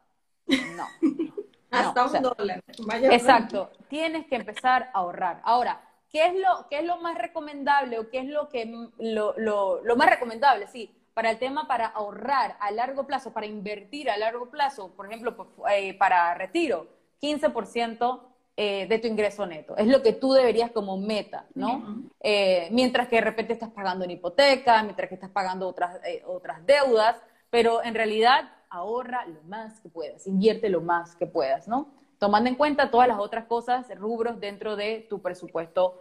No. 0.48 0.88
Hasta 1.72 2.06
un 2.06 2.22
dólar. 2.22 2.64
exacto. 3.12 3.72
Tienes 3.88 4.28
que 4.28 4.36
empezar 4.36 4.92
a 4.94 5.00
ahorrar. 5.00 5.42
Ahora, 5.44 5.82
¿qué 6.12 6.28
es 6.28 6.34
lo, 6.36 6.68
qué 6.70 6.80
es 6.80 6.86
lo 6.86 6.98
más 6.98 7.18
recomendable 7.18 7.98
o 7.98 8.10
qué 8.10 8.20
es 8.20 8.28
lo, 8.28 8.50
que, 8.50 8.66
lo, 9.00 9.34
lo, 9.38 9.82
lo 9.84 9.96
más 9.96 10.10
recomendable? 10.10 10.68
Sí 10.68 10.94
para 11.14 11.30
el 11.30 11.38
tema 11.38 11.68
para 11.68 11.88
ahorrar 11.88 12.58
a 12.60 12.72
largo 12.72 13.06
plazo, 13.06 13.32
para 13.32 13.46
invertir 13.46 14.10
a 14.10 14.18
largo 14.18 14.50
plazo, 14.50 14.92
por 14.96 15.06
ejemplo, 15.06 15.36
eh, 15.72 15.94
para 15.98 16.34
retiro, 16.34 16.88
15% 17.22 18.22
eh, 18.58 18.88
de 18.88 19.00
tu 19.00 19.08
ingreso 19.08 19.46
neto. 19.46 19.78
Es 19.78 19.88
lo 19.88 20.02
que 20.02 20.14
tú 20.14 20.34
deberías 20.34 20.72
como 20.72 20.98
meta, 20.98 21.46
¿no? 21.54 22.04
Eh, 22.20 22.68
mientras 22.72 23.08
que 23.08 23.18
de 23.18 23.22
repente 23.22 23.54
estás 23.54 23.70
pagando 23.70 24.06
una 24.06 24.14
hipoteca, 24.14 24.82
mientras 24.84 25.08
que 25.08 25.16
estás 25.16 25.30
pagando 25.30 25.68
otras, 25.68 26.00
otras 26.26 26.66
deudas, 26.66 27.18
pero 27.50 27.84
en 27.84 27.94
realidad 27.94 28.52
ahorra 28.70 29.26
lo 29.28 29.44
más 29.44 29.80
que 29.82 29.90
puedas, 29.90 30.26
invierte 30.26 30.70
lo 30.70 30.82
más 30.82 31.16
que 31.16 31.28
puedas, 31.28 31.68
¿no? 31.68 31.94
Tomando 32.18 32.50
en 32.50 32.56
cuenta 32.56 32.90
todas 32.90 33.08
las 33.08 33.20
otras 33.20 33.46
cosas, 33.46 33.88
rubros 33.98 34.40
dentro 34.40 34.76
de 34.76 35.06
tu 35.10 35.22
presupuesto 35.22 36.00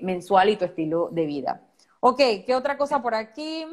mensual 0.00 0.50
y 0.50 0.56
tu 0.56 0.64
estilo 0.64 1.08
de 1.10 1.26
vida. 1.26 1.62
Ok, 1.98 2.18
¿qué 2.46 2.54
otra 2.54 2.78
cosa 2.78 3.02
por 3.02 3.16
aquí? 3.16 3.66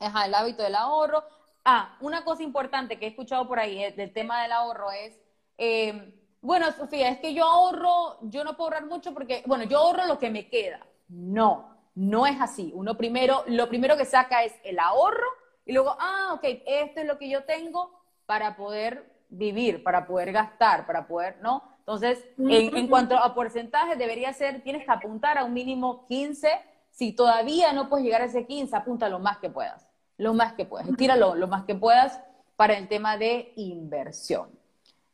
Ajá, 0.00 0.26
el 0.26 0.34
hábito 0.34 0.62
del 0.62 0.74
ahorro. 0.74 1.24
Ah, 1.64 1.96
una 2.00 2.24
cosa 2.24 2.42
importante 2.42 2.98
que 2.98 3.06
he 3.06 3.08
escuchado 3.08 3.46
por 3.48 3.58
ahí 3.58 3.82
eh, 3.82 3.92
del 3.92 4.12
tema 4.12 4.42
del 4.42 4.52
ahorro 4.52 4.90
es, 4.92 5.18
eh, 5.58 6.14
bueno, 6.40 6.70
Sofía, 6.72 7.10
es 7.10 7.18
que 7.18 7.34
yo 7.34 7.44
ahorro, 7.44 8.18
yo 8.22 8.44
no 8.44 8.56
puedo 8.56 8.70
ahorrar 8.70 8.86
mucho 8.86 9.12
porque, 9.12 9.42
bueno, 9.46 9.64
yo 9.64 9.78
ahorro 9.78 10.06
lo 10.06 10.18
que 10.18 10.30
me 10.30 10.48
queda. 10.48 10.80
No, 11.08 11.76
no 11.94 12.26
es 12.26 12.40
así. 12.40 12.70
Uno 12.74 12.96
primero, 12.96 13.42
lo 13.48 13.68
primero 13.68 13.96
que 13.96 14.04
saca 14.04 14.44
es 14.44 14.54
el 14.62 14.78
ahorro 14.78 15.26
y 15.66 15.72
luego, 15.72 15.96
ah, 15.98 16.30
ok, 16.34 16.44
esto 16.64 17.00
es 17.00 17.06
lo 17.06 17.18
que 17.18 17.28
yo 17.28 17.44
tengo 17.44 17.90
para 18.24 18.56
poder 18.56 19.26
vivir, 19.28 19.82
para 19.82 20.06
poder 20.06 20.32
gastar, 20.32 20.86
para 20.86 21.06
poder, 21.06 21.38
¿no? 21.42 21.76
Entonces, 21.80 22.24
en, 22.38 22.76
en 22.76 22.86
cuanto 22.86 23.16
a 23.16 23.34
porcentaje, 23.34 23.96
debería 23.96 24.32
ser, 24.32 24.62
tienes 24.62 24.84
que 24.84 24.90
apuntar 24.90 25.38
a 25.38 25.44
un 25.44 25.54
mínimo 25.54 26.06
15. 26.06 26.48
Si 26.90 27.12
todavía 27.12 27.72
no 27.72 27.88
puedes 27.88 28.04
llegar 28.04 28.22
a 28.22 28.26
ese 28.26 28.46
15, 28.46 28.76
apunta 28.76 29.08
lo 29.08 29.18
más 29.18 29.38
que 29.38 29.50
puedas 29.50 29.87
lo 30.18 30.34
más 30.34 30.52
que 30.52 30.66
puedas, 30.66 30.88
estíralo 30.88 31.34
lo 31.34 31.48
más 31.48 31.64
que 31.64 31.74
puedas 31.74 32.20
para 32.56 32.76
el 32.76 32.88
tema 32.88 33.16
de 33.16 33.52
inversión. 33.56 34.58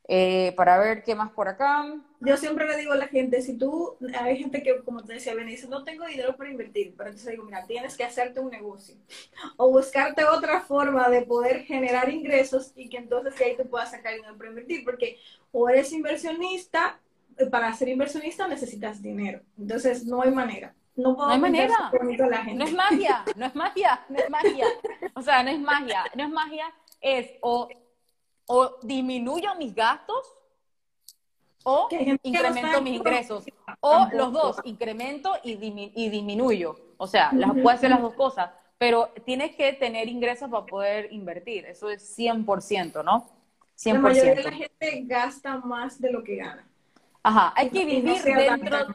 Eh, 0.07 0.53
para 0.55 0.79
ver 0.79 1.03
qué 1.03 1.15
más 1.15 1.31
por 1.31 1.49
acá. 1.49 1.83
Yo 2.21 2.37
siempre 2.37 2.67
le 2.67 2.77
digo 2.77 2.93
a 2.93 2.97
la 2.97 3.09
gente, 3.09 3.41
si 3.41 3.57
tú, 3.57 3.97
hay 4.19 4.37
gente 4.37 4.63
que, 4.63 4.83
como 4.83 5.03
te 5.03 5.15
decía, 5.15 5.35
viene 5.35 5.53
y 5.53 5.55
dice, 5.55 5.67
no 5.67 5.83
tengo 5.83 6.05
dinero 6.05 6.37
para 6.37 6.51
invertir, 6.51 6.95
pero 6.95 7.09
entonces 7.09 7.31
digo, 7.31 7.45
mira, 7.45 7.67
tienes 7.67 7.97
que 7.97 8.05
hacerte 8.05 8.39
un 8.41 8.51
negocio 8.51 8.97
o 9.57 9.71
buscarte 9.71 10.25
otra 10.25 10.61
forma 10.61 11.09
de 11.09 11.23
poder 11.23 11.63
generar 11.63 12.11
ingresos 12.11 12.73
y 12.77 12.91
que 12.91 12.99
entonces 12.99 13.41
ahí 13.41 13.57
tú 13.57 13.67
puedas 13.67 13.93
sacar 13.93 14.15
dinero 14.15 14.37
para 14.37 14.51
invertir, 14.51 14.85
porque 14.85 15.19
o 15.53 15.71
eres 15.71 15.91
inversionista, 15.91 17.01
eh, 17.39 17.47
para 17.47 17.73
ser 17.73 17.89
inversionista 17.89 18.47
necesitas 18.47 19.01
dinero, 19.01 19.41
entonces 19.59 20.05
no 20.05 20.21
hay 20.21 20.33
manera. 20.33 20.75
No, 20.97 21.17
hay 21.27 21.39
manera. 21.39 21.91
No 22.55 22.65
es 22.65 22.73
magia, 22.73 23.25
no 23.37 23.47
es 23.47 23.55
magia, 23.55 24.05
no 24.09 24.19
es 24.19 24.31
magia. 24.31 24.67
O 25.15 25.23
sea, 25.23 25.43
no 25.43 25.51
es 25.51 25.61
magia, 25.61 26.05
no 26.15 26.25
es 26.25 26.31
magia, 26.31 26.73
es 27.01 27.31
o, 27.41 27.69
o 28.47 28.79
disminuyo 28.83 29.55
mis 29.57 29.75
gastos 29.75 30.25
o 31.65 31.89
incremento 32.23 32.81
mis 32.81 32.95
ingresos. 32.95 33.45
O 33.81 34.09
los 34.13 34.33
dos, 34.33 34.57
incremento 34.65 35.33
y, 35.43 35.53
y 35.95 36.09
disminuyo. 36.11 36.77
O 36.97 37.07
sea, 37.07 37.33
las, 37.33 37.53
puede 37.53 37.77
hacer 37.77 37.91
las 37.91 38.01
dos 38.01 38.15
cosas, 38.15 38.51
pero 38.79 39.09
tienes 39.25 39.57
que 39.57 39.73
tener 39.73 40.09
ingresos 40.09 40.49
para 40.49 40.65
poder 40.65 41.13
invertir. 41.13 41.65
Eso 41.67 41.91
es 41.91 42.17
100%, 42.17 43.05
¿no? 43.05 43.27
100%. 43.77 43.93
La 43.93 43.99
mayoría 43.99 44.35
de 44.35 44.43
la 44.45 44.53
gente 44.53 45.03
gasta 45.05 45.59
más 45.59 46.01
de 46.01 46.13
lo 46.13 46.23
que 46.23 46.37
gana. 46.37 46.69
Ajá, 47.23 47.53
hay 47.57 47.71
que 47.71 47.85
vivir 47.85 48.23
dentro 48.23 48.95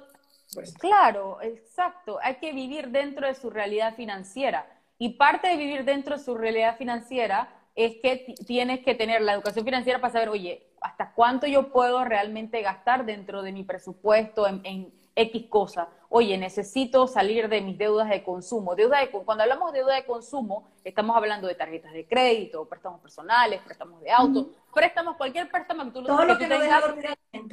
pues. 0.53 0.73
Claro, 0.77 1.41
exacto. 1.41 2.19
Hay 2.21 2.35
que 2.35 2.53
vivir 2.53 2.89
dentro 2.89 3.27
de 3.27 3.35
su 3.35 3.49
realidad 3.49 3.95
financiera. 3.95 4.65
Y 4.97 5.09
parte 5.09 5.47
de 5.47 5.57
vivir 5.57 5.85
dentro 5.85 6.17
de 6.17 6.23
su 6.23 6.35
realidad 6.35 6.77
financiera 6.77 7.49
es 7.75 7.95
que 8.01 8.35
tienes 8.45 8.81
que 8.83 8.95
tener 8.95 9.21
la 9.21 9.33
educación 9.33 9.63
financiera 9.63 10.01
para 10.01 10.11
saber, 10.11 10.29
oye, 10.29 10.67
hasta 10.81 11.13
cuánto 11.13 11.47
yo 11.47 11.71
puedo 11.71 12.03
realmente 12.03 12.61
gastar 12.61 13.05
dentro 13.05 13.41
de 13.41 13.51
mi 13.51 13.63
presupuesto 13.63 14.47
en, 14.47 14.93
X 15.15 15.45
cosa. 15.49 15.89
Oye, 16.09 16.37
necesito 16.37 17.07
salir 17.07 17.49
de 17.49 17.61
mis 17.61 17.77
deudas 17.77 18.09
de 18.09 18.23
consumo. 18.23 18.75
Deuda 18.75 18.99
de, 18.99 19.09
cuando 19.09 19.43
hablamos 19.43 19.71
de 19.71 19.79
deuda 19.79 19.95
de 19.95 20.05
consumo, 20.05 20.67
estamos 20.83 21.15
hablando 21.15 21.47
de 21.47 21.55
tarjetas 21.55 21.93
de 21.93 22.07
crédito, 22.07 22.67
préstamos 22.67 22.99
personales, 22.99 23.61
préstamos 23.61 24.01
de 24.01 24.11
auto, 24.11 24.49
préstamos, 24.73 25.17
cualquier 25.17 25.49
préstamo 25.49 25.85
que 25.85 25.91
tú, 25.91 26.03
Todo 26.03 26.25
lo 26.25 26.37
que, 26.37 26.45
tú 26.45 26.49
tengas. 26.49 26.83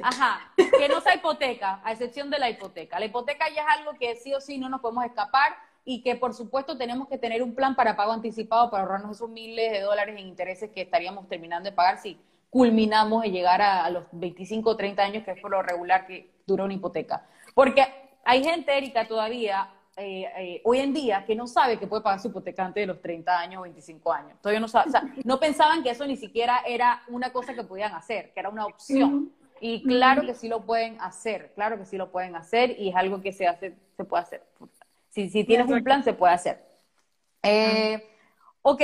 Ajá, 0.01 0.51
que 0.55 0.89
no 0.89 1.01
sea 1.01 1.15
hipoteca, 1.15 1.81
a 1.83 1.91
excepción 1.91 2.29
de 2.29 2.39
la 2.39 2.49
hipoteca. 2.49 2.99
La 2.99 3.05
hipoteca 3.05 3.47
ya 3.49 3.61
es 3.61 3.79
algo 3.79 3.93
que 3.99 4.15
sí 4.15 4.33
o 4.33 4.41
sí 4.41 4.57
no 4.57 4.69
nos 4.69 4.81
podemos 4.81 5.05
escapar 5.05 5.55
y 5.85 6.01
que 6.01 6.15
por 6.15 6.33
supuesto 6.33 6.77
tenemos 6.77 7.07
que 7.07 7.17
tener 7.17 7.41
un 7.41 7.55
plan 7.55 7.75
para 7.75 7.95
pago 7.95 8.11
anticipado 8.11 8.69
para 8.69 8.83
ahorrarnos 8.83 9.15
esos 9.15 9.29
miles 9.29 9.71
de 9.71 9.81
dólares 9.81 10.17
en 10.17 10.27
intereses 10.27 10.69
que 10.71 10.81
estaríamos 10.81 11.29
terminando 11.29 11.69
de 11.69 11.75
pagar 11.75 11.99
si 11.99 12.19
culminamos 12.49 13.23
en 13.23 13.31
llegar 13.31 13.61
a, 13.61 13.89
los 13.89 14.03
25 14.11 14.69
o 14.69 14.75
30 14.75 15.01
años, 15.01 15.23
que 15.23 15.31
es 15.31 15.39
por 15.39 15.51
lo 15.51 15.61
regular 15.61 16.05
que 16.05 16.29
dura 16.45 16.63
una 16.63 16.73
hipoteca. 16.73 17.25
Porque 17.57 17.83
hay 18.23 18.43
gente, 18.43 18.77
Erika, 18.77 19.07
todavía, 19.07 19.67
eh, 19.95 20.29
eh, 20.37 20.61
hoy 20.63 20.77
en 20.77 20.93
día, 20.93 21.25
que 21.25 21.33
no 21.33 21.47
sabe 21.47 21.79
que 21.79 21.87
puede 21.87 22.03
pagar 22.03 22.19
su 22.19 22.27
hipoteca 22.27 22.63
antes 22.63 22.83
de 22.83 22.85
los 22.85 23.01
30 23.01 23.35
años 23.35 23.61
o 23.61 23.63
25 23.63 24.13
años. 24.13 24.37
Todavía 24.39 24.59
no 24.59 24.67
sabe, 24.67 24.89
o 24.89 24.91
sea, 24.91 25.03
no 25.23 25.39
pensaban 25.39 25.81
que 25.81 25.89
eso 25.89 26.05
ni 26.05 26.17
siquiera 26.17 26.61
era 26.67 27.01
una 27.07 27.33
cosa 27.33 27.55
que 27.55 27.63
podían 27.63 27.95
hacer, 27.95 28.31
que 28.31 28.41
era 28.41 28.49
una 28.49 28.67
opción. 28.67 29.33
Y 29.59 29.81
claro 29.81 30.21
que 30.21 30.35
sí 30.35 30.47
lo 30.47 30.67
pueden 30.67 31.01
hacer, 31.01 31.51
claro 31.55 31.79
que 31.79 31.87
sí 31.87 31.97
lo 31.97 32.11
pueden 32.11 32.35
hacer 32.35 32.79
y 32.79 32.89
es 32.89 32.95
algo 32.95 33.23
que 33.23 33.33
se 33.33 33.47
hace, 33.47 33.75
se 33.95 34.03
puede 34.03 34.21
hacer. 34.21 34.43
Si, 35.09 35.27
si 35.27 35.43
tienes 35.43 35.67
un 35.67 35.83
plan, 35.83 36.03
se 36.03 36.13
puede 36.13 36.35
hacer. 36.35 36.63
Eh, 37.41 38.07
ok, 38.61 38.81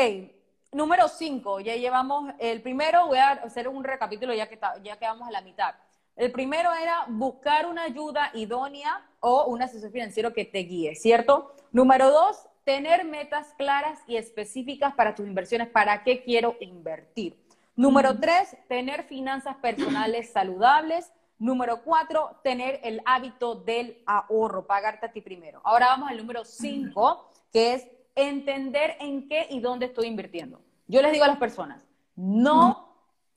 número 0.72 1.08
5, 1.10 1.60
ya 1.60 1.76
llevamos, 1.76 2.34
el 2.40 2.64
primero 2.64 3.06
voy 3.06 3.20
a 3.20 3.34
hacer 3.34 3.68
un 3.68 3.84
recapítulo 3.84 4.34
ya 4.34 4.50
que, 4.50 4.60
ya 4.82 4.98
quedamos 4.98 5.28
a 5.28 5.32
la 5.32 5.42
mitad. 5.42 5.76
El 6.16 6.32
primero 6.32 6.72
era 6.74 7.06
buscar 7.08 7.66
una 7.66 7.84
ayuda 7.84 8.30
idónea 8.34 9.10
o 9.20 9.46
un 9.46 9.62
asesor 9.62 9.92
financiero 9.92 10.34
que 10.34 10.46
te 10.46 10.60
guíe, 10.60 10.96
¿cierto? 10.96 11.54
Número 11.72 12.12
dos, 12.12 12.48
tener 12.64 13.04
metas 13.04 13.54
claras 13.58 14.00
y 14.08 14.18
específicas 14.18 14.94
para 14.94 15.16
tus 15.16 15.28
inversiones, 15.28 15.70
para 15.70 16.04
qué 16.04 16.22
quiero 16.24 16.56
invertir. 16.60 17.38
Número 17.76 18.20
tres, 18.20 18.56
tener 18.68 19.04
finanzas 19.06 19.56
personales 19.58 20.32
saludables. 20.32 21.12
Número 21.40 21.82
cuatro, 21.84 22.40
tener 22.44 22.80
el 22.84 23.02
hábito 23.06 23.56
del 23.56 24.02
ahorro, 24.06 24.68
pagarte 24.68 25.08
a 25.08 25.12
ti 25.12 25.20
primero. 25.20 25.62
Ahora 25.64 25.88
vamos 25.88 26.10
al 26.10 26.18
número 26.18 26.46
cinco, 26.46 27.28
que 27.52 27.74
es 27.74 27.88
entender 28.16 28.96
en 29.00 29.28
qué 29.28 29.48
y 29.50 29.60
dónde 29.60 29.88
estoy 29.88 30.08
invirtiendo. 30.08 30.62
Yo 30.88 31.02
les 31.02 31.12
digo 31.12 31.26
a 31.26 31.28
las 31.28 31.38
personas, 31.38 31.82
no, 32.16 32.93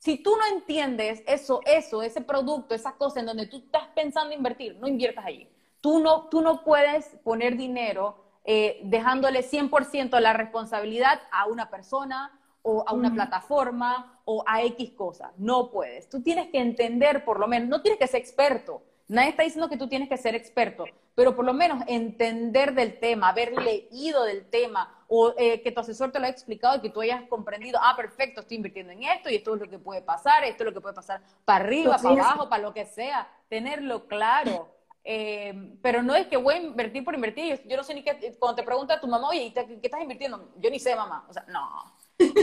si 0.07 0.19
tú 0.19 0.37
no 0.37 0.57
entiendes 0.57 1.25
eso, 1.27 1.63
eso, 1.67 2.01
ese 2.01 2.21
producto, 2.21 2.77
esa 2.77 2.93
cosa 2.93 3.19
en 3.19 3.27
donde 3.27 3.49
tú 3.49 3.57
estás 3.57 3.89
pensando 3.93 4.33
invertir, 4.33 4.77
no 4.77 4.87
inviertas 4.87 5.27
allí. 5.27 5.49
Tú 5.81 5.99
no, 5.99 6.29
tú 6.29 6.43
no 6.43 6.63
puedes 6.63 7.07
poner 7.25 7.57
dinero 7.57 8.17
eh, 8.45 8.79
dejándole 8.85 9.41
100% 9.41 10.21
la 10.21 10.33
responsabilidad 10.33 11.23
a 11.33 11.47
una 11.47 11.71
persona 11.71 12.39
o 12.63 12.85
a 12.87 12.93
una 12.93 13.13
plataforma 13.13 14.21
o 14.27 14.45
a 14.47 14.63
X 14.63 14.93
cosa. 14.93 15.33
No 15.39 15.73
puedes. 15.73 16.09
Tú 16.09 16.23
tienes 16.23 16.51
que 16.51 16.61
entender, 16.61 17.25
por 17.25 17.41
lo 17.41 17.49
menos, 17.49 17.69
no 17.69 17.83
tienes 17.83 17.99
que 17.99 18.07
ser 18.07 18.21
experto. 18.21 18.85
Nadie 19.09 19.31
está 19.31 19.45
diciendo 19.45 19.69
que 19.69 19.77
tú 19.77 19.89
tienes 19.89 20.09
que 20.09 20.17
ser 20.17 20.35
experto, 20.35 20.85
pero 21.15 21.37
por 21.37 21.45
lo 21.45 21.55
menos 21.55 21.83
entender 21.87 22.75
del 22.75 22.99
tema, 22.99 23.29
haber 23.29 23.53
leído 23.53 24.25
del 24.25 24.51
tema 24.51 25.05
o 25.07 25.33
eh, 25.39 25.63
que 25.63 25.71
tu 25.71 25.81
asesor 25.81 26.11
te 26.11 26.19
lo 26.19 26.25
haya 26.25 26.33
explicado 26.33 26.77
y 26.77 26.81
que 26.81 26.91
tú 26.91 27.01
hayas 27.01 27.23
comprendido, 27.29 27.79
ah, 27.81 27.95
perfecto, 27.97 28.41
estoy 28.41 28.57
invirtiendo 28.57 28.93
en 28.93 29.05
esto 29.05 29.31
y 29.31 29.37
esto 29.37 29.55
es 29.55 29.61
lo 29.61 29.71
que 29.71 29.79
puede 29.79 30.03
pasar, 30.03 30.43
esto 30.45 30.65
es 30.65 30.67
lo 30.67 30.75
que 30.75 30.81
puede 30.81 30.95
pasar 30.95 31.23
para 31.45 31.65
arriba, 31.65 31.97
para 31.99 32.21
abajo, 32.21 32.49
para 32.49 32.63
lo 32.63 32.75
que 32.75 32.85
sea, 32.85 33.29
tenerlo 33.49 34.09
claro. 34.09 34.73
Eh, 35.09 35.79
pero 35.83 36.03
no 36.03 36.17
es 36.17 36.27
que 36.27 36.37
voy 36.37 36.55
a 36.55 36.61
invertir 36.63 37.05
por 37.05 37.15
invertir. 37.15 37.63
Yo, 37.69 37.77
no 37.77 37.85
sé 37.85 37.95
ni 37.95 38.03
qué. 38.03 38.37
Cuando 38.41 38.57
te 38.57 38.65
pregunta 38.65 39.01
tu 39.01 39.07
mamá, 39.07 39.29
oye, 39.29 39.53
¿qué 39.55 39.79
estás 39.81 40.03
invirtiendo? 40.03 40.51
Yo 40.57 40.69
ni 40.69 40.81
sé, 40.81 40.97
mamá. 40.97 41.25
O 41.29 41.33
sea, 41.33 41.45
no. 41.47 41.95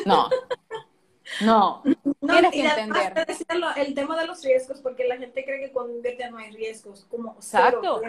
No. 0.05 0.29
No, 1.41 1.83
tienes 2.27 2.51
que 2.51 2.65
entender. 2.65 3.25
el 3.75 3.93
tema 3.93 4.19
de 4.19 4.27
los 4.27 4.43
riesgos, 4.43 4.81
porque 4.81 5.07
la 5.07 5.17
gente 5.17 5.43
cree 5.43 5.59
que 5.59 5.71
cuando 5.71 5.93
invierte 5.95 6.29
no 6.29 6.37
hay 6.37 6.51
riesgos, 6.51 7.05
como 7.09 7.33
Exacto. 7.33 8.01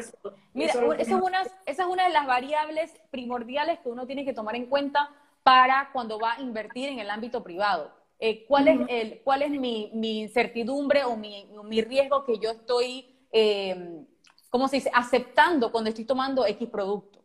Mira, 0.52 0.72
esa 0.72 0.98
es, 0.98 1.08
una, 1.22 1.42
esa 1.66 1.82
es 1.82 1.88
una 1.88 2.06
de 2.06 2.12
las 2.12 2.26
variables 2.26 2.92
primordiales 3.10 3.78
que 3.80 3.88
uno 3.88 4.06
tiene 4.06 4.24
que 4.24 4.32
tomar 4.32 4.56
en 4.56 4.66
cuenta 4.66 5.10
para 5.42 5.90
cuando 5.92 6.18
va 6.18 6.34
a 6.34 6.40
invertir 6.40 6.88
en 6.88 6.98
el 6.98 7.10
ámbito 7.10 7.42
privado. 7.42 7.92
Eh, 8.20 8.46
¿cuál, 8.46 8.68
es 8.68 8.80
el, 8.88 9.20
¿Cuál 9.22 9.42
es 9.42 9.50
mi, 9.50 9.90
mi 9.92 10.20
incertidumbre 10.20 11.04
o 11.04 11.16
mi, 11.16 11.46
mi, 11.64 11.82
riesgo 11.82 12.24
que 12.24 12.38
yo 12.38 12.52
estoy, 12.52 13.26
eh, 13.32 14.04
¿cómo 14.50 14.68
se 14.68 14.76
dice?, 14.76 14.90
aceptando 14.94 15.72
cuando 15.72 15.90
estoy 15.90 16.04
tomando 16.04 16.46
X 16.46 16.68
producto. 16.70 17.23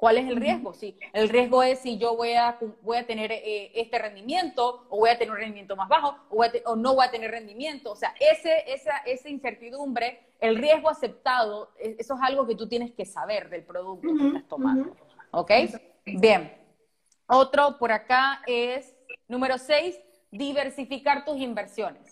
¿Cuál 0.00 0.16
es 0.16 0.26
el 0.30 0.36
riesgo? 0.36 0.72
Sí, 0.72 0.96
el 1.12 1.28
riesgo 1.28 1.62
es 1.62 1.80
si 1.80 1.98
yo 1.98 2.16
voy 2.16 2.32
a, 2.32 2.58
voy 2.80 2.96
a 2.96 3.06
tener 3.06 3.30
eh, 3.32 3.70
este 3.74 3.98
rendimiento 3.98 4.86
o 4.88 4.96
voy 4.96 5.10
a 5.10 5.18
tener 5.18 5.30
un 5.30 5.36
rendimiento 5.36 5.76
más 5.76 5.90
bajo 5.90 6.16
o, 6.30 6.74
no 6.74 6.94
voy 6.94 7.04
a 7.06 7.10
tener 7.10 7.30
rendimiento. 7.30 7.92
O 7.92 7.96
sea, 7.96 8.14
ese, 8.18 8.64
esa, 8.66 8.96
esa 9.04 9.28
incertidumbre, 9.28 10.20
el 10.40 10.56
riesgo 10.56 10.88
aceptado, 10.88 11.72
e, 11.78 11.96
eso 11.98 12.14
es 12.14 12.20
algo 12.22 12.46
que 12.46 12.54
tú 12.54 12.66
tienes 12.66 12.92
que 12.92 13.04
saber 13.04 13.50
del 13.50 13.62
producto 13.62 14.08
que 14.16 14.26
estás 14.28 14.48
tomando. 14.48 14.96
¿Ok? 15.32 15.50
Bien. 16.06 16.50
Otro 17.26 17.76
por 17.78 17.92
acá 17.92 18.40
es, 18.46 18.96
número 19.28 19.58
seis, 19.58 20.00
diversificar 20.30 21.26
tus 21.26 21.36
inversiones. 21.36 22.09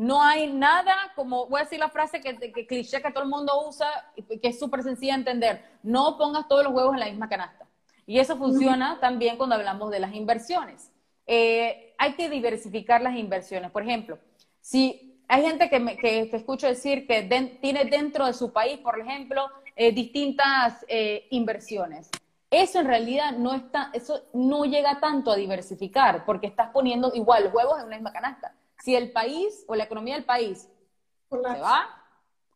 No 0.00 0.22
hay 0.22 0.50
nada, 0.50 0.94
como 1.14 1.46
voy 1.46 1.60
a 1.60 1.64
decir 1.64 1.78
la 1.78 1.90
frase 1.90 2.22
que, 2.22 2.34
que 2.38 2.66
cliché 2.66 3.02
que 3.02 3.10
todo 3.10 3.22
el 3.22 3.28
mundo 3.28 3.52
usa, 3.68 3.86
que 4.16 4.48
es 4.48 4.58
súper 4.58 4.82
sencilla 4.82 5.12
de 5.12 5.18
entender, 5.18 5.62
no 5.82 6.16
pongas 6.16 6.48
todos 6.48 6.64
los 6.64 6.72
huevos 6.72 6.94
en 6.94 7.00
la 7.00 7.06
misma 7.06 7.28
canasta. 7.28 7.66
Y 8.06 8.18
eso 8.18 8.38
funciona 8.38 8.98
también 8.98 9.36
cuando 9.36 9.56
hablamos 9.56 9.90
de 9.90 10.00
las 10.00 10.14
inversiones. 10.14 10.90
Eh, 11.26 11.94
hay 11.98 12.14
que 12.14 12.30
diversificar 12.30 13.02
las 13.02 13.14
inversiones. 13.14 13.70
Por 13.70 13.82
ejemplo, 13.82 14.18
si 14.62 15.20
hay 15.28 15.42
gente 15.42 15.68
que, 15.68 15.78
me, 15.78 15.98
que, 15.98 16.30
escucho 16.32 16.66
decir 16.66 17.06
que 17.06 17.22
tiene 17.60 17.84
dentro 17.84 18.24
de 18.24 18.32
su 18.32 18.54
país, 18.54 18.78
por 18.78 18.98
ejemplo, 18.98 19.50
eh, 19.76 19.92
distintas 19.92 20.82
eh, 20.88 21.26
inversiones. 21.28 22.08
Eso 22.50 22.80
en 22.80 22.86
realidad 22.86 23.32
no 23.32 23.52
está, 23.52 23.90
eso 23.92 24.22
no 24.32 24.64
llega 24.64 24.98
tanto 24.98 25.30
a 25.30 25.36
diversificar, 25.36 26.24
porque 26.24 26.46
estás 26.46 26.70
poniendo 26.70 27.12
igual 27.14 27.50
huevos 27.52 27.78
en 27.78 27.84
una 27.84 27.96
misma 27.96 28.12
canasta. 28.14 28.54
Si 28.82 28.94
el 28.94 29.12
país 29.12 29.64
o 29.68 29.74
la 29.74 29.84
economía 29.84 30.14
del 30.14 30.24
país 30.24 30.68
se 31.30 31.60
va, 31.60 32.00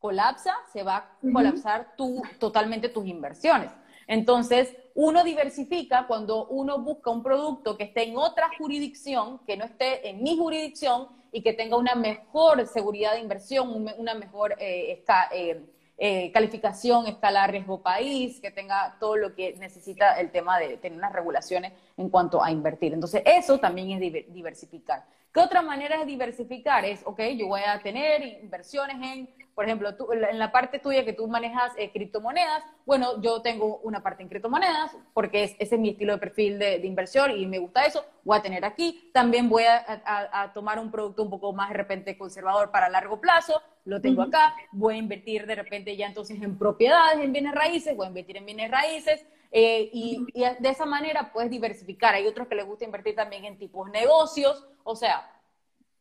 colapsa, 0.00 0.54
se 0.72 0.82
va 0.82 0.96
a 0.96 1.18
colapsar 1.32 1.94
totalmente 2.38 2.88
tus 2.88 3.06
inversiones. 3.06 3.70
Entonces, 4.06 4.74
uno 4.94 5.24
diversifica 5.24 6.06
cuando 6.06 6.46
uno 6.46 6.78
busca 6.78 7.10
un 7.10 7.22
producto 7.22 7.76
que 7.76 7.84
esté 7.84 8.04
en 8.04 8.16
otra 8.16 8.48
jurisdicción, 8.58 9.40
que 9.46 9.56
no 9.56 9.64
esté 9.64 10.08
en 10.08 10.22
mi 10.22 10.36
jurisdicción 10.36 11.08
y 11.32 11.42
que 11.42 11.52
tenga 11.52 11.76
una 11.76 11.94
mejor 11.94 12.66
seguridad 12.66 13.14
de 13.14 13.20
inversión, 13.20 13.88
una 13.98 14.14
mejor 14.14 14.54
eh, 14.58 15.02
eh, 15.32 15.64
eh, 15.96 16.32
calificación, 16.32 17.06
escala 17.06 17.46
riesgo 17.46 17.82
país, 17.82 18.40
que 18.40 18.50
tenga 18.50 18.96
todo 19.00 19.16
lo 19.16 19.34
que 19.34 19.54
necesita 19.56 20.20
el 20.20 20.30
tema 20.30 20.58
de 20.58 20.76
tener 20.76 20.98
unas 20.98 21.12
regulaciones 21.12 21.72
en 21.96 22.08
cuanto 22.08 22.42
a 22.42 22.50
invertir. 22.50 22.92
Entonces, 22.92 23.22
eso 23.24 23.58
también 23.58 23.90
es 23.90 24.32
diversificar. 24.32 25.04
¿Qué 25.34 25.40
otra 25.40 25.62
manera 25.62 26.00
es 26.00 26.06
diversificar? 26.06 26.84
Es, 26.84 27.02
ok, 27.04 27.20
yo 27.36 27.48
voy 27.48 27.62
a 27.66 27.80
tener 27.80 28.22
inversiones 28.22 28.96
en, 29.02 29.28
por 29.52 29.64
ejemplo, 29.64 29.88
en 30.12 30.38
la 30.38 30.52
parte 30.52 30.78
tuya 30.78 31.04
que 31.04 31.12
tú 31.12 31.26
manejas 31.26 31.72
eh, 31.76 31.90
criptomonedas, 31.90 32.62
bueno, 32.86 33.20
yo 33.20 33.42
tengo 33.42 33.78
una 33.78 34.00
parte 34.00 34.22
en 34.22 34.28
criptomonedas 34.28 34.96
porque 35.12 35.42
ese 35.42 35.56
es 35.58 35.80
mi 35.80 35.88
estilo 35.88 36.12
de 36.12 36.18
perfil 36.20 36.60
de, 36.60 36.76
inversión 36.86 37.32
y 37.32 37.46
me 37.46 37.58
gusta 37.58 37.84
eso, 37.84 38.04
voy 38.22 38.38
a 38.38 38.42
tener 38.42 38.64
aquí. 38.64 39.10
También 39.12 39.48
voy 39.48 39.64
a, 39.64 40.52
tomar 40.54 40.78
un 40.78 40.92
producto 40.92 41.24
un 41.24 41.30
poco 41.30 41.52
más 41.52 41.70
de 41.70 41.78
repente 41.78 42.16
conservador 42.16 42.70
para 42.70 42.88
largo 42.88 43.20
plazo, 43.20 43.60
lo 43.86 44.00
tengo 44.00 44.22
acá, 44.22 44.54
voy 44.70 44.94
a 44.94 44.98
invertir 44.98 45.46
de 45.46 45.56
repente 45.56 45.96
ya 45.96 46.06
entonces 46.06 46.40
en 46.40 46.56
propiedades, 46.56 47.18
en 47.18 47.32
bienes 47.32 47.56
raíces, 47.56 47.96
voy 47.96 48.06
a 48.06 48.08
invertir 48.10 48.36
en 48.36 48.46
bienes 48.46 48.70
raíces, 48.70 49.26
eh, 49.56 49.88
y, 49.92 50.26
de 50.34 50.68
esa 50.68 50.84
manera 50.84 51.30
puedes 51.32 51.48
diversificar. 51.48 52.12
Hay 52.16 52.26
otros 52.26 52.48
que 52.48 52.56
les 52.56 52.66
gusta 52.66 52.84
invertir 52.84 53.14
también 53.14 53.44
en 53.44 53.56
tipos 53.56 53.88
negocios. 53.88 54.66
O 54.82 54.96
sea, 54.96 55.30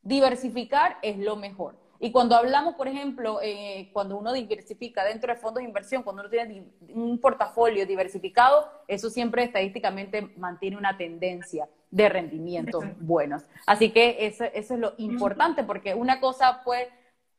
diversificar 0.01 0.97
es 1.03 1.19
lo 1.19 1.35
mejor. 1.35 1.75
Y 1.99 2.11
cuando 2.11 2.35
hablamos, 2.35 2.73
por 2.73 2.87
ejemplo, 2.87 3.39
eh, 3.43 3.91
cuando 3.93 4.17
uno 4.17 4.33
diversifica 4.33 5.05
dentro 5.05 5.31
de 5.31 5.39
fondos 5.39 5.61
de 5.61 5.69
inversión, 5.69 6.01
cuando 6.01 6.23
uno 6.23 6.31
tiene 6.31 6.65
un 6.89 7.19
portafolio 7.19 7.85
diversificado, 7.85 8.67
eso 8.87 9.11
siempre 9.11 9.43
estadísticamente 9.43 10.33
mantiene 10.35 10.75
una 10.75 10.97
tendencia 10.97 11.69
de 11.91 12.09
rendimientos 12.09 12.83
buenos. 12.99 13.43
Así 13.67 13.91
que 13.91 14.25
eso, 14.25 14.45
es 14.45 14.71
lo 14.71 14.95
importante, 14.97 15.63
porque 15.63 15.93
una 15.93 16.19
cosa, 16.19 16.63
pues, 16.65 16.87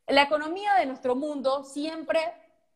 la 0.06 0.22
economía 0.22 0.74
de 0.78 0.86
nuestro 0.86 1.16
mundo 1.16 1.64
siempre 1.64 2.20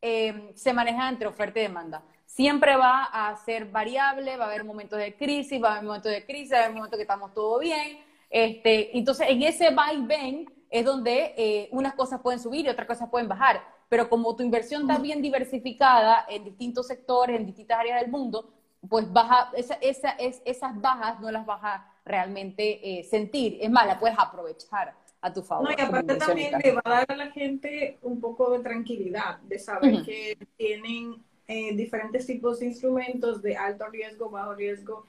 eh, 0.02 0.50
se 0.56 0.72
maneja 0.72 1.08
entre 1.08 1.28
oferta 1.28 1.60
y 1.60 1.62
demanda 1.62 2.02
siempre 2.28 2.76
va 2.76 3.04
a 3.04 3.34
ser 3.36 3.64
variable, 3.64 4.36
va 4.36 4.44
a 4.44 4.48
haber 4.48 4.62
momentos 4.62 4.98
de 4.98 5.16
crisis, 5.16 5.60
va 5.60 5.70
a 5.70 5.72
haber 5.72 5.84
momentos 5.84 6.12
de 6.12 6.24
crisis, 6.24 6.52
va 6.52 6.58
a 6.58 6.60
haber 6.64 6.74
momentos 6.74 6.96
que 6.96 7.02
estamos 7.02 7.32
todo 7.32 7.58
bien. 7.58 7.98
Este, 8.28 8.96
entonces, 8.96 9.26
en 9.30 9.42
ese 9.42 9.70
va 9.70 9.92
y 9.92 10.02
ven 10.02 10.46
es 10.70 10.84
donde 10.84 11.34
eh, 11.38 11.68
unas 11.72 11.94
cosas 11.94 12.20
pueden 12.20 12.38
subir 12.38 12.66
y 12.66 12.68
otras 12.68 12.86
cosas 12.86 13.08
pueden 13.08 13.26
bajar. 13.26 13.62
pero 13.88 14.10
como 14.10 14.36
tu 14.36 14.42
inversión 14.42 14.82
está 14.82 15.00
bien 15.00 15.22
diversificada 15.22 16.26
en 16.28 16.44
distintos 16.44 16.86
sectores, 16.86 17.40
en 17.40 17.46
distintas 17.46 17.78
áreas 17.78 18.02
del 18.02 18.10
mundo, 18.10 18.50
pues 18.86 19.10
baja, 19.10 19.50
esa, 19.56 19.74
esa, 19.80 20.10
es, 20.10 20.42
esas 20.44 20.78
bajas 20.78 21.18
no 21.20 21.30
las 21.30 21.46
vas 21.46 21.60
a 21.62 21.90
realmente 22.04 22.64
eh, 22.82 23.04
sentir, 23.04 23.56
es 23.62 23.70
más, 23.70 23.86
la 23.86 23.98
puedes 23.98 24.18
aprovechar 24.18 24.94
a 25.22 25.32
tu 25.32 25.42
favor. 25.42 25.64
No, 25.64 25.70
y 25.76 25.80
aparte 25.80 26.16
también 26.16 26.52
le 26.62 26.72
va 26.72 26.82
a 26.84 26.90
dar 26.90 27.06
a 27.08 27.16
la 27.16 27.30
gente 27.30 27.98
un 28.02 28.20
poco 28.20 28.50
de 28.50 28.58
tranquilidad, 28.58 29.38
de 29.38 29.58
saber 29.58 30.02
que 30.04 30.36
tienen 30.58 31.24
eh, 31.48 31.74
diferentes 31.74 32.26
tipos 32.26 32.60
de 32.60 32.66
instrumentos 32.66 33.42
de 33.42 33.56
alto 33.56 33.86
riesgo, 33.88 34.30
bajo 34.30 34.54
riesgo 34.54 35.06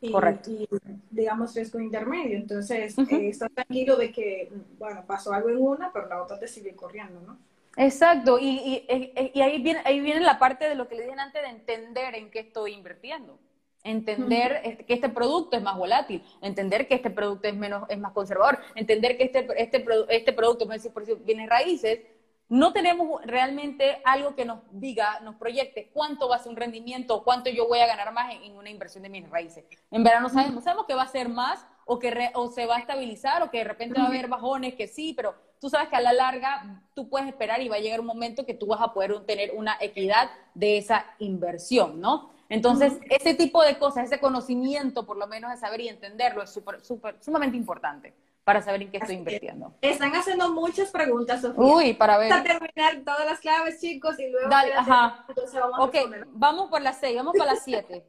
y, 0.00 0.08
y 0.08 0.68
digamos 1.10 1.54
riesgo 1.54 1.78
intermedio. 1.78 2.36
Entonces, 2.36 2.96
eh, 2.98 3.28
estás 3.28 3.52
tranquilo 3.52 3.96
de 3.96 4.10
que, 4.10 4.50
bueno, 4.78 5.04
pasó 5.06 5.32
algo 5.32 5.50
en 5.50 5.58
una, 5.58 5.92
pero 5.92 6.08
la 6.08 6.22
otra 6.22 6.38
te 6.38 6.48
sigue 6.48 6.74
corriendo, 6.74 7.20
¿no? 7.20 7.38
Exacto, 7.76 8.38
y, 8.38 8.84
y, 8.88 9.30
y, 9.34 9.40
ahí, 9.40 9.62
viene, 9.62 9.80
ahí 9.84 10.00
viene 10.00 10.20
la 10.20 10.38
parte 10.38 10.68
de 10.68 10.74
lo 10.74 10.88
que 10.88 10.96
le 10.96 11.04
dije 11.04 11.14
antes 11.18 11.40
de 11.40 11.48
entender 11.48 12.14
en 12.14 12.30
qué 12.30 12.40
estoy 12.40 12.72
invirtiendo. 12.72 13.38
Entender 13.84 14.84
que 14.86 14.94
este 14.94 15.08
producto 15.08 15.56
es 15.56 15.62
más 15.62 15.76
volátil, 15.76 16.22
entender 16.40 16.86
que 16.86 16.94
este 16.94 17.10
producto 17.10 17.48
es 17.48 17.56
menos, 17.56 17.84
es 17.88 17.98
más 17.98 18.12
conservador, 18.12 18.58
entender 18.76 19.16
que 19.16 19.24
este, 19.24 19.48
este, 19.56 19.84
este 20.08 20.32
producto, 20.32 20.66
por 20.66 21.04
decir, 21.04 21.18
bienes 21.24 21.48
raíces, 21.48 22.00
no 22.48 22.72
tenemos 22.72 23.22
realmente 23.24 24.02
algo 24.04 24.34
que 24.34 24.44
nos 24.44 24.60
diga, 24.70 25.20
nos 25.20 25.36
proyecte 25.36 25.90
cuánto 25.92 26.28
va 26.28 26.36
a 26.36 26.38
ser 26.38 26.50
un 26.50 26.56
rendimiento, 26.56 27.24
cuánto 27.24 27.50
yo 27.50 27.66
voy 27.66 27.78
a 27.78 27.86
ganar 27.86 28.12
más 28.12 28.34
en, 28.34 28.56
una 28.56 28.70
inversión 28.70 29.02
de 29.02 29.08
bienes 29.08 29.30
raíces. 29.30 29.64
En 29.90 30.04
verano 30.04 30.28
sabemos, 30.28 30.64
sabemos 30.64 30.86
que 30.86 30.94
va 30.94 31.02
a 31.02 31.08
ser 31.08 31.28
más 31.28 31.66
o 31.86 31.98
que 31.98 32.30
o 32.34 32.50
se 32.50 32.66
va 32.66 32.76
a 32.76 32.80
estabilizar 32.80 33.42
o 33.42 33.50
que 33.50 33.58
de 33.58 33.64
repente 33.64 33.98
va 33.98 34.06
a 34.06 34.08
haber 34.08 34.28
bajones, 34.28 34.74
que 34.74 34.86
sí, 34.86 35.14
pero 35.14 35.34
tú 35.60 35.70
sabes 35.70 35.88
que 35.88 35.96
a 35.96 36.00
la 36.00 36.12
larga 36.12 36.82
tú 36.94 37.08
puedes 37.08 37.28
esperar 37.28 37.62
y 37.62 37.68
va 37.68 37.76
a 37.76 37.80
llegar 37.80 38.00
un 38.00 38.06
momento 38.06 38.44
que 38.44 38.54
tú 38.54 38.66
vas 38.66 38.80
a 38.80 38.92
poder 38.92 39.18
tener 39.24 39.52
una 39.56 39.76
equidad 39.80 40.30
de 40.54 40.78
esa 40.78 41.06
inversión, 41.18 42.00
¿no? 42.00 42.32
Entonces, 42.48 42.98
ese 43.08 43.32
tipo 43.32 43.62
de 43.62 43.78
cosas, 43.78 44.04
ese 44.04 44.20
conocimiento, 44.20 45.06
por 45.06 45.16
lo 45.16 45.26
menos 45.26 45.50
de 45.50 45.56
saber 45.56 45.80
y 45.80 45.88
entenderlo, 45.88 46.42
es 46.42 46.50
súper, 46.50 46.84
súper, 46.84 47.16
sumamente 47.22 47.56
importante 47.56 48.12
para 48.44 48.60
saber 48.62 48.82
en 48.82 48.90
qué 48.90 48.98
estoy 48.98 49.16
invirtiendo. 49.16 49.74
Están 49.80 50.12
haciendo 50.14 50.52
muchas 50.52 50.90
preguntas, 50.90 51.40
Sofía. 51.40 51.62
Uy, 51.62 51.94
para 51.94 52.18
ver. 52.18 52.28
Para 52.28 52.42
terminar 52.42 53.02
todas 53.04 53.24
las 53.24 53.40
claves, 53.40 53.80
chicos, 53.80 54.18
y 54.18 54.28
luego... 54.28 54.48
Dale, 54.48 54.74
ajá. 54.74 55.24
Entonces 55.28 55.60
vamos 55.60 55.78
ok, 55.80 55.96
vamos 56.32 56.70
por 56.70 56.82
las 56.82 56.98
seis, 56.98 57.16
vamos 57.16 57.34
por 57.36 57.46
las 57.46 57.62
siete. 57.62 58.04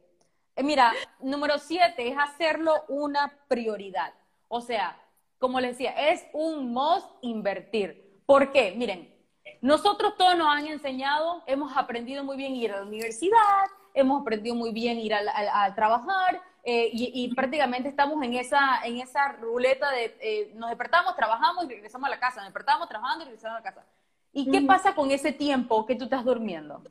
Eh, 0.56 0.62
mira, 0.62 0.92
número 1.20 1.58
siete 1.58 2.08
es 2.08 2.16
hacerlo 2.18 2.84
una 2.88 3.32
prioridad. 3.48 4.12
O 4.48 4.60
sea, 4.60 5.00
como 5.38 5.60
les 5.60 5.72
decía, 5.72 6.10
es 6.10 6.24
un 6.32 6.72
must 6.72 7.06
invertir. 7.22 8.22
¿Por 8.26 8.52
qué? 8.52 8.74
Miren, 8.76 9.14
nosotros 9.60 10.16
todos 10.16 10.36
nos 10.36 10.48
han 10.48 10.66
enseñado, 10.66 11.42
hemos 11.46 11.76
aprendido 11.76 12.24
muy 12.24 12.36
bien 12.36 12.54
ir 12.54 12.72
a 12.72 12.80
la 12.80 12.82
universidad, 12.82 13.64
hemos 13.94 14.22
aprendido 14.22 14.54
muy 14.54 14.72
bien 14.72 14.98
ir 14.98 15.14
a, 15.14 15.74
trabajar 15.74 16.40
eh, 16.66 16.88
y, 16.92 17.34
prácticamente 17.34 17.90
estamos 17.90 18.22
en 18.22 18.32
esa, 18.34 18.80
en 18.84 18.96
esa 18.98 19.32
ruleta 19.32 19.90
de 19.90 20.16
eh, 20.20 20.52
nos 20.54 20.70
despertamos, 20.70 21.14
trabajamos 21.14 21.66
y 21.66 21.68
regresamos 21.68 22.06
a 22.06 22.10
la 22.10 22.18
casa, 22.18 22.36
nos 22.36 22.46
despertamos, 22.46 22.88
trabajando 22.88 23.24
y 23.24 23.26
regresamos 23.26 23.58
a 23.58 23.60
la 23.60 23.70
casa. 23.70 23.86
¿Y 24.32 24.50
qué 24.50 24.62
pasa 24.62 24.94
con 24.94 25.10
ese 25.10 25.32
tiempo 25.32 25.84
que 25.84 25.94
tú 25.94 26.04
estás 26.04 26.24
durmiendo? 26.24 26.82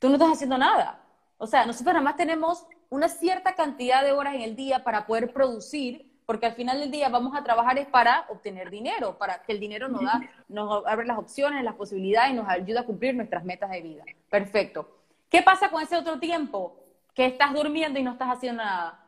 Tú 0.00 0.08
no 0.08 0.14
estás 0.14 0.32
haciendo 0.32 0.58
nada. 0.58 1.00
O 1.38 1.46
sea, 1.46 1.64
nosotros 1.64 1.94
nada 1.94 2.04
más 2.04 2.16
tenemos 2.16 2.66
una 2.90 3.08
cierta 3.08 3.54
cantidad 3.54 4.02
de 4.02 4.10
horas 4.10 4.34
en 4.34 4.42
el 4.42 4.56
día 4.56 4.82
para 4.82 5.06
poder 5.06 5.32
producir, 5.32 6.10
porque 6.26 6.46
al 6.46 6.54
final 6.54 6.80
del 6.80 6.90
día 6.90 7.08
vamos 7.08 7.36
a 7.36 7.44
trabajar 7.44 7.78
es 7.78 7.86
para 7.86 8.26
obtener 8.28 8.68
dinero, 8.68 9.16
para 9.16 9.42
que 9.42 9.52
el 9.52 9.60
dinero 9.60 9.88
nos, 9.88 10.02
da, 10.02 10.22
nos 10.48 10.84
abre 10.86 11.06
las 11.06 11.18
opciones, 11.18 11.62
las 11.62 11.74
posibilidades 11.76 12.32
y 12.32 12.34
nos 12.34 12.48
ayuda 12.48 12.80
a 12.80 12.84
cumplir 12.84 13.14
nuestras 13.14 13.44
metas 13.44 13.70
de 13.70 13.80
vida. 13.80 14.04
Perfecto. 14.28 14.88
¿Qué 15.28 15.40
pasa 15.40 15.70
con 15.70 15.82
ese 15.82 15.96
otro 15.96 16.18
tiempo 16.18 16.76
que 17.14 17.26
estás 17.26 17.52
durmiendo 17.54 18.00
y 18.00 18.02
no 18.02 18.10
estás 18.10 18.28
haciendo 18.28 18.64
nada? 18.64 19.03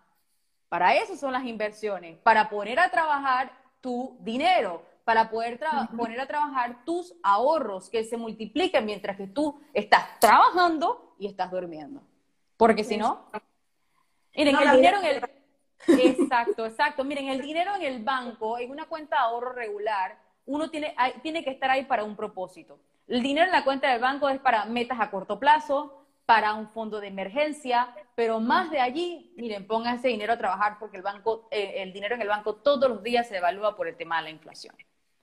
Para 0.69 0.95
eso 0.97 1.17
son 1.17 1.33
las 1.33 1.45
inversiones, 1.45 2.19
para 2.19 2.49
poner 2.49 2.81
a 2.81 2.91
trabajar 2.91 3.53
tu 3.81 4.17
dinero, 4.21 4.83
para 5.05 5.31
poder 5.31 5.61
poner 5.97 6.19
a 6.21 6.27
trabajar 6.27 6.85
tus 6.85 7.15
ahorros 7.23 7.89
que 7.89 8.03
se 8.03 8.17
multipliquen 8.17 8.85
mientras 8.85 9.17
que 9.17 9.29
tú 9.29 9.61
estás 9.73 10.19
trabajando 10.19 11.15
y 11.19 11.29
estás 11.29 11.51
durmiendo. 11.51 12.03
Porque 12.57 12.83
si 12.83 12.97
no, 12.97 13.31
miren, 14.35 14.57
el 14.57 14.71
dinero 14.73 14.99
en 14.99 15.05
el... 15.05 15.31
Exacto, 16.01 16.67
exacto. 16.67 17.05
Miren, 17.05 17.29
el 17.29 17.41
dinero 17.41 17.77
en 17.77 17.83
el 17.83 18.03
banco, 18.03 18.59
en 18.59 18.71
una 18.71 18.87
cuenta 18.87 19.17
de 19.17 19.23
ahorro 19.23 19.53
regular, 19.53 20.19
uno 20.47 20.71
tiene, 20.71 20.95
tiene 21.23 21.45
que 21.45 21.51
estar 21.51 21.71
ahí 21.71 21.85
para 21.85 22.03
un 22.03 22.17
propósito. 22.17 22.81
El 23.07 23.23
dinero 23.23 23.47
en 23.47 23.53
la 23.53 23.65
cuenta 23.65 23.91
del 23.91 24.01
banco 24.01 24.29
es 24.29 24.41
para 24.41 24.65
metas 24.65 24.99
a 25.01 25.11
corto 25.11 25.39
plazo, 25.39 26.06
para 26.27 26.55
un 26.55 26.69
fondo 26.69 27.01
de 27.01 27.07
emergencia, 27.07 27.95
pero 28.17 28.41
más 28.41 28.71
de 28.71 28.81
allí, 28.81 29.33
miren, 29.37 29.67
pongan 29.67 29.97
ese 29.97 30.09
dinero 30.09 30.33
a 30.33 30.39
trabajar 30.39 30.77
porque 30.81 30.97
el 30.97 31.03
banco, 31.05 31.47
eh, 31.53 31.75
el 31.77 31.93
dinero 31.93 32.17
en 32.17 32.23
el 32.23 32.29
banco 32.29 32.57
todos 32.57 32.91
los 32.91 33.03
días 33.03 33.29
se 33.29 33.37
evalúa 33.37 33.77
por 33.77 33.87
el 33.87 33.97
tema 33.97 34.17
de 34.19 34.25
la 34.25 34.31
inflación. 34.31 34.75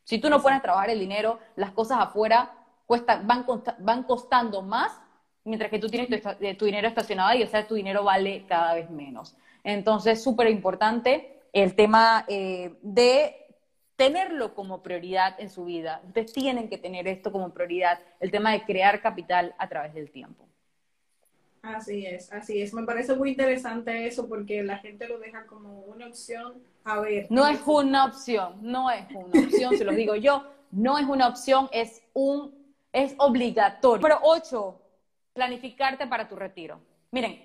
Si 0.05 0.17
tú 0.19 0.29
no 0.29 0.41
pones 0.41 0.59
a 0.59 0.61
trabajar 0.61 0.89
el 0.89 0.99
dinero, 0.99 1.39
las 1.57 1.71
cosas 1.71 1.99
afuera 1.99 2.53
cuestan, 2.85 3.27
van, 3.27 3.45
van 3.79 4.03
costando 4.03 4.61
más, 4.61 4.97
mientras 5.43 5.69
que 5.69 5.79
tú 5.79 5.89
tienes 5.89 6.09
tu, 6.21 6.29
eh, 6.39 6.57
dinero 6.59 6.87
estacionado 6.87 7.29
ahí, 7.29 7.43
o 7.43 7.47
sea, 7.47 7.67
tu 7.67 7.75
dinero 7.75 8.03
vale 8.03 8.45
cada 8.47 8.73
vez 8.73 8.89
menos. 8.89 9.35
Entonces, 9.63 10.23
súper 10.23 10.49
importante 10.49 11.41
el 11.51 11.75
tema 11.75 12.25
eh, 12.29 12.77
de 12.81 13.35
tenerlo 13.97 14.55
como 14.55 14.81
prioridad 14.81 15.35
en 15.39 15.49
su 15.49 15.65
vida. 15.65 16.01
Ustedes 16.05 16.33
tienen 16.33 16.69
que 16.69 16.77
tener 16.77 17.07
esto 17.07 17.31
como 17.31 17.53
prioridad, 17.53 17.99
el 18.19 18.31
tema 18.31 18.51
de 18.51 18.63
crear 18.63 19.01
capital 19.01 19.53
a 19.57 19.67
través 19.67 19.93
del 19.93 20.11
tiempo. 20.11 20.47
Así 21.63 22.06
es, 22.06 22.32
así 22.34 22.62
es. 22.62 22.73
Me 22.73 22.84
parece 22.84 23.15
muy 23.15 23.30
interesante 23.30 24.06
eso 24.06 24.28
porque 24.28 24.62
la 24.63 24.80
gente 24.80 25.08
lo 25.08 25.17
deja 25.17 25.45
como 25.45 25.80
una 25.84 26.08
opción 26.08 26.62
a 26.84 26.99
ver. 26.99 27.28
No 27.30 27.47
es 27.47 27.62
una 27.65 28.04
opción, 28.04 28.58
no 28.62 28.91
es 28.91 29.06
una 29.15 29.45
opción, 29.45 29.78
se 29.78 29.86
lo 29.86 29.93
digo 29.93 30.15
yo, 30.15 30.45
no 30.71 30.97
es 30.97 31.06
una 31.06 31.30
opción, 31.30 31.69
es 31.71 32.04
un, 32.12 32.54
es 32.91 33.15
obligatorio. 33.17 34.02
Pero 34.02 34.19
ocho, 34.23 34.82
planificarte 35.32 36.06
para 36.06 36.28
tu 36.28 36.36
retiro. 36.36 36.82
Miren, 37.12 37.41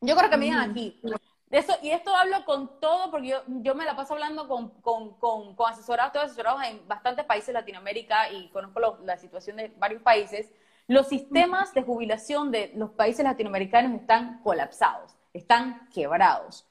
yo 0.00 0.16
creo 0.16 0.28
que 0.28 0.36
me 0.36 0.46
digan 0.46 0.70
aquí, 0.72 1.00
eso, 1.48 1.72
y 1.82 1.90
esto 1.90 2.14
hablo 2.16 2.44
con 2.44 2.80
todo, 2.80 3.12
porque 3.12 3.28
yo, 3.28 3.42
yo 3.46 3.76
me 3.76 3.84
la 3.84 3.94
paso 3.94 4.14
hablando 4.14 4.48
con, 4.48 4.70
con, 4.80 5.14
con, 5.18 5.54
con 5.54 5.70
asesorados, 5.70 6.16
asesorados 6.16 6.64
en 6.64 6.86
bastantes 6.88 7.24
países 7.24 7.46
de 7.46 7.52
Latinoamérica 7.52 8.28
y 8.32 8.48
conozco 8.48 8.98
la 9.04 9.16
situación 9.16 9.58
de 9.58 9.72
varios 9.78 10.02
países. 10.02 10.50
Los 10.88 11.08
sistemas 11.08 11.74
de 11.74 11.82
jubilación 11.82 12.52
de 12.52 12.72
los 12.76 12.90
países 12.90 13.24
latinoamericanos 13.24 14.00
están 14.00 14.40
colapsados, 14.42 15.16
están 15.32 15.88
quebrados. 15.92 16.64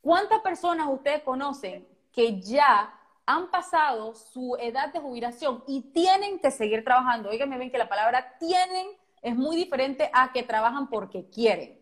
¿Cuántas 0.00 0.40
personas 0.40 0.88
ustedes 0.88 1.22
conocen 1.22 1.86
que 2.12 2.40
ya 2.40 2.94
han 3.26 3.50
pasado 3.50 4.14
su 4.14 4.56
edad 4.60 4.92
de 4.92 5.00
jubilación 5.00 5.64
y 5.66 5.80
tienen 5.92 6.38
que 6.38 6.52
seguir 6.52 6.84
trabajando? 6.84 7.30
Oigan, 7.30 7.50
ven 7.50 7.72
que 7.72 7.78
la 7.78 7.88
palabra 7.88 8.36
tienen 8.38 8.86
es 9.20 9.34
muy 9.34 9.56
diferente 9.56 10.08
a 10.12 10.30
que 10.32 10.44
trabajan 10.44 10.88
porque 10.88 11.28
quieren. 11.28 11.80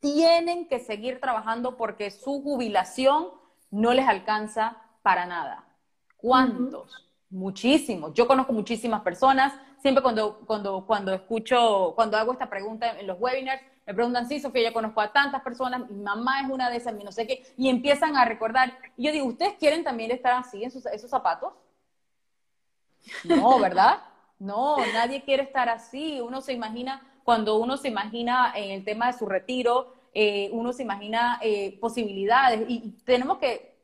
Tienen 0.00 0.68
que 0.68 0.80
seguir 0.80 1.18
trabajando 1.18 1.78
porque 1.78 2.10
su 2.10 2.42
jubilación 2.42 3.28
no 3.70 3.94
les 3.94 4.06
alcanza 4.06 4.76
para 5.02 5.24
nada. 5.24 5.64
¿Cuántos? 6.18 7.08
Muchísimos. 7.30 8.12
Yo 8.12 8.26
conozco 8.28 8.52
muchísimas 8.52 9.00
personas 9.00 9.54
siempre 9.82 10.00
cuando, 10.00 10.38
cuando, 10.46 10.86
cuando 10.86 11.12
escucho, 11.12 11.92
cuando 11.96 12.16
hago 12.16 12.32
esta 12.32 12.48
pregunta 12.48 12.98
en 12.98 13.06
los 13.06 13.18
webinars, 13.20 13.60
me 13.84 13.94
preguntan, 13.94 14.28
sí, 14.28 14.38
Sofía, 14.38 14.68
yo 14.68 14.72
conozco 14.72 15.00
a 15.00 15.12
tantas 15.12 15.42
personas, 15.42 15.90
mi 15.90 16.00
mamá 16.00 16.40
es 16.40 16.48
una 16.48 16.70
de 16.70 16.76
esas, 16.76 16.94
mi 16.94 17.02
no 17.02 17.10
sé 17.10 17.26
qué, 17.26 17.44
y 17.56 17.68
empiezan 17.68 18.16
a 18.16 18.24
recordar. 18.24 18.78
Y 18.96 19.06
yo 19.06 19.12
digo, 19.12 19.26
¿ustedes 19.26 19.54
quieren 19.58 19.82
también 19.82 20.12
estar 20.12 20.34
así 20.34 20.62
en 20.62 20.70
sus, 20.70 20.86
esos 20.86 21.10
zapatos? 21.10 21.52
No, 23.24 23.58
¿verdad? 23.58 23.98
No, 24.38 24.76
nadie 24.92 25.24
quiere 25.24 25.42
estar 25.42 25.68
así. 25.68 26.20
Uno 26.20 26.40
se 26.40 26.52
imagina, 26.52 27.02
cuando 27.24 27.56
uno 27.56 27.76
se 27.76 27.88
imagina 27.88 28.52
en 28.54 28.70
el 28.70 28.84
tema 28.84 29.08
de 29.08 29.18
su 29.18 29.26
retiro, 29.26 29.94
eh, 30.14 30.48
uno 30.52 30.72
se 30.72 30.84
imagina 30.84 31.40
eh, 31.42 31.76
posibilidades 31.80 32.64
y 32.68 32.90
tenemos 33.04 33.38
que 33.38 33.74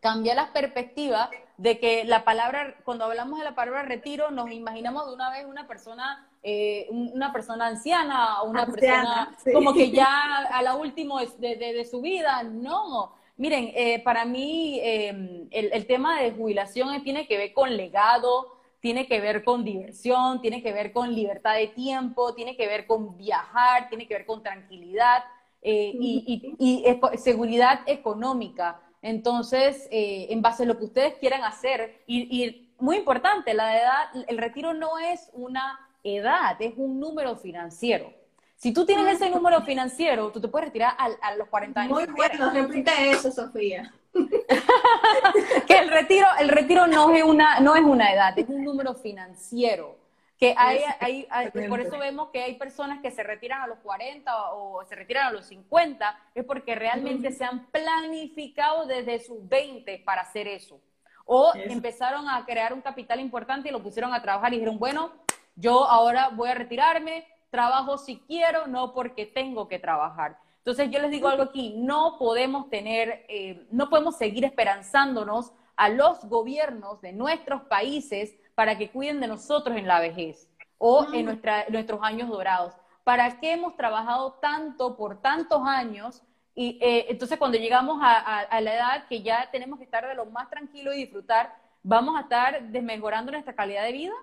cambiar 0.00 0.36
las 0.36 0.50
perspectivas 0.50 1.30
de 1.58 1.78
que 1.78 2.04
la 2.04 2.24
palabra, 2.24 2.74
cuando 2.84 3.04
hablamos 3.04 3.38
de 3.38 3.44
la 3.44 3.54
palabra 3.54 3.82
retiro, 3.82 4.30
nos 4.30 4.50
imaginamos 4.50 5.06
de 5.06 5.14
una 5.14 5.30
vez 5.30 5.46
una 5.46 5.66
persona, 5.66 6.28
eh, 6.42 6.86
una 6.90 7.32
persona 7.32 7.66
anciana, 7.66 8.42
o 8.42 8.50
una 8.50 8.66
persona 8.66 9.36
como 9.52 9.72
que 9.72 9.90
ya 9.90 10.06
a 10.52 10.62
la 10.62 10.76
última 10.76 11.22
de, 11.38 11.56
de, 11.56 11.84
su 11.84 12.02
vida. 12.02 12.42
No, 12.42 13.12
miren, 13.38 13.72
eh, 13.74 14.02
para 14.04 14.26
mí 14.26 14.80
em, 14.82 15.48
el, 15.50 15.70
el, 15.72 15.86
tema 15.86 16.20
de 16.20 16.32
jubilación 16.32 17.02
tiene 17.02 17.26
que 17.26 17.38
ver 17.38 17.52
con 17.54 17.74
legado, 17.74 18.52
tiene 18.80 19.06
que 19.06 19.20
ver 19.20 19.42
con 19.42 19.64
diversión, 19.64 20.42
tiene 20.42 20.62
que 20.62 20.72
ver 20.72 20.92
con 20.92 21.14
libertad 21.14 21.54
de 21.54 21.68
tiempo, 21.68 22.34
tiene 22.34 22.54
que 22.54 22.68
ver 22.68 22.86
con 22.86 23.16
viajar, 23.16 23.88
tiene 23.88 24.06
que 24.06 24.14
ver 24.14 24.26
con 24.26 24.42
tranquilidad 24.42 25.24
eh, 25.62 25.90
y, 25.98 26.54
y, 26.58 26.84
y 26.84 27.18
seguridad 27.18 27.80
económica. 27.86 28.82
Entonces, 29.06 29.86
eh, 29.92 30.26
en 30.30 30.42
base 30.42 30.64
a 30.64 30.66
lo 30.66 30.76
que 30.78 30.86
ustedes 30.86 31.14
quieran 31.14 31.44
hacer, 31.44 32.02
y, 32.08 32.72
muy 32.80 32.96
importante, 32.96 33.54
la 33.54 33.80
edad, 33.80 34.24
el 34.26 34.36
retiro 34.36 34.74
no 34.74 34.98
es 34.98 35.30
una 35.32 35.78
edad, 36.02 36.56
es 36.60 36.74
un 36.76 36.98
número 36.98 37.36
financiero. 37.36 38.12
Si 38.56 38.72
tú 38.72 38.84
tienes 38.84 39.06
ese 39.14 39.30
número 39.30 39.62
financiero, 39.62 40.32
tú 40.32 40.40
te 40.40 40.48
puedes 40.48 40.70
retirar 40.70 40.96
a, 40.98 41.36
los 41.36 41.46
40 41.46 41.82
años. 41.82 41.92
Muy 41.92 42.06
bueno, 42.06 42.50
repite 42.50 42.90
eso, 43.10 43.30
Sofía. 43.30 43.94
que 45.68 45.78
el 45.78 45.88
retiro, 45.88 46.26
el 46.40 46.48
retiro 46.48 46.88
no 46.88 47.14
es 47.14 47.22
una, 47.22 47.60
no 47.60 47.76
es 47.76 47.84
una 47.84 48.12
edad, 48.12 48.36
es 48.36 48.48
un 48.48 48.64
número 48.64 48.94
financiero. 48.94 49.96
Que 50.38 50.54
hay, 50.56 51.26
hay, 51.30 51.50
por 51.68 51.80
eso 51.80 51.98
vemos 51.98 52.28
que 52.30 52.42
hay 52.42 52.56
personas 52.56 53.00
que 53.00 53.10
se 53.10 53.22
retiran 53.22 53.62
a 53.62 53.66
los 53.66 53.78
40 53.78 54.52
o 54.52 54.84
se 54.84 54.94
retiran 54.94 55.28
a 55.28 55.32
los 55.32 55.46
50, 55.46 56.18
es 56.34 56.44
porque 56.44 56.74
realmente 56.74 57.32
se 57.32 57.44
han 57.44 57.66
planificado 57.66 58.86
desde 58.86 59.18
sus 59.20 59.48
20 59.48 59.98
para 60.00 60.22
hacer 60.22 60.46
eso. 60.46 60.78
O 61.24 61.52
empezaron 61.54 62.28
a 62.28 62.44
crear 62.44 62.74
un 62.74 62.82
capital 62.82 63.18
importante 63.18 63.70
y 63.70 63.72
lo 63.72 63.82
pusieron 63.82 64.12
a 64.12 64.20
trabajar 64.20 64.52
y 64.52 64.56
dijeron, 64.56 64.78
bueno, 64.78 65.12
yo 65.56 65.84
ahora 65.84 66.28
voy 66.28 66.50
a 66.50 66.54
retirarme, 66.54 67.26
trabajo 67.50 67.96
si 67.96 68.20
quiero, 68.20 68.66
no 68.66 68.92
porque 68.92 69.24
tengo 69.24 69.66
que 69.68 69.78
trabajar. 69.78 70.38
Entonces 70.58 70.90
yo 70.90 70.98
les 71.00 71.10
digo 71.10 71.28
algo 71.28 71.44
aquí, 71.44 71.74
no 71.78 72.16
podemos 72.18 72.68
tener, 72.68 73.24
eh, 73.28 73.66
no 73.70 73.88
podemos 73.88 74.16
seguir 74.16 74.44
esperanzándonos 74.44 75.52
a 75.76 75.88
los 75.88 76.24
gobiernos 76.24 77.00
de 77.00 77.12
nuestros 77.12 77.62
países 77.62 78.36
para 78.56 78.76
que 78.76 78.90
cuiden 78.90 79.20
de 79.20 79.28
nosotros 79.28 79.76
en 79.76 79.86
la 79.86 80.00
vejez 80.00 80.48
o 80.78 81.06
en 81.12 81.26
nuestros 81.26 82.00
años 82.02 82.28
dorados. 82.28 82.74
¿Para 83.04 83.38
qué 83.38 83.52
hemos 83.52 83.76
trabajado 83.76 84.32
tanto 84.40 84.96
por 84.96 85.20
tantos 85.20 85.62
años? 85.64 86.22
Y 86.54 86.78
eh, 86.80 87.06
entonces 87.10 87.38
cuando 87.38 87.58
llegamos 87.58 87.98
a, 88.02 88.60
la 88.62 88.74
edad 88.74 89.06
que 89.08 89.22
ya 89.22 89.48
tenemos 89.52 89.78
que 89.78 89.84
estar 89.84 90.08
de 90.08 90.14
lo 90.14 90.24
más 90.24 90.48
tranquilo 90.48 90.92
y 90.92 91.04
disfrutar, 91.04 91.54
vamos 91.82 92.16
a 92.16 92.22
estar 92.22 92.62
desmejorando 92.68 93.30
nuestra 93.30 93.54
calidad 93.54 93.84
de 93.84 93.92
vida, 93.92 94.14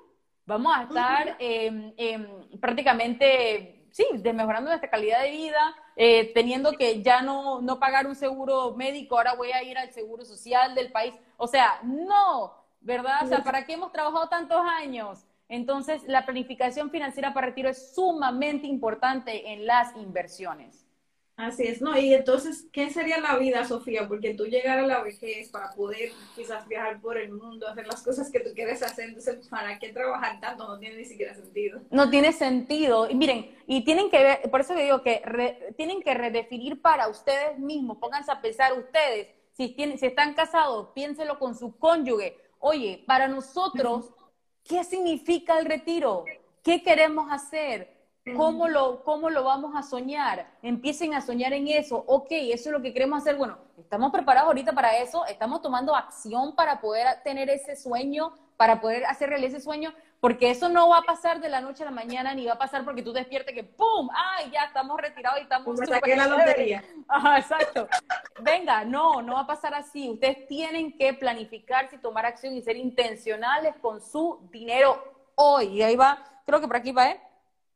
vamos 0.48 0.76
a 0.76 0.84
estar 0.84 1.36
em, 1.38 1.94
em, 1.96 2.60
prácticamente, 2.60 3.86
sí, 3.92 4.06
desmejorando 4.16 4.72
nuestra 4.72 4.90
calidad 4.90 5.22
de 5.22 5.30
vida, 5.30 5.76
eh, 5.96 6.32
teniendo 6.34 6.72
que 6.72 7.04
ya 7.04 7.22
no, 7.22 7.62
no 7.62 7.80
pagar 7.80 8.08
un 8.08 8.16
seguro 8.16 8.74
médico, 8.76 9.16
ahora 9.16 9.36
voy 9.36 9.52
a 9.52 9.62
ir 9.62 9.78
al 9.78 9.92
seguro 9.92 10.26
social 10.26 10.74
del 10.74 10.92
país. 10.92 11.14
O 11.38 11.46
sea, 11.46 11.80
no, 11.84 12.63
¿verdad? 12.84 13.24
O 13.24 13.28
sea, 13.28 13.44
¿para 13.44 13.66
qué 13.66 13.74
hemos 13.74 13.92
trabajado 13.92 14.28
tantos 14.30 14.62
años? 14.80 15.26
Entonces, 15.50 16.02
la 16.08 16.26
planificación 16.26 16.90
financiera 16.90 17.34
para 17.34 17.48
retiro 17.48 17.70
es 17.70 17.94
sumamente 17.94 18.68
importante 18.68 19.52
en 19.52 19.66
las 19.66 19.96
inversiones. 19.96 20.84
Así 21.36 21.64
es, 21.64 21.82
¿no? 21.82 21.98
Y 21.98 22.14
entonces, 22.14 22.68
¿qué 22.72 22.92
sería 22.92 23.18
la 23.20 23.38
vida, 23.38 23.66
Sofía? 23.66 24.08
Porque 24.08 24.36
tú 24.36 24.46
llegar 24.46 24.78
a 24.78 24.86
la 24.86 25.02
vejez 25.02 25.50
para 25.50 25.72
poder 25.72 26.12
quizás 26.36 26.68
viajar 26.68 27.02
por 27.02 27.18
el 27.18 27.32
mundo, 27.32 27.68
hacer 27.68 27.88
las 27.88 28.04
cosas 28.04 28.30
que 28.30 28.40
tú 28.40 28.52
quieres 28.54 28.84
hacer, 28.84 29.06
entonces, 29.06 29.48
¿para 29.48 29.80
qué 29.80 29.90
trabajar 29.90 30.40
tanto? 30.40 30.68
No 30.68 30.78
tiene 30.78 30.98
ni 30.98 31.06
siquiera 31.06 31.34
sentido. 31.34 31.82
No 31.90 32.12
tiene 32.12 32.34
sentido. 32.34 33.10
Y 33.10 33.16
miren, 33.16 33.58
y 33.66 33.84
tienen 33.84 34.12
que 34.12 34.24
ver, 34.24 34.52
por 34.52 34.62
eso 34.62 34.76
digo 34.76 35.02
que 35.02 35.24
tienen 35.76 36.04
que 36.04 36.14
redefinir 36.14 36.80
para 36.80 37.08
ustedes 37.08 37.58
mismos, 37.58 37.98
pónganse 37.98 38.32
a 38.32 38.40
pensar 38.40 38.78
ustedes, 38.78 39.30
si, 39.54 39.70
tienen, 39.70 39.98
si 39.98 40.06
están 40.06 40.36
casados, 40.36 40.90
piénselo 40.94 41.40
con 41.40 41.56
su 41.56 41.78
cónyuge, 41.78 42.38
Oye, 42.66 43.04
para 43.06 43.28
nosotros, 43.28 44.14
¿qué 44.64 44.86
significa 44.86 45.60
el 45.60 45.66
retiro? 45.66 46.24
¿Qué 46.64 46.82
queremos 46.82 47.30
hacer? 47.30 47.93
¿Cómo 48.38 48.70
lo, 48.70 49.04
¿Cómo 49.04 49.30
lo 49.30 49.44
vamos 49.44 49.76
a 49.76 49.84
soñar? 49.84 50.48
Empiecen 50.62 51.14
a 51.14 51.20
soñar 51.20 51.52
en 51.52 51.68
eso. 51.68 52.06
Ok, 52.08 52.28
eso 52.30 52.70
es 52.70 52.74
lo 52.74 52.82
que 52.82 52.94
queremos 52.94 53.22
hacer. 53.22 53.36
Bueno, 53.36 53.58
estamos 53.78 54.14
preparados 54.14 54.48
ahorita 54.48 54.72
para 54.72 54.98
eso. 54.98 55.26
Estamos 55.26 55.62
tomando 55.62 55.94
acción 55.94 56.56
para 56.56 56.80
poder 56.80 57.22
tener 57.24 57.50
ese 57.50 57.76
sueño, 57.76 58.34
para 58.56 58.80
poder 58.80 59.04
hacer 59.06 59.30
real 59.30 59.44
ese 59.44 59.60
sueño. 59.60 59.94
Porque 60.22 60.52
eso 60.52 60.70
no 60.70 60.88
va 60.88 61.00
a 61.00 61.02
pasar 61.02 61.42
de 61.42 61.50
la 61.50 61.60
noche 61.60 61.84
a 61.84 61.88
la 61.88 61.92
mañana, 61.92 62.34
ni 62.34 62.46
va 62.46 62.54
a 62.54 62.58
pasar 62.58 62.86
porque 62.86 63.02
tú 63.02 63.12
despiertes 63.12 63.54
que 63.54 63.66
¡pum! 63.66 64.08
¡Ay, 64.16 64.52
ya 64.52 64.64
estamos 64.64 64.98
retirados 65.02 65.40
y 65.40 65.44
estamos 65.44 65.78
súper 65.78 66.18
la 66.18 66.28
lotería. 66.28 66.82
Ajá, 67.10 67.40
exacto. 67.40 67.90
Venga, 68.40 68.86
no, 68.86 69.22
no 69.22 69.34
va 69.34 69.42
a 69.42 69.48
pasar 69.48 69.74
así. 69.74 70.10
Ustedes 70.10 70.48
tienen 70.48 70.98
que 70.98 71.14
planificarse 71.14 71.98
y 71.98 72.00
tomar 72.00 72.26
acción 72.26 72.54
y 72.54 72.62
ser 72.62 72.78
intencionales 72.78 73.76
con 73.82 74.00
su 74.00 74.48
dinero 74.50 75.04
hoy. 75.36 75.80
Y 75.80 75.84
ahí 75.84 75.98
va, 75.98 76.24
creo 76.46 76.62
que 76.62 76.68
por 76.68 76.78
aquí 76.78 76.94
va, 76.94 77.12
¿eh? 77.12 77.22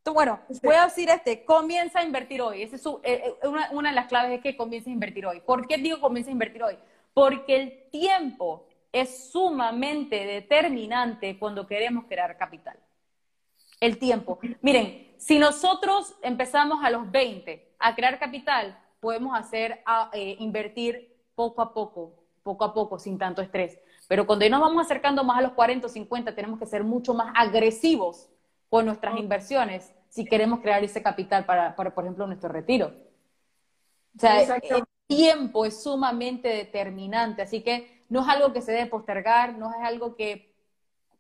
Entonces, 0.08 0.14
bueno, 0.14 0.40
voy 0.64 0.76
a 0.76 0.86
decir 0.86 1.10
este, 1.10 1.44
comienza 1.44 2.00
a 2.00 2.04
invertir 2.04 2.42
hoy. 2.42 2.62
Esa 2.62 2.78
es 2.78 2.82
su, 2.82 3.02
eh, 3.04 3.36
eh, 3.44 3.48
una, 3.48 3.70
una 3.72 3.90
de 3.90 3.96
las 3.96 4.08
claves 4.08 4.38
es 4.38 4.42
que 4.42 4.56
comienza 4.56 4.90
a 4.90 4.94
invertir 4.94 5.26
hoy. 5.26 5.42
¿Por 5.42 5.68
qué 5.68 5.78
digo 5.78 6.00
comienza 6.00 6.30
a 6.30 6.34
invertir 6.34 6.64
hoy? 6.64 6.78
Porque 7.14 7.56
el 7.56 7.90
tiempo 7.92 8.68
es 8.92 9.32
sumamente 9.32 10.26
determinante 10.26 11.38
cuando 11.38 11.68
queremos 11.68 12.06
crear 12.06 12.38
capital. 12.38 12.78
El 13.82 13.98
tiempo. 13.98 14.40
Miren, 14.62 15.14
si 15.18 15.40
nosotros 15.40 16.16
empezamos 16.22 16.84
a 16.84 16.90
los 16.90 17.12
20 17.12 17.76
a 17.78 17.94
crear 17.94 18.18
capital, 18.18 18.80
podemos 19.00 19.38
hacer 19.38 19.82
a, 19.86 20.10
eh, 20.14 20.38
invertir 20.40 21.16
poco 21.36 21.62
a 21.62 21.74
poco, 21.74 22.14
poco 22.44 22.64
a 22.64 22.74
poco, 22.74 22.98
sin 22.98 23.18
tanto 23.18 23.42
estrés. 23.42 23.78
Pero 24.08 24.26
cuando 24.26 24.48
nos 24.50 24.62
vamos 24.62 24.86
acercando 24.86 25.24
más 25.24 25.40
a 25.40 25.42
los 25.42 25.52
40 25.52 25.86
o 25.86 25.90
50, 25.90 26.34
tenemos 26.34 26.58
que 26.60 26.66
ser 26.66 26.84
mucho 26.86 27.14
más 27.14 27.34
agresivos 27.36 28.30
con 28.70 28.86
nuestras 28.86 29.18
inversiones 29.20 29.94
si 30.10 30.26
queremos 30.26 30.60
crear 30.62 30.84
ese 30.84 31.02
capital 31.02 31.46
para, 31.46 31.76
para 31.76 31.94
por 31.94 32.04
ejemplo, 32.04 32.28
nuestro 32.28 32.50
retiro. 32.50 32.94
O 34.16 34.20
sea, 34.20 34.42
el 34.42 34.84
tiempo 35.06 35.66
es 35.66 35.82
sumamente 35.84 36.50
determinante, 36.50 37.42
así 37.42 37.62
que 37.62 38.04
no 38.10 38.22
es 38.22 38.28
algo 38.28 38.54
que 38.54 38.62
se 38.62 38.72
debe 38.72 38.88
postergar, 38.88 39.54
no 39.54 39.70
es 39.70 39.78
algo 39.84 40.16
que, 40.16 40.54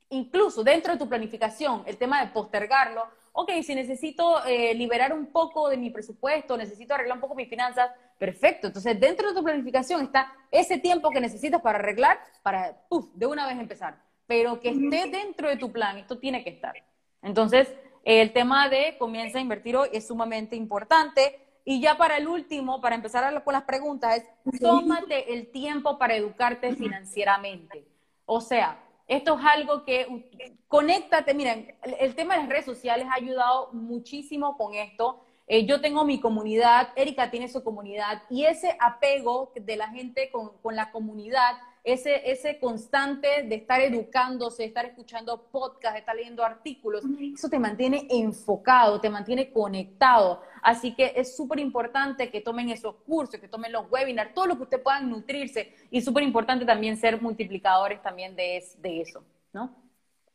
incluso 0.10 0.63
dentro 0.63 0.93
de 0.93 1.00
tu 1.00 1.08
planificación, 1.08 1.84
el 1.86 1.97
tema 1.97 2.21
de 2.21 2.32
postergarlo, 2.32 3.06
ok, 3.34 3.52
si 3.62 3.76
necesito 3.76 4.43
eh, 4.45 4.73
liberar 4.73 5.13
un 5.13 5.28
poco 5.28 5.69
de 5.69 5.78
mi 5.78 5.91
presupuesto, 5.91 6.58
necesito 6.58 6.95
arreglar 6.95 7.17
un 7.17 7.21
poco 7.21 7.36
mis 7.36 7.47
finanzas, 7.47 7.91
perfecto. 8.17 8.67
Entonces, 8.67 9.00
dentro 9.00 9.30
de 9.30 9.36
tu 9.36 9.43
planificación 9.43 10.02
está 10.02 10.34
ese 10.50 10.80
tiempo 10.80 11.12
que 11.12 11.21
necesitas 11.21 11.62
para 11.62 11.78
arreglar, 11.78 12.19
para, 12.41 12.76
de 13.13 13.26
una 13.28 13.45
vez 13.45 13.60
empezar. 13.60 14.02
Pero 14.26 14.60
que 14.60 14.69
esté 14.69 15.10
dentro 15.12 15.50
de 15.50 15.58
tu 15.58 15.71
plan, 15.71 15.97
esto 15.97 16.17
tiene 16.17 16.43
que 16.43 16.50
estar. 16.50 16.73
Entonces, 17.21 17.67
el 18.07 18.31
tema 18.31 18.69
de 18.69 18.95
comienza 18.97 19.37
a 19.37 19.41
invertir 19.41 19.75
hoy 19.75 19.89
es 19.91 20.07
sumamente 20.07 20.55
importante. 20.55 21.41
Y 21.65 21.81
ya 21.81 21.97
para 21.97 22.15
el 22.15 22.29
último, 22.29 22.79
para 22.79 22.95
empezar 22.95 23.43
con 23.43 23.53
las 23.53 23.63
preguntas, 23.63 24.15
es 24.15 24.59
tómate 24.61 25.33
el 25.33 25.51
tiempo 25.51 25.99
para 25.99 26.15
educarte 26.15 26.73
financieramente. 26.73 27.85
O 28.25 28.39
sea, 28.39 28.81
esto 29.09 29.37
es 29.37 29.45
algo 29.45 29.83
que, 29.83 30.55
conéctate, 30.69 31.33
miren, 31.33 31.75
el, 31.99 32.15
tema 32.15 32.35
de 32.35 32.43
las 32.43 32.49
redes 32.49 32.63
sociales 32.63 33.07
ha 33.11 33.15
ayudado 33.15 33.73
muchísimo 33.73 34.55
con 34.55 34.73
esto. 34.73 35.25
Eh, 35.45 35.65
yo 35.65 35.81
tengo 35.81 36.05
mi 36.05 36.21
comunidad, 36.21 36.93
Erika 36.95 37.29
tiene 37.29 37.49
su 37.49 37.61
comunidad, 37.61 38.23
y 38.29 38.45
ese 38.45 38.77
apego 38.79 39.51
de 39.53 39.75
la 39.75 39.89
gente 39.89 40.31
con, 40.31 40.57
con 40.61 40.77
la 40.77 40.91
comunidad 40.91 41.57
ese, 41.88 42.30
ese 42.30 42.60
constante 42.60 43.43
de 43.43 43.56
estar 43.56 43.80
educándose, 43.80 44.63
de 44.63 44.67
estar 44.67 44.86
escuchando 44.86 45.43
podcasts, 45.50 45.93
de 45.93 46.00
estar 46.00 46.15
leyendo 46.15 46.43
artículos, 46.43 47.04
eso 47.34 47.47
te 47.47 47.60
mantiene 47.60 48.08
enfocado, 48.10 49.00
te 49.00 49.10
mantiene 49.10 49.54
conectado. 49.54 50.41
Así 50.62 50.93
que 50.93 51.13
es 51.15 51.38
súper 51.38 51.60
importante 51.60 52.30
que 52.30 52.41
tomen 52.41 52.69
esos 52.69 52.95
cursos, 53.06 53.39
que 53.39 53.47
tomen 53.47 53.71
los 53.71 53.89
webinars, 53.89 54.34
todo 54.34 54.47
lo 54.47 54.58
que 54.58 54.63
ustedes 54.63 54.84
puedan 54.84 55.10
nutrirse. 55.10 55.73
Y 55.89 56.02
súper 56.02 56.23
importante 56.23 56.65
también 56.65 56.97
ser 56.97 57.21
multiplicadores 57.21 58.02
también 58.02 58.36
de, 58.36 58.62
de 58.80 59.02
eso, 59.02 59.23
¿no? 59.54 59.73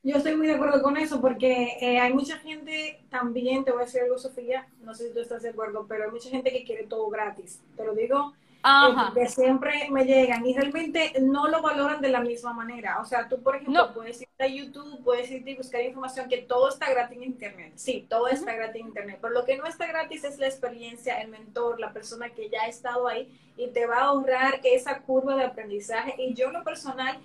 Yo 0.05 0.17
estoy 0.17 0.35
muy 0.35 0.47
de 0.47 0.55
acuerdo 0.55 0.83
con 0.83 0.97
eso 0.97 1.21
porque 1.21 1.77
eh, 1.81 2.01
hay 2.01 2.13
mucha 2.13 2.39
gente 2.39 3.05
también, 3.09 3.63
te 3.63 3.71
voy 3.71 3.83
a 3.83 3.85
decir 3.85 4.01
algo, 4.01 4.19
Sofía, 4.19 4.67
no 4.81 4.95
sé 4.95 5.09
si 5.09 5.15
tú 5.15 5.21
estás 5.21 5.43
de 5.43 5.51
acuerdo, 5.51 5.87
pero 5.87 6.05
hay 6.05 6.11
mucha 6.11 6.31
gente 6.31 6.51
que 6.51 6.65
quiere 6.65 6.87
todo 6.87 7.09
gratis. 7.11 7.63
Te 7.77 7.85
lo 7.85 7.95
digo 7.95 8.33
que 9.15 9.29
siempre 9.29 9.89
me 9.91 10.05
llegan 10.05 10.47
y 10.47 10.55
realmente 10.55 11.13
no 11.21 11.49
lo 11.49 11.63
valoran 11.63 12.01
de 12.01 12.09
la 12.09 12.21
misma 12.21 12.53
manera. 12.53 13.01
O 13.01 13.05
sea, 13.05 13.29
tú, 13.29 13.43
por 13.43 13.57
ejemplo, 13.57 13.93
puedes 13.93 14.23
ir 14.23 14.29
a 14.39 14.47
YouTube, 14.47 15.03
puedes 15.03 15.31
ir 15.31 15.43
a 15.49 15.57
buscar 15.57 15.83
información 15.83 16.29
que 16.29 16.39
todo 16.39 16.69
está 16.69 16.91
gratis 16.91 17.17
en 17.17 17.25
Internet. 17.25 17.73
Sí, 17.77 18.07
todo 18.09 18.29
está 18.29 18.55
gratis 18.55 18.81
en 18.81 18.89
Internet, 18.89 19.19
pero 19.21 19.35
lo 19.35 19.45
que 19.45 19.57
no 19.57 19.67
está 19.67 19.87
gratis 19.87 20.25
es 20.25 20.39
la 20.39 20.47
experiencia, 20.47 21.21
el 21.21 21.29
mentor, 21.29 21.81
la 21.81 21.93
persona 21.93 22.31
que 22.31 22.49
ya 22.49 22.63
ha 22.63 22.69
estado 22.69 23.09
ahí 23.09 23.29
y 23.57 23.69
te 23.69 23.87
va 23.87 23.97
a 23.97 24.05
ahorrar 24.05 24.61
esa 24.63 25.01
curva 25.01 25.35
de 25.35 25.45
aprendizaje. 25.45 26.15
Y 26.19 26.35
yo, 26.35 26.51
lo 26.51 26.63
personal, 26.63 27.19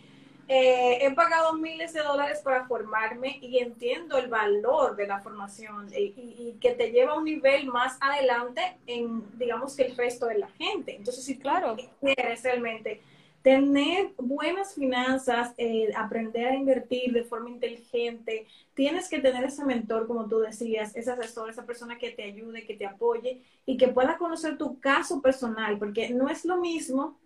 eh, 0.50 1.00
he 1.02 1.12
pagado 1.14 1.54
miles 1.54 1.92
de 1.92 2.02
dólares 2.02 2.40
para 2.42 2.66
formarme 2.68 3.38
y 3.42 3.60
entiendo 3.60 4.18
el 4.18 4.30
valor 4.30 4.96
de 4.96 5.06
la 5.06 5.20
formación 5.20 5.90
y, 5.94 6.56
que 6.62 6.72
te 6.72 6.92
lleva 6.92 7.14
a 7.14 7.18
un 7.18 7.26
nivel 7.26 7.66
más 7.66 7.98
adelante 8.00 8.78
en, 8.88 9.24
digamos, 9.38 9.76
que 9.76 9.84
el 9.84 9.98
resto 9.98 10.28
de 10.28 10.38
la 10.38 10.48
gente. 10.50 10.96
Entonces, 10.96 11.26
si 11.26 11.38
claro. 11.38 11.76
quieres 12.00 12.44
realmente 12.44 13.02
tener 13.42 14.12
buenas 14.18 14.74
finanzas, 14.74 15.54
eh, 15.58 15.90
aprender 15.96 16.48
a 16.48 16.56
invertir 16.56 17.12
de 17.14 17.24
forma 17.24 17.50
inteligente, 17.50 18.48
tienes 18.74 19.10
que 19.10 19.20
tener 19.20 19.44
ese 19.44 19.66
mentor, 19.66 20.08
como 20.08 20.28
tú 20.28 20.40
decías, 20.40 20.96
ese 20.96 21.12
asesor, 21.12 21.50
esa 21.50 21.66
persona 21.66 21.98
que 21.98 22.12
te 22.12 22.24
ayude, 22.24 22.66
que 22.66 22.76
te 22.76 22.86
apoye 22.86 23.42
y 23.66 23.78
que 23.78 23.90
pueda 23.90 24.18
conocer 24.18 24.58
tu 24.58 24.80
caso 24.80 25.22
personal, 25.22 25.78
porque 25.78 26.10
no 26.10 26.30
es 26.30 26.46
lo 26.46 26.58
mismo 26.58 27.18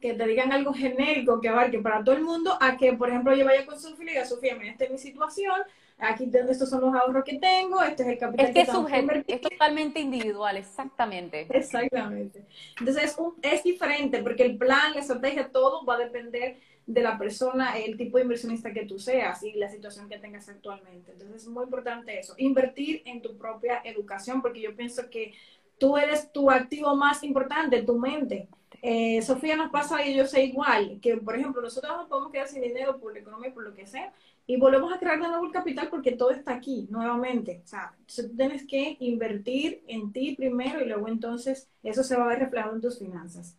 que 0.00 0.14
te 0.14 0.26
digan 0.26 0.52
algo 0.52 0.72
genérico 0.72 1.40
que 1.40 1.48
abarque 1.48 1.78
para 1.78 2.04
todo 2.04 2.14
el 2.14 2.22
mundo, 2.22 2.56
a 2.60 2.76
que, 2.76 2.92
por 2.92 3.08
ejemplo, 3.08 3.34
yo 3.34 3.44
vaya 3.44 3.64
con 3.66 3.78
Sofía 3.78 4.04
y 4.04 4.08
diga, 4.10 4.24
Sofía, 4.24 4.54
mira, 4.56 4.72
esta 4.72 4.84
es 4.84 4.90
mi 4.90 4.98
situación, 4.98 5.54
aquí 5.98 6.30
estos 6.32 6.68
son 6.68 6.82
los 6.82 6.94
ahorros 6.94 7.24
que 7.24 7.38
tengo, 7.38 7.82
este 7.82 8.02
es 8.02 8.08
el 8.10 8.18
capital 8.18 8.46
es 8.46 8.54
que, 8.54 8.64
que 8.64 9.18
es, 9.18 9.24
es 9.28 9.40
totalmente 9.40 10.00
individual, 10.00 10.56
exactamente. 10.56 11.46
Exactamente. 11.50 12.44
Entonces 12.78 13.04
es, 13.04 13.16
es 13.42 13.62
diferente 13.62 14.22
porque 14.22 14.44
el 14.44 14.56
plan, 14.58 14.92
la 14.94 15.00
estrategia, 15.00 15.48
todo 15.48 15.84
va 15.84 15.94
a 15.94 15.98
depender 15.98 16.58
de 16.86 17.00
la 17.00 17.18
persona, 17.18 17.76
el 17.78 17.96
tipo 17.96 18.16
de 18.16 18.22
inversionista 18.22 18.72
que 18.72 18.86
tú 18.86 18.98
seas 18.98 19.42
y 19.42 19.54
la 19.54 19.68
situación 19.68 20.08
que 20.08 20.18
tengas 20.18 20.48
actualmente. 20.48 21.12
Entonces 21.12 21.42
es 21.42 21.48
muy 21.48 21.64
importante 21.64 22.18
eso, 22.18 22.34
invertir 22.38 23.02
en 23.06 23.22
tu 23.22 23.36
propia 23.36 23.80
educación 23.84 24.40
porque 24.40 24.60
yo 24.60 24.76
pienso 24.76 25.10
que 25.10 25.34
tú 25.78 25.96
eres 25.96 26.32
tu 26.32 26.50
activo 26.50 26.94
más 26.94 27.24
importante, 27.24 27.82
tu 27.82 27.98
mente. 27.98 28.48
Eh, 28.82 29.22
Sofía 29.22 29.56
nos 29.56 29.70
pasa 29.70 30.04
y 30.04 30.14
yo 30.14 30.26
sé 30.26 30.44
igual, 30.44 30.98
que 31.00 31.16
por 31.16 31.36
ejemplo 31.36 31.62
nosotros 31.62 31.96
no 31.96 32.08
podemos 32.08 32.32
quedar 32.32 32.48
sin 32.48 32.62
dinero 32.62 32.98
por 32.98 33.12
la 33.12 33.20
economía, 33.20 33.52
por 33.52 33.64
lo 33.64 33.74
que 33.74 33.86
sea, 33.86 34.12
y 34.46 34.56
volvemos 34.56 34.92
a 34.92 34.98
crear 34.98 35.20
de 35.20 35.28
nuevo 35.28 35.44
el 35.44 35.52
capital 35.52 35.88
porque 35.88 36.12
todo 36.12 36.30
está 36.30 36.54
aquí 36.54 36.86
nuevamente. 36.90 37.62
O 37.64 37.68
sea, 37.68 37.94
tienes 38.36 38.66
que 38.66 38.96
invertir 39.00 39.82
en 39.88 40.12
ti 40.12 40.36
primero 40.36 40.80
y 40.80 40.86
luego 40.86 41.08
entonces 41.08 41.68
eso 41.82 42.04
se 42.04 42.16
va 42.16 42.24
a 42.24 42.28
ver 42.28 42.38
reflejado 42.38 42.74
en 42.74 42.80
tus 42.80 42.98
finanzas. 42.98 43.56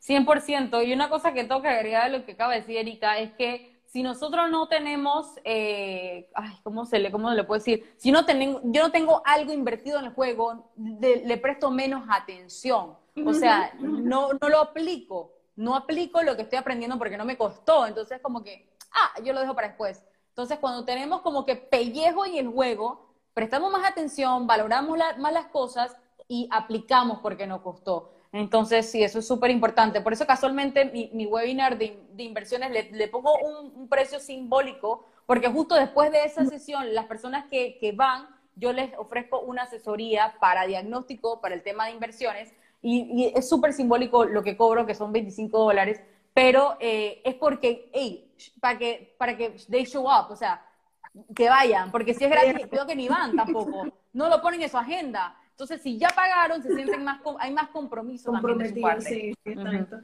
100%. 0.00 0.86
Y 0.86 0.92
una 0.92 1.08
cosa 1.08 1.32
que 1.32 1.44
tengo 1.44 1.62
que 1.62 1.68
agregar 1.68 2.10
de 2.10 2.18
lo 2.18 2.24
que 2.26 2.32
acaba 2.32 2.52
de 2.52 2.60
decir 2.60 2.76
Erika 2.76 3.18
es 3.18 3.32
que 3.34 3.74
si 3.86 4.02
nosotros 4.02 4.50
no 4.50 4.66
tenemos, 4.66 5.36
eh, 5.44 6.28
ay, 6.34 6.52
¿cómo 6.64 6.84
se 6.84 6.98
le, 6.98 7.12
cómo 7.12 7.30
le 7.30 7.44
puedo 7.44 7.60
decir? 7.60 7.94
Si 7.96 8.10
no 8.10 8.26
tengo, 8.26 8.60
yo 8.64 8.82
no 8.82 8.90
tengo 8.90 9.22
algo 9.24 9.52
invertido 9.52 10.00
en 10.00 10.06
el 10.06 10.12
juego, 10.12 10.72
le 10.76 11.36
presto 11.38 11.70
menos 11.70 12.04
atención. 12.10 12.96
O 13.24 13.34
sea, 13.34 13.72
no, 13.78 14.30
no 14.32 14.48
lo 14.48 14.60
aplico. 14.60 15.32
No 15.56 15.76
aplico 15.76 16.22
lo 16.22 16.34
que 16.34 16.42
estoy 16.42 16.58
aprendiendo 16.58 16.98
porque 16.98 17.16
no 17.16 17.24
me 17.24 17.36
costó. 17.36 17.86
Entonces, 17.86 18.20
como 18.20 18.42
que, 18.42 18.68
ah, 18.92 19.20
yo 19.22 19.32
lo 19.32 19.40
dejo 19.40 19.54
para 19.54 19.68
después. 19.68 20.02
Entonces, 20.30 20.58
cuando 20.58 20.84
tenemos 20.84 21.20
como 21.22 21.44
que 21.44 21.54
pellejo 21.54 22.26
en 22.26 22.34
el 22.34 22.48
juego, 22.48 23.14
prestamos 23.34 23.70
más 23.70 23.88
atención, 23.88 24.46
valoramos 24.46 24.98
más 25.18 25.32
las 25.32 25.46
cosas 25.46 25.96
y 26.26 26.48
aplicamos 26.50 27.20
porque 27.20 27.46
nos 27.46 27.60
costó. 27.60 28.10
Entonces, 28.32 28.90
sí, 28.90 29.04
eso 29.04 29.20
es 29.20 29.28
súper 29.28 29.52
importante. 29.52 30.00
Por 30.00 30.12
eso 30.12 30.26
casualmente 30.26 30.86
mi, 30.86 31.26
webinar 31.26 31.78
de, 31.78 31.96
inversiones 32.18 32.90
le, 32.90 33.06
pongo 33.06 33.32
un, 33.38 33.88
precio 33.88 34.18
simbólico, 34.18 35.06
porque 35.24 35.48
justo 35.48 35.76
después 35.76 36.10
de 36.10 36.24
esa 36.24 36.44
sesión, 36.44 36.94
las 36.94 37.06
personas 37.06 37.44
que, 37.48 37.92
van, 37.94 38.26
yo 38.56 38.72
les 38.72 38.92
ofrezco 38.98 39.38
una 39.38 39.62
asesoría 39.62 40.34
para 40.40 40.66
diagnóstico, 40.66 41.40
para 41.40 41.54
el 41.54 41.62
tema 41.62 41.86
de 41.86 41.92
inversiones, 41.92 42.52
y, 42.84 43.32
es 43.34 43.48
súper 43.48 43.72
simbólico 43.72 44.24
lo 44.24 44.42
que 44.42 44.56
cobro, 44.56 44.84
que 44.84 44.94
son 44.94 45.10
25 45.10 45.58
dólares, 45.58 46.00
pero 46.34 46.76
eh, 46.80 47.22
es 47.24 47.34
porque, 47.36 47.90
hey, 47.94 48.30
para 48.60 48.78
que, 48.78 49.14
para 49.18 49.36
que 49.36 49.56
they 49.70 49.84
show 49.86 50.04
up, 50.04 50.30
o 50.30 50.36
sea, 50.36 50.62
que 51.34 51.48
vayan, 51.48 51.90
porque 51.90 52.12
si 52.12 52.24
es 52.24 52.30
gratis, 52.30 52.66
creo 52.68 52.86
que 52.86 52.94
ni 52.94 53.08
van 53.08 53.34
tampoco, 53.36 53.86
no 54.12 54.28
lo 54.28 54.42
ponen 54.42 54.62
en 54.62 54.68
su 54.68 54.76
agenda. 54.76 55.36
Entonces, 55.50 55.80
si 55.80 55.96
ya 55.98 56.08
pagaron, 56.08 56.62
se 56.62 56.74
sienten 56.74 57.04
más, 57.04 57.20
hay 57.38 57.52
más 57.52 57.68
compromiso 57.68 58.32
Comprometidos, 58.32 59.04
sí, 59.04 59.32
exacto. 59.44 60.00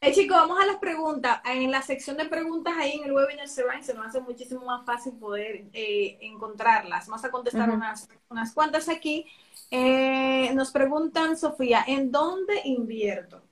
Eh, 0.00 0.12
chicos, 0.12 0.36
vamos 0.36 0.60
a 0.60 0.66
las 0.66 0.76
preguntas. 0.76 1.40
En 1.44 1.70
la 1.72 1.82
sección 1.82 2.16
de 2.16 2.26
preguntas 2.26 2.74
ahí 2.78 2.92
en 2.92 3.04
el 3.04 3.12
webinar 3.12 3.48
se 3.48 3.64
nos 3.94 4.06
hace 4.06 4.20
muchísimo 4.20 4.64
más 4.64 4.86
fácil 4.86 5.14
poder 5.14 5.64
eh, 5.72 6.18
encontrarlas. 6.20 7.08
Vamos 7.08 7.24
a 7.24 7.30
contestar 7.30 7.68
unas, 7.70 8.08
unas 8.28 8.52
cuantas 8.54 8.88
aquí. 8.88 9.26
Eh, 9.72 10.52
nos 10.54 10.70
preguntan, 10.70 11.36
Sofía, 11.36 11.84
¿en 11.86 12.12
dónde 12.12 12.60
invierto? 12.64 13.42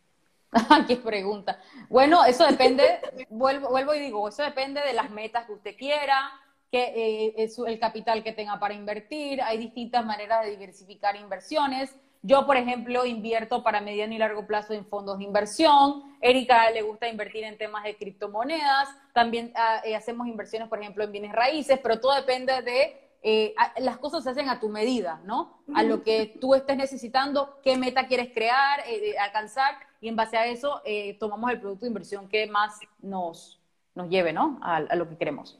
¿Qué 0.86 0.96
pregunta? 0.96 1.60
Bueno, 1.88 2.24
eso 2.24 2.46
depende, 2.46 3.00
vuelvo, 3.28 3.70
vuelvo 3.70 3.94
y 3.94 4.00
digo, 4.00 4.28
eso 4.28 4.44
depende 4.44 4.80
de 4.82 4.92
las 4.92 5.10
metas 5.10 5.46
que 5.46 5.52
usted 5.52 5.76
quiera, 5.76 6.30
que 6.70 6.84
eh, 6.94 7.34
es 7.38 7.58
el 7.58 7.80
capital 7.80 8.22
que 8.22 8.32
tenga 8.32 8.60
para 8.60 8.74
invertir. 8.74 9.42
Hay 9.42 9.58
distintas 9.58 10.06
maneras 10.06 10.44
de 10.44 10.52
diversificar 10.52 11.16
inversiones. 11.16 11.96
Yo, 12.22 12.46
por 12.46 12.56
ejemplo, 12.56 13.06
invierto 13.06 13.62
para 13.62 13.80
mediano 13.80 14.14
y 14.14 14.18
largo 14.18 14.46
plazo 14.46 14.72
en 14.72 14.84
fondos 14.86 15.18
de 15.18 15.24
inversión. 15.24 16.16
Erika 16.20 16.70
le 16.70 16.82
gusta 16.82 17.08
invertir 17.08 17.44
en 17.44 17.56
temas 17.56 17.84
de 17.84 17.96
criptomonedas. 17.96 18.88
También 19.12 19.52
ah, 19.54 19.80
eh, 19.84 19.94
hacemos 19.94 20.26
inversiones, 20.26 20.68
por 20.68 20.80
ejemplo, 20.80 21.04
en 21.04 21.12
bienes 21.12 21.32
raíces, 21.32 21.78
pero 21.82 22.00
todo 22.00 22.14
depende 22.14 22.62
de 22.62 23.00
eh, 23.22 23.54
las 23.78 23.98
cosas 23.98 24.24
se 24.24 24.30
hacen 24.30 24.48
a 24.48 24.60
tu 24.60 24.68
medida, 24.68 25.20
¿no? 25.24 25.62
A 25.74 25.82
lo 25.82 26.02
que 26.02 26.36
tú 26.40 26.54
estés 26.54 26.76
necesitando, 26.76 27.58
qué 27.62 27.76
meta 27.76 28.06
quieres 28.06 28.32
crear, 28.32 28.84
alcanzar, 29.20 29.74
y 30.00 30.08
en 30.08 30.14
base 30.14 30.36
a 30.36 30.46
eso 30.46 30.80
tomamos 31.18 31.50
el 31.50 31.58
producto 31.58 31.86
de 31.86 31.88
inversión 31.88 32.28
que 32.28 32.46
más 32.46 32.78
nos, 33.00 33.60
nos 33.96 34.08
lleve, 34.08 34.32
¿no? 34.32 34.60
a 34.62 34.94
lo 34.94 35.08
que 35.08 35.16
queremos. 35.16 35.58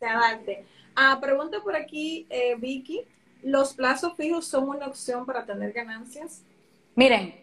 Adelante. 0.00 0.64
Ah, 0.94 1.18
pregunta 1.20 1.60
por 1.62 1.76
aquí, 1.76 2.26
eh, 2.30 2.54
Vicky. 2.56 3.04
¿Los 3.42 3.74
plazos 3.74 4.14
fijos 4.14 4.46
son 4.46 4.68
una 4.68 4.86
opción 4.86 5.26
para 5.26 5.44
tener 5.44 5.72
ganancias? 5.72 6.44
Miren, 6.94 7.34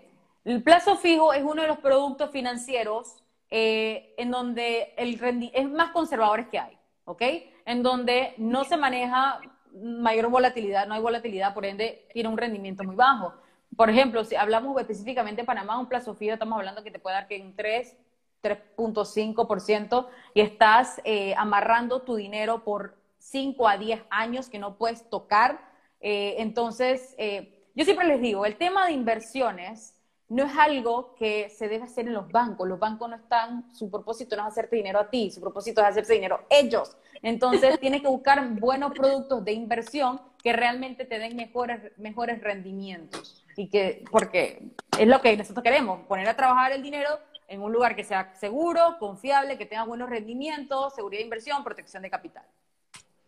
el 0.43 0.61
plazo 0.61 0.97
fijo 0.97 1.33
es 1.33 1.43
uno 1.43 1.61
de 1.61 1.67
los 1.67 1.79
productos 1.79 2.31
financieros 2.31 3.23
eh, 3.49 4.13
en 4.17 4.31
donde 4.31 4.93
el 4.97 5.19
es 5.53 5.69
más 5.69 5.91
conservadores 5.91 6.47
que 6.47 6.59
hay, 6.59 6.77
¿ok? 7.05 7.21
En 7.65 7.83
donde 7.83 8.33
no 8.37 8.63
se 8.63 8.77
maneja 8.77 9.39
mayor 9.73 10.29
volatilidad, 10.29 10.87
no 10.87 10.93
hay 10.93 11.01
volatilidad, 11.01 11.53
por 11.53 11.65
ende 11.65 12.07
tiene 12.13 12.29
un 12.29 12.37
rendimiento 12.37 12.83
muy 12.83 12.95
bajo. 12.95 13.33
Por 13.75 13.89
ejemplo, 13.89 14.23
si 14.23 14.35
hablamos 14.35 14.79
específicamente 14.79 15.41
de 15.41 15.45
Panamá, 15.45 15.77
un 15.79 15.87
plazo 15.87 16.15
fijo, 16.15 16.33
estamos 16.33 16.57
hablando 16.57 16.83
que 16.83 16.91
te 16.91 16.99
puede 16.99 17.15
dar 17.15 17.27
que 17.27 17.35
en 17.35 17.55
3, 17.55 17.95
3.5% 18.41 20.07
y 20.33 20.41
estás 20.41 21.01
eh, 21.03 21.33
amarrando 21.37 22.01
tu 22.01 22.15
dinero 22.15 22.63
por 22.63 22.95
5 23.17 23.67
a 23.67 23.77
10 23.77 24.03
años 24.09 24.49
que 24.49 24.59
no 24.59 24.77
puedes 24.77 25.09
tocar. 25.09 25.74
Eh, 26.07 26.35
entonces, 26.37 27.15
eh, 27.17 27.65
yo 27.73 27.83
siempre 27.83 28.05
les 28.05 28.21
digo, 28.21 28.45
el 28.45 28.57
tema 28.57 28.85
de 28.85 28.93
inversiones 28.93 29.95
no 30.29 30.45
es 30.45 30.55
algo 30.55 31.15
que 31.15 31.49
se 31.49 31.67
debe 31.67 31.85
hacer 31.85 32.05
en 32.05 32.13
los 32.13 32.31
bancos. 32.31 32.67
Los 32.69 32.77
bancos 32.77 33.09
no 33.09 33.15
están, 33.15 33.73
su 33.73 33.89
propósito 33.89 34.35
no 34.35 34.43
es 34.43 34.49
hacerte 34.49 34.75
dinero 34.75 34.99
a 34.99 35.09
ti, 35.09 35.31
su 35.31 35.41
propósito 35.41 35.81
es 35.81 35.87
hacerse 35.87 36.13
dinero 36.13 36.45
ellos. 36.51 36.95
Entonces, 37.23 37.79
tienes 37.81 38.03
que 38.03 38.07
buscar 38.07 38.47
buenos 38.59 38.93
productos 38.93 39.43
de 39.43 39.53
inversión 39.53 40.21
que 40.43 40.53
realmente 40.53 41.05
te 41.05 41.17
den 41.17 41.35
mejores, 41.35 41.91
mejores 41.97 42.39
rendimientos. 42.39 43.43
Y 43.57 43.67
que, 43.71 44.05
porque 44.11 44.75
es 44.99 45.07
lo 45.07 45.21
que 45.21 45.35
nosotros 45.35 45.63
queremos, 45.63 46.01
poner 46.01 46.27
a 46.27 46.35
trabajar 46.35 46.71
el 46.71 46.83
dinero 46.83 47.09
en 47.47 47.63
un 47.63 47.73
lugar 47.73 47.95
que 47.95 48.03
sea 48.03 48.31
seguro, 48.35 48.97
confiable, 48.99 49.57
que 49.57 49.65
tenga 49.65 49.85
buenos 49.85 50.07
rendimientos, 50.07 50.93
seguridad 50.93 51.21
de 51.21 51.23
inversión, 51.23 51.63
protección 51.63 52.03
de 52.03 52.11
capital. 52.11 52.45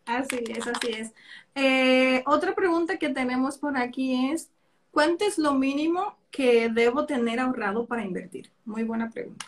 Así 0.07 0.39
es, 0.49 0.65
así 0.65 0.91
es. 0.93 1.13
Eh, 1.53 2.23
otra 2.25 2.55
pregunta 2.55 2.97
que 2.97 3.09
tenemos 3.09 3.57
por 3.57 3.77
aquí 3.77 4.31
es, 4.31 4.49
¿cuánto 4.91 5.25
es 5.25 5.37
lo 5.37 5.53
mínimo 5.53 6.15
que 6.31 6.69
debo 6.69 7.05
tener 7.05 7.39
ahorrado 7.39 7.85
para 7.85 8.05
invertir? 8.05 8.51
Muy 8.63 8.83
buena 8.83 9.09
pregunta. 9.09 9.45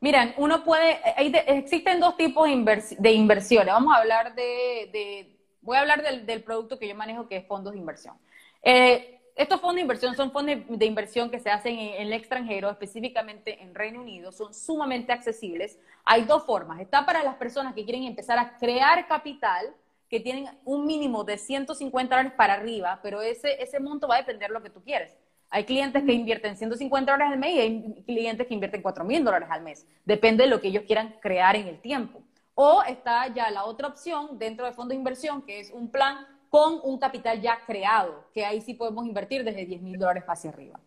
Miren, 0.00 0.32
uno 0.36 0.62
puede, 0.62 1.00
existen 1.48 1.98
dos 1.98 2.16
tipos 2.16 2.46
de, 2.46 3.12
inversiones. 3.12 3.74
Vamos 3.74 3.92
a 3.92 3.98
hablar 3.98 4.32
de, 4.36 5.36
voy 5.60 5.76
a 5.76 5.80
hablar 5.80 6.24
del, 6.24 6.42
producto 6.44 6.78
que 6.78 6.86
yo 6.86 6.94
manejo, 6.94 7.26
que 7.26 7.38
es 7.38 7.46
fondos 7.48 7.72
de 7.72 7.80
inversión. 7.80 8.14
Eh, 8.62 9.17
estos 9.38 9.60
fondos 9.60 9.76
de 9.76 9.82
inversión 9.82 10.16
son 10.16 10.32
fondos 10.32 10.56
de 10.68 10.84
inversión 10.84 11.30
que 11.30 11.38
se 11.38 11.48
hacen 11.48 11.78
en, 11.78 12.08
el 12.08 12.12
extranjero, 12.12 12.68
específicamente 12.70 13.62
en 13.62 13.72
Reino 13.72 14.00
Unido, 14.00 14.32
son 14.32 14.52
sumamente 14.52 15.12
accesibles. 15.12 15.78
Hay 16.04 16.24
dos 16.24 16.44
formas. 16.44 16.80
Está 16.80 17.06
para 17.06 17.22
las 17.22 17.36
personas 17.36 17.72
que 17.72 17.84
quieren 17.84 18.02
empezar 18.02 18.36
a 18.36 18.56
crear 18.56 19.06
capital, 19.06 19.64
que 20.10 20.18
tienen 20.18 20.48
un 20.64 20.86
mínimo 20.86 21.22
de 21.22 21.38
150 21.38 22.16
dólares 22.16 22.32
para 22.36 22.54
arriba, 22.54 22.98
pero 23.00 23.22
ese, 23.22 23.62
ese 23.62 23.78
monto 23.78 24.08
va 24.08 24.16
a 24.16 24.18
depender 24.18 24.48
de 24.48 24.54
lo 24.54 24.62
que 24.62 24.70
tú 24.70 24.82
quieres. 24.82 25.16
Hay 25.50 25.62
clientes 25.62 26.02
que 26.02 26.12
invierten 26.12 26.56
150 26.56 27.12
dólares 27.12 27.32
al 27.32 27.38
mes 27.38 27.54
y 27.54 27.60
hay 27.60 28.02
clientes 28.04 28.44
que 28.44 28.54
invierten 28.54 28.82
4 28.82 29.04
mil 29.04 29.24
dólares 29.24 29.48
al 29.52 29.62
mes. 29.62 29.86
Depende 30.04 30.42
de 30.42 30.50
lo 30.50 30.60
que 30.60 30.66
ellos 30.66 30.82
quieran 30.84 31.14
crear 31.20 31.54
en 31.54 31.68
el 31.68 31.80
tiempo. 31.80 32.22
O 32.56 32.82
está 32.82 33.28
ya 33.28 33.52
la 33.52 33.66
otra 33.66 33.86
opción 33.86 34.36
dentro 34.36 34.66
de 34.66 34.72
fondos 34.72 34.88
de 34.88 34.96
inversión, 34.96 35.42
que 35.42 35.60
es 35.60 35.70
un 35.70 35.92
plan 35.92 36.26
con 36.50 36.80
un 36.82 36.98
capital 36.98 37.40
ya 37.40 37.58
creado, 37.66 38.24
que 38.32 38.44
ahí 38.44 38.60
sí 38.60 38.74
podemos 38.74 39.06
invertir 39.06 39.44
desde 39.44 39.66
10 39.66 39.82
mil 39.82 39.98
dólares 39.98 40.24
hacia 40.26 40.50
arriba. 40.50 40.80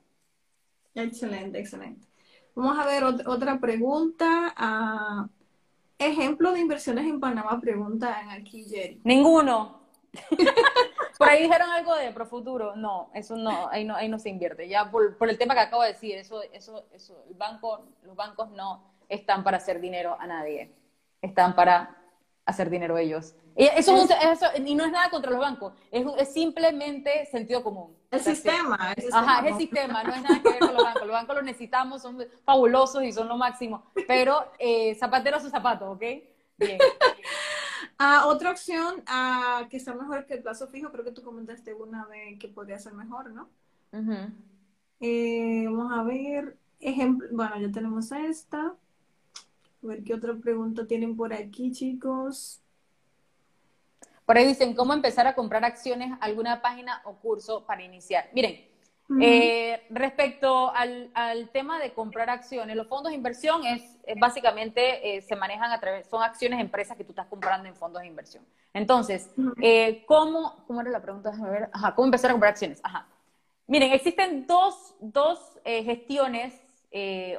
Excelente, 0.96 1.60
excelente. 1.60 2.08
Vamos 2.56 2.78
a 2.78 2.86
ver 2.86 3.04
otra 3.04 3.60
pregunta. 3.60 4.54
Uh, 4.60 5.30
ejemplo 5.98 6.52
de 6.52 6.60
inversiones 6.60 7.06
en 7.06 7.20
Panamá, 7.20 7.60
preguntan 7.62 8.30
aquí 8.30 8.66
Jerry. 8.66 9.00
Ninguno. 9.04 9.82
por 11.18 11.30
ahí 11.30 11.44
dijeron 11.44 11.70
algo 11.70 11.96
de 11.96 12.12
Profuturo. 12.12 12.76
No, 12.76 13.10
eso 13.14 13.38
no, 13.38 13.70
ahí 13.70 13.86
no, 13.86 13.96
ahí 13.96 14.10
no 14.10 14.20
se 14.20 14.30
invierte. 14.30 14.68
Ya 14.68 14.92
por, 14.92 15.18
por 15.18 15.30
el 15.30 15.38
tema 15.38 15.54
que 15.54 15.62
acabo 15.62 15.84
de 15.84 15.94
decir, 15.94 16.18
eso, 16.18 16.42
eso, 16.52 16.86
eso, 16.92 17.24
el 17.30 17.36
banco, 17.36 17.86
los 18.04 18.16
bancos 18.16 18.50
no 18.52 18.84
están 19.08 19.44
para 19.44 19.58
hacer 19.58 19.80
dinero 19.80 20.18
a 20.20 20.28
nadie. 20.28 20.74
Están 21.22 21.56
para 21.56 22.01
hacer 22.46 22.70
dinero 22.70 22.98
ellos. 22.98 23.36
Y, 23.56 23.66
eso, 23.66 23.94
y 24.56 24.76
no 24.76 24.86
es 24.86 24.92
nada 24.92 25.10
contra 25.10 25.32
los 25.32 25.40
bancos, 25.40 25.74
es, 25.92 26.06
es 26.18 26.34
simplemente 26.34 27.26
sentido 27.26 27.64
común. 27.64 27.96
El 28.10 28.20
sistema, 28.20 28.76
Ajá, 29.14 29.46
es 29.46 29.52
el 29.52 29.58
sistema, 29.58 30.04
no 30.04 30.14
es 30.14 30.22
nada 30.22 30.42
que 30.42 30.50
ver 30.50 30.60
con 30.60 30.74
los 30.74 30.84
bancos. 30.84 31.02
Los 31.04 31.12
bancos 31.12 31.36
los 31.36 31.46
necesitamos, 31.46 32.02
son 32.02 32.26
fabulosos 32.44 33.04
y 33.04 33.12
son 33.12 33.28
lo 33.28 33.38
máximo. 33.38 33.86
Pero 34.08 34.52
eh, 34.60 34.96
zapatero 34.96 35.38
a 35.38 35.40
su 35.40 35.50
zapato, 35.50 35.92
¿ok? 35.92 36.04
Bien. 36.58 36.78
Ah, 38.04 38.26
otra 38.26 38.50
opción 38.50 39.04
ah, 39.06 39.68
que 39.70 39.80
sea 39.80 39.94
mejor 39.94 40.26
que 40.26 40.34
el 40.34 40.42
plazo 40.42 40.68
fijo, 40.70 40.92
creo 40.92 41.06
que 41.06 41.12
tú 41.12 41.22
comentaste 41.22 41.76
una 41.76 42.08
vez 42.08 42.40
que 42.40 42.48
podría 42.48 42.80
ser 42.80 42.94
mejor, 42.94 43.30
¿no? 43.30 43.48
Eh, 45.00 45.66
vamos 45.68 45.94
a 45.94 46.02
ver, 46.02 46.58
ejemplo, 46.80 47.28
bueno, 47.32 47.60
ya 47.60 47.72
tenemos 47.72 48.12
esta. 48.12 48.74
A 49.84 49.88
ver 49.88 50.04
qué 50.04 50.14
otra 50.14 50.36
pregunta 50.36 50.86
tienen 50.86 51.16
por 51.16 51.34
aquí, 51.34 51.72
chicos. 51.72 52.62
Por 54.26 54.38
ahí 54.38 54.46
dicen, 54.46 54.76
¿cómo 54.76 54.94
empezar 54.94 55.28
a 55.28 55.36
comprar 55.36 55.66
acciones, 55.66 56.12
alguna 56.22 56.62
página 56.62 57.02
o 57.06 57.16
curso 57.16 57.66
para 57.66 57.84
iniciar? 57.84 58.30
Miren, 58.34 58.64
eh, 59.20 59.86
respecto 59.90 60.72
al, 60.74 61.50
tema 61.52 61.80
de 61.80 61.94
comprar 61.94 62.30
acciones, 62.30 62.76
los 62.76 62.88
fondos 62.88 63.12
de 63.12 63.18
inversión 63.18 63.66
es, 63.66 63.98
básicamente 64.18 65.18
eh, 65.18 65.22
se 65.22 65.36
manejan 65.36 65.72
a 65.72 65.80
través, 65.80 66.08
son 66.08 66.24
acciones 66.24 66.60
de 66.60 66.64
empresas 66.64 66.96
que 66.96 67.04
tú 67.04 67.12
estás 67.12 67.28
comprando 67.28 67.68
en 67.68 67.76
fondos 67.76 68.02
de 68.04 68.08
inversión. 68.08 68.46
Entonces, 68.74 69.30
eh, 69.62 70.06
¿cómo, 70.06 70.64
¿cómo 70.66 70.80
era 70.80 70.92
la 70.92 71.02
pregunta? 71.02 71.32
Déjame 71.32 71.50
ver. 71.50 71.70
Ajá, 71.74 71.94
¿cómo 71.94 72.06
empezar 72.06 72.30
a 72.30 72.34
comprar 72.34 72.52
acciones? 72.52 72.80
Ajá. 72.84 73.08
Miren, 73.68 73.92
existen 73.92 74.46
dos, 74.48 74.96
dos 75.02 75.58
gestiones 75.64 76.54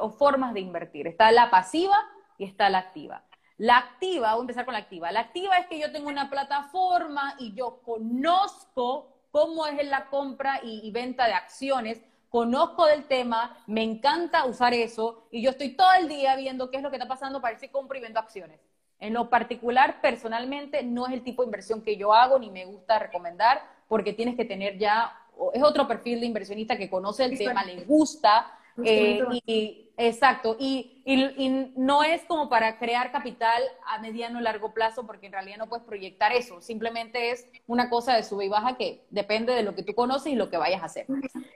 o 0.01 0.11
formas 0.11 0.53
de 0.53 0.61
invertir. 0.61 1.07
Está 1.07 1.31
la 1.31 1.51
pasiva 1.51 1.97
y 2.43 2.45
está 2.45 2.69
la 2.69 2.79
activa. 2.79 3.23
La 3.57 3.79
activa, 3.79 4.33
voy 4.33 4.41
a 4.41 4.43
empezar 4.43 4.65
con 4.65 4.75
la 4.75 4.81
activa. 4.81 5.13
La 5.13 5.21
activa 5.21 5.57
es 5.59 5.69
que 5.69 5.79
yo 5.79 5.93
tengo 5.93 6.09
una 6.09 6.29
plataforma 6.29 7.37
y 7.39 7.55
yo 7.55 7.81
conozco 7.85 9.13
cómo 9.31 9.65
es 9.67 9.87
la 9.87 10.07
compra 10.07 10.61
y, 10.63 10.91
venta 10.91 11.27
de 11.27 11.35
acciones, 11.35 12.03
conozco 12.31 12.87
del 12.87 13.05
tema, 13.05 13.63
me 13.69 13.85
encanta 13.85 14.45
usar 14.45 14.75
eso 14.75 15.29
y 15.31 15.41
yo 15.41 15.51
estoy 15.51 15.77
todo 15.77 15.93
el 16.01 16.09
día 16.09 16.35
viendo 16.35 16.69
qué 16.69 16.79
es 16.79 16.83
lo 16.83 16.91
que 16.91 16.97
está 16.97 17.07
pasando 17.07 17.41
para 17.41 17.57
si 17.59 17.69
compro 17.69 17.97
y 17.97 18.01
vendo 18.01 18.19
acciones. 18.19 18.61
En 18.99 19.15
lo 19.15 19.31
particular, 19.31 20.01
personalmente, 20.01 20.83
no 20.83 21.07
es 21.07 21.13
el 21.13 21.23
tipo 21.23 21.43
de 21.43 21.47
inversión 21.47 21.83
que 21.83 21.97
yo 21.97 22.13
hago 22.13 22.41
ni 22.41 22.51
me 22.51 22.65
gusta 22.65 22.99
recomendar 22.99 23.63
porque 23.87 24.13
tienes 24.13 24.35
que 24.35 24.45
tener 24.45 24.79
ya, 24.79 25.17
es 25.55 25.63
otro 25.63 25.87
perfil 25.87 26.19
de 26.19 26.27
inversionista 26.27 26.77
que 26.77 26.91
conoce 26.91 27.25
el 27.25 27.39
tema, 27.39 27.65
le 27.65 27.85
gusta, 27.85 28.59
eh, 28.85 29.23
y, 29.47 29.91
exacto, 29.97 30.57
y, 30.59 31.03
y, 31.05 31.73
no 31.77 32.03
es 32.03 32.25
como 32.25 32.49
para 32.49 32.79
crear 32.79 33.13
capital 33.13 33.63
a 33.87 33.99
mediano 33.99 34.39
o 34.39 34.43
largo 34.43 34.73
plazo, 34.73 35.07
porque 35.07 35.27
en 35.27 35.33
realidad 35.33 35.59
no 35.59 35.69
puedes 35.69 35.85
proyectar 35.85 36.33
eso, 36.33 36.61
simplemente 36.61 37.31
es 37.31 37.49
una 37.67 37.91
cosa 37.91 38.15
de 38.15 38.23
sube 38.23 38.47
y 38.47 38.49
baja 38.49 38.77
que 38.77 39.05
depende 39.11 39.53
de 39.53 39.63
lo 39.63 39.75
que 39.75 39.83
tú 39.83 39.95
conoces 39.95 40.33
y 40.33 40.37
lo 40.37 40.51
que 40.51 40.57
vayas 40.57 40.83
a 40.83 40.87
hacer. 40.87 41.07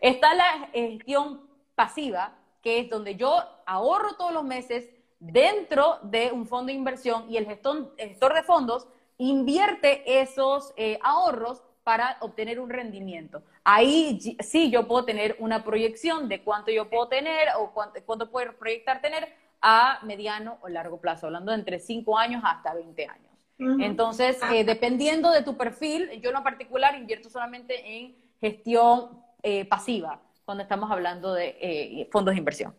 Está 0.01 0.35
la 0.35 0.69
gestión 0.73 1.43
pasiva, 1.75 2.37
que 2.62 2.81
es 2.81 2.91
donde 2.91 3.17
yo 3.17 3.43
ahorro 3.67 4.17
todos 4.17 4.33
los 4.33 4.45
meses 4.45 4.89
dentro 5.19 5.99
de 6.03 6.33
un 6.33 6.47
fondo 6.47 6.67
de 6.67 6.75
inversión 6.75 7.31
y 7.31 7.37
el 7.37 7.47
gestor, 7.47 7.95
gestor 7.97 8.35
de 8.35 8.43
fondos 8.43 8.87
invierte 9.19 10.21
esos 10.21 10.73
eh, 10.77 10.99
ahorros 11.03 11.62
para 11.87 12.16
obtener 12.18 12.59
un 12.59 12.68
rendimiento. 12.68 13.45
Ahí 13.62 14.18
sí 14.41 14.72
yo 14.72 14.89
puedo 14.89 15.05
tener 15.05 15.37
una 15.39 15.62
proyección 15.62 16.28
de 16.28 16.43
cuánto 16.43 16.72
yo 16.72 16.91
puedo 16.91 17.07
tener 17.07 17.47
o 17.61 17.70
cuánto, 17.70 18.01
cuánto 18.05 18.28
puedo 18.28 18.55
proyectar 18.55 19.01
tener 19.01 19.28
a 19.62 20.01
mediano 20.03 20.59
o 20.62 20.68
largo 20.68 21.01
plazo, 21.01 21.26
hablando 21.26 21.53
de 21.53 21.59
entre 21.59 21.78
5 21.78 22.18
años 22.18 22.43
hasta 22.45 22.74
20 22.74 23.07
años. 23.07 23.30
Entonces, 23.78 24.37
eh, 24.53 24.64
dependiendo 24.64 25.30
de 25.30 25.45
tu 25.45 25.57
perfil, 25.57 26.11
yo 26.20 26.30
en 26.30 26.34
lo 26.34 26.43
particular 26.43 26.97
invierto 26.97 27.30
solamente 27.30 27.99
en 27.99 28.16
gestión 28.41 29.22
eh, 29.45 29.64
pasiva 29.64 30.20
cuando 30.45 30.64
estamos 30.64 30.91
hablando 30.91 31.34
de 31.34 31.57
eh, 31.61 32.09
fondos 32.11 32.34
de 32.34 32.39
inversión. 32.39 32.74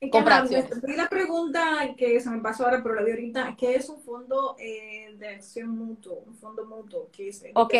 La 0.00 1.08
pregunta 1.08 1.94
que 1.96 2.20
se 2.20 2.30
me 2.30 2.40
pasó 2.40 2.64
ahora, 2.64 2.82
pero 2.82 2.94
la 2.94 3.02
vi 3.02 3.10
ahorita, 3.10 3.56
¿qué 3.58 3.74
es 3.74 3.88
un 3.88 4.00
fondo 4.00 4.56
eh, 4.58 5.14
de 5.18 5.28
acción 5.28 5.70
mutuo? 5.70 6.22
Un 6.24 6.36
fondo 6.36 6.64
mutuo, 6.64 7.10
¿qué 7.12 7.28
es? 7.28 7.44
Ok. 7.54 7.74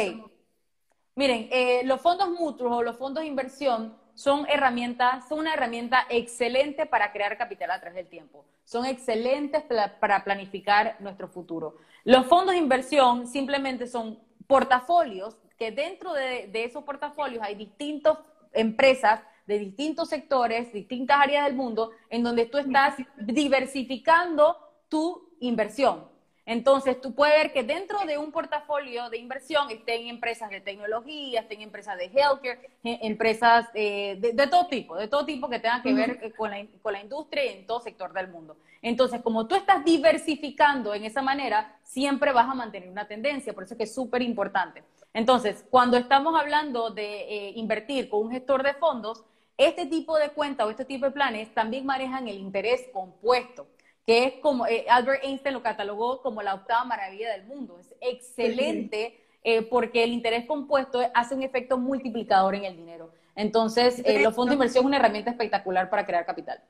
Miren, 1.15 1.49
eh, 1.51 1.83
los 1.85 2.01
fondos 2.01 2.29
mutuos 2.31 2.73
o 2.73 2.83
los 2.83 2.97
fondos 2.97 3.23
de 3.23 3.29
inversión 3.29 3.97
son 4.15 4.47
herramientas, 4.49 5.29
son 5.29 5.41
una 5.41 5.55
herramienta 5.55 6.07
excelente 6.11 6.87
para 6.87 7.13
crear 7.13 7.39
capital 7.39 7.71
a 7.71 7.81
través 7.81 7.97
del 7.97 8.09
tiempo. 8.09 8.45
Son 8.65 8.85
excelentes 8.85 9.63
para 10.01 10.25
planificar 10.25 10.97
nuestro 11.01 11.29
futuro. 11.29 11.77
Los 12.05 12.27
fondos 12.27 12.53
de 12.53 12.61
inversión 12.61 13.29
simplemente 13.29 13.87
son 13.87 14.19
portafolios 14.49 15.37
que 15.57 15.71
dentro 15.71 16.15
de, 16.15 16.49
de 16.49 16.65
esos 16.65 16.83
portafolios 16.83 17.43
hay 17.45 17.55
distintas 17.55 18.19
empresas 18.53 19.21
de 19.49 19.59
distintos 19.59 20.11
sectores, 20.11 20.71
distintas 20.75 21.19
áreas 21.19 21.47
del 21.47 21.55
mundo, 21.55 21.91
en 22.11 22.23
donde 22.23 22.45
tú 22.45 22.59
estás 22.59 22.97
diversificando 23.17 24.59
tu 24.91 25.31
inversión. 25.41 26.05
Entonces, 26.45 27.01
tú 27.01 27.15
puedes 27.15 27.35
ver 27.37 27.53
que 27.53 27.63
dentro 27.63 27.99
de 28.07 28.19
un 28.19 28.31
portafolio 28.31 29.09
de 29.09 29.17
inversión 29.19 29.71
estén 29.71 30.07
empresas 30.07 30.51
de 30.51 30.61
tecnología, 30.61 31.41
estén 31.41 31.63
empresas 31.63 31.97
de 31.99 32.07
healthcare, 32.07 32.71
eh, 32.85 32.99
empresas 33.03 33.67
eh, 33.75 34.17
de, 34.19 34.47
todo 34.47 34.67
tipo, 34.67 34.97
de 34.97 35.09
todo 35.09 35.25
tipo 35.25 35.49
que 35.49 35.59
tengan 35.61 35.83
que 35.83 35.95
ver 35.95 36.19
eh, 36.23 36.33
con 36.33 36.51
la, 36.51 36.65
con 36.83 36.93
la 36.93 37.03
industria 37.03 37.45
y 37.45 37.59
en 37.59 37.67
todo 37.67 37.81
sector 37.81 38.13
del 38.13 38.29
mundo. 38.29 38.57
Entonces, 38.83 39.23
como 39.23 39.47
tú 39.47 39.57
estás 39.57 39.83
diversificando 39.85 40.95
en 40.95 41.05
esa 41.05 41.23
manera, 41.23 41.79
siempre 41.83 42.33
vas 42.33 42.49
a 42.49 42.55
mantener 42.55 42.89
una 42.91 43.07
tendencia, 43.07 43.55
por 43.55 43.65
eso 43.65 43.75
es 43.75 43.79
que 43.79 43.85
es 43.85 43.95
súper 43.95 44.21
importante. 44.21 44.85
Entonces, 45.15 45.65
cuando 45.71 45.97
estamos 45.97 46.39
hablando 46.39 46.91
de 46.91 47.53
invertir 47.57 48.09
con 48.09 48.21
un 48.25 48.31
gestor 48.31 48.63
de 48.63 48.75
fondos, 48.75 49.25
este 49.59 49.87
tipo 49.87 50.17
de 50.17 50.31
cuenta 50.31 50.65
o 50.65 50.71
este 50.71 50.85
tipo 50.85 51.05
de 51.05 51.11
planes 51.11 51.53
también 51.53 51.85
manejan 51.85 52.29
el 52.29 52.39
interés 52.39 52.87
compuesto, 52.93 53.67
que 54.07 54.25
es 54.25 54.35
como 54.41 54.67
eh, 54.67 54.87
Albert 54.89 55.25
Einstein 55.25 55.53
lo 55.53 55.63
catalogó 55.63 56.23
como 56.23 56.41
la 56.43 56.55
octava 56.55 56.85
maravilla 56.85 57.33
del 57.33 57.45
mundo. 57.45 57.79
Es 57.79 57.93
excelente 58.01 59.21
eh, 59.43 59.63
porque 59.63 60.05
el 60.05 60.13
interés 60.13 60.47
compuesto 60.47 61.01
hace 61.13 61.35
un 61.35 61.43
efecto 61.43 61.77
multiplicador 61.77 62.55
en 62.55 62.65
el 62.65 62.77
dinero. 62.77 63.11
Entonces, 63.35 64.01
eh, 64.05 64.23
los 64.23 64.35
fondos 64.35 64.51
de 64.51 64.55
inversión 64.55 64.85
es 64.85 64.87
una 64.87 64.97
herramienta 64.97 65.31
espectacular 65.31 65.91
para 65.91 66.07
crear 66.07 66.25
capital. 66.25 66.63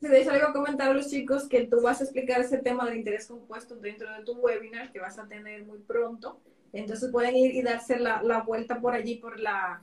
De 0.00 0.20
hecho, 0.20 0.32
le 0.32 0.40
comentar 0.52 0.90
a 0.90 0.94
los 0.94 1.08
chicos 1.08 1.48
que 1.48 1.66
tú 1.66 1.80
vas 1.82 2.00
a 2.00 2.04
explicar 2.04 2.40
ese 2.40 2.58
tema 2.58 2.84
del 2.84 2.96
interés 2.96 3.26
compuesto 3.28 3.76
dentro 3.76 4.12
de 4.12 4.24
tu 4.24 4.32
webinar 4.34 4.92
que 4.92 4.98
vas 4.98 5.18
a 5.18 5.26
tener 5.26 5.64
muy 5.64 5.78
pronto. 5.78 6.40
Entonces 6.72 7.10
pueden 7.10 7.36
ir 7.36 7.54
y 7.54 7.62
darse 7.62 7.98
la 8.00 8.42
vuelta 8.44 8.80
por 8.80 8.94
allí, 8.94 9.16
por 9.16 9.38
la, 9.38 9.82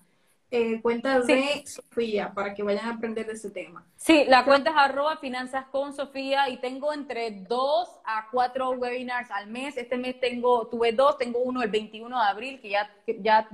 eh, 0.52 0.82
cuenta 0.82 1.22
de 1.22 1.64
Sofía 1.66 2.34
para 2.34 2.54
que 2.54 2.62
vayan 2.62 2.86
a 2.86 2.94
aprender 2.96 3.26
de 3.26 3.34
ese 3.34 3.50
tema. 3.50 3.88
Sí, 3.96 4.26
la 4.28 4.44
cuenta 4.44 4.72
es 4.72 4.76
arroba 4.76 5.16
finanzas 5.16 5.66
con 5.68 5.94
Sofía 5.94 6.50
y 6.50 6.58
tengo 6.58 6.92
entre 6.92 7.32
dos 7.48 7.88
a 8.04 8.28
cuatro 8.30 8.72
webinars 8.72 9.32
al 9.32 9.48
mes. 9.48 9.78
Este 9.78 9.98
mes 9.98 10.20
tengo, 10.20 10.68
tuve 10.68 10.92
dos, 10.92 11.18
tengo 11.18 11.40
uno 11.40 11.64
el 11.64 11.70
21 11.70 12.20
de 12.20 12.26
abril, 12.26 12.60
que 12.60 12.70
ya, 12.70 12.92
ya 13.22 13.48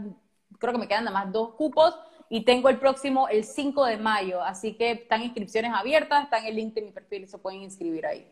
creo 0.58 0.74
que 0.74 0.80
me 0.80 0.88
quedan 0.88 1.06
nada 1.06 1.24
más 1.24 1.32
dos 1.32 1.54
cupos, 1.54 1.96
y 2.30 2.44
tengo 2.44 2.68
el 2.68 2.80
próximo 2.80 3.28
el 3.30 3.44
5 3.44 3.86
de 3.86 3.98
mayo. 3.98 4.42
Así 4.42 4.74
que 4.74 4.92
están 4.92 5.22
inscripciones 5.22 5.72
abiertas, 5.74 6.24
están 6.24 6.44
en 6.44 6.50
el 6.50 6.56
link 6.56 6.74
de 6.74 6.82
mi 6.82 6.92
perfil, 6.92 7.28
se 7.28 7.38
pueden 7.38 7.62
inscribir 7.62 8.06
ahí. 8.08 8.28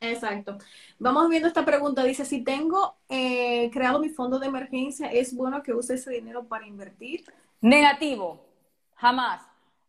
Exacto. 0.00 0.58
Vamos 0.98 1.28
viendo 1.28 1.48
esta 1.48 1.64
pregunta. 1.64 2.04
Dice, 2.04 2.24
si 2.24 2.44
tengo 2.44 2.96
eh, 3.08 3.70
creado 3.72 3.98
mi 3.98 4.08
fondo 4.08 4.38
de 4.38 4.46
emergencia, 4.46 5.10
¿es 5.10 5.34
bueno 5.34 5.62
que 5.62 5.74
use 5.74 5.94
ese 5.94 6.10
dinero 6.10 6.46
para 6.46 6.66
invertir? 6.66 7.24
Negativo, 7.60 8.44
jamás. 8.94 9.42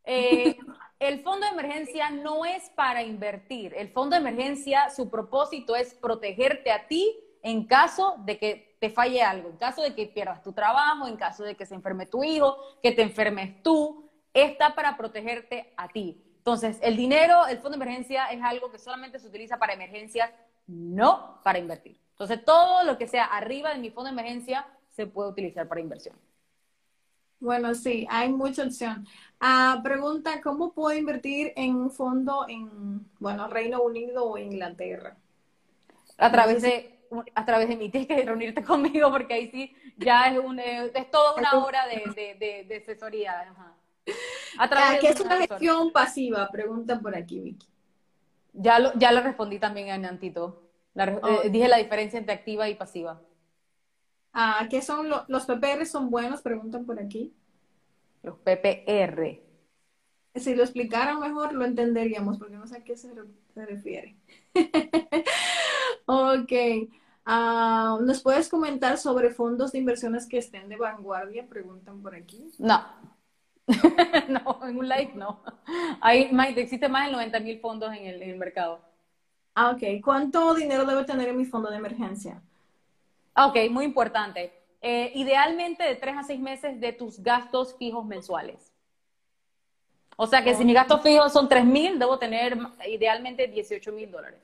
Eh, 0.03 0.57
el 0.99 1.21
fondo 1.21 1.45
de 1.45 1.53
emergencia 1.53 2.09
no 2.09 2.45
es 2.45 2.69
para 2.71 3.03
invertir. 3.03 3.73
El 3.75 3.89
fondo 3.89 4.15
de 4.15 4.21
emergencia, 4.21 4.89
su 4.89 5.09
propósito 5.09 5.75
es 5.75 5.93
protegerte 5.93 6.71
a 6.71 6.87
ti 6.87 7.15
en 7.43 7.65
caso 7.65 8.15
de 8.25 8.37
que 8.37 8.77
te 8.79 8.89
falle 8.89 9.21
algo, 9.21 9.49
en 9.49 9.57
caso 9.57 9.81
de 9.81 9.93
que 9.93 10.07
pierdas 10.07 10.41
tu 10.41 10.53
trabajo, 10.53 11.07
en 11.07 11.17
caso 11.17 11.43
de 11.43 11.55
que 11.55 11.65
se 11.65 11.75
enferme 11.75 12.05
tu 12.05 12.23
hijo, 12.23 12.57
que 12.81 12.91
te 12.91 13.03
enfermes 13.03 13.61
tú. 13.61 14.09
Está 14.33 14.75
para 14.75 14.97
protegerte 14.97 15.73
a 15.75 15.87
ti. 15.87 16.23
Entonces, 16.49 16.79
el 16.81 16.97
dinero, 16.97 17.45
el 17.45 17.57
fondo 17.59 17.77
de 17.77 17.83
emergencia 17.83 18.25
es 18.31 18.41
algo 18.41 18.71
que 18.71 18.79
solamente 18.79 19.19
se 19.19 19.27
utiliza 19.27 19.57
para 19.57 19.73
emergencias, 19.73 20.31
no 20.65 21.39
para 21.43 21.59
invertir. 21.59 21.99
Entonces, 22.13 22.43
todo 22.43 22.83
lo 22.85 22.97
que 22.97 23.07
sea 23.07 23.25
arriba 23.25 23.71
de 23.71 23.77
mi 23.77 23.91
fondo 23.91 24.09
de 24.09 24.13
emergencia 24.13 24.65
se 24.89 25.05
puede 25.05 25.29
utilizar 25.29 25.67
para 25.67 25.79
inversión. 25.79 26.15
Bueno, 27.39 27.75
sí, 27.75 28.07
hay 28.09 28.29
mucha 28.29 28.63
opción. 28.63 29.05
Ah, 29.39 29.79
pregunta, 29.83 30.41
¿cómo 30.41 30.73
puedo 30.73 30.97
invertir 30.97 31.53
en 31.55 31.75
un 31.75 31.91
fondo 31.91 32.47
en, 32.49 33.05
bueno, 33.19 33.47
Reino 33.47 33.83
Unido 33.83 34.25
o 34.25 34.39
Inglaterra? 34.39 35.17
A 36.17 36.31
través 36.31 36.63
de, 36.63 36.99
a 37.35 37.45
través 37.45 37.69
de 37.69 37.75
mí, 37.75 37.89
tienes 37.89 38.07
que 38.07 38.25
reunirte 38.25 38.63
conmigo 38.63 39.11
porque 39.11 39.35
ahí 39.35 39.51
sí 39.51 39.75
ya 39.97 40.33
es, 40.33 40.39
un, 40.39 40.57
es 40.57 41.11
toda 41.11 41.35
una 41.35 41.63
hora 41.63 41.85
de, 41.85 42.65
de, 42.67 42.75
asesoría. 42.75 43.39
Ajá. 43.39 43.75
¿Qué 44.99 45.09
es 45.09 45.19
una 45.19 45.37
gestión 45.37 45.91
pasiva? 45.91 46.49
Pregunta 46.49 46.99
por 46.99 47.15
aquí, 47.15 47.39
Vicky. 47.39 47.67
Ya 48.53 48.79
lo, 48.79 48.93
ya 48.95 49.11
lo 49.11 49.21
respondí 49.21 49.59
también 49.59 49.89
a 49.89 49.97
Nantito. 49.97 50.69
Eh, 50.95 51.49
dije 51.49 51.67
la 51.67 51.77
diferencia 51.77 52.19
entre 52.19 52.33
activa 52.33 52.67
y 52.67 52.75
pasiva. 52.75 53.21
Ah, 54.33 54.67
¿qué 54.69 54.81
son 54.81 55.09
los 55.09 55.45
PPR? 55.45 55.85
¿Son 55.85 56.09
buenos? 56.09 56.41
Preguntan 56.41 56.85
por 56.85 56.99
aquí. 56.99 57.33
Los 58.21 58.37
PPR. 58.39 59.41
Si 60.35 60.55
lo 60.55 60.63
explicaran 60.63 61.19
mejor, 61.19 61.53
lo 61.53 61.65
entenderíamos, 61.65 62.37
porque 62.37 62.55
no 62.55 62.67
sé 62.67 62.77
a 62.77 62.83
qué 62.83 62.95
se, 62.95 63.13
refiere. 63.55 64.15
ok. 66.05 66.51
Ah, 67.25 67.97
¿Nos 68.01 68.21
puedes 68.21 68.49
comentar 68.49 68.97
sobre 68.97 69.31
fondos 69.31 69.71
de 69.71 69.79
inversiones 69.79 70.27
que 70.27 70.37
estén 70.37 70.69
de 70.69 70.77
vanguardia? 70.77 71.47
Preguntan 71.47 72.01
por 72.01 72.15
aquí. 72.15 72.51
No. 72.57 72.83
no, 74.29 74.67
en 74.67 74.77
un 74.77 74.87
live 74.87 75.11
no. 75.15 75.39
Hay, 76.01 76.29
existe 76.55 76.89
más 76.89 77.05
de 77.05 77.11
90 77.11 77.39
mil 77.39 77.59
fondos 77.59 77.93
en 77.93 78.05
el, 78.05 78.21
en 78.21 78.29
el 78.31 78.37
mercado. 78.37 78.79
Ah, 79.53 79.71
ok. 79.71 80.01
¿Cuánto 80.03 80.53
dinero 80.55 80.85
debo 80.85 81.05
tener 81.05 81.29
en 81.29 81.37
mi 81.37 81.45
fondo 81.45 81.69
de 81.69 81.77
emergencia? 81.77 82.41
Ah, 83.33 83.47
ok, 83.47 83.57
muy 83.69 83.85
importante. 83.85 84.53
Eh, 84.81 85.11
idealmente 85.15 85.83
de 85.83 85.95
tres 85.95 86.15
a 86.17 86.23
seis 86.23 86.39
meses 86.39 86.79
de 86.79 86.93
tus 86.93 87.21
gastos 87.21 87.75
fijos 87.77 88.05
mensuales. 88.05 88.71
O 90.15 90.27
sea 90.27 90.43
que 90.43 90.55
si 90.55 90.65
mis 90.65 90.75
gastos 90.75 91.01
fijos 91.01 91.31
son 91.31 91.47
tres 91.47 91.65
mil, 91.65 91.99
debo 91.99 92.17
tener 92.17 92.57
idealmente 92.87 93.47
18 93.47 93.91
mil 93.91 94.11
dólares. 94.11 94.39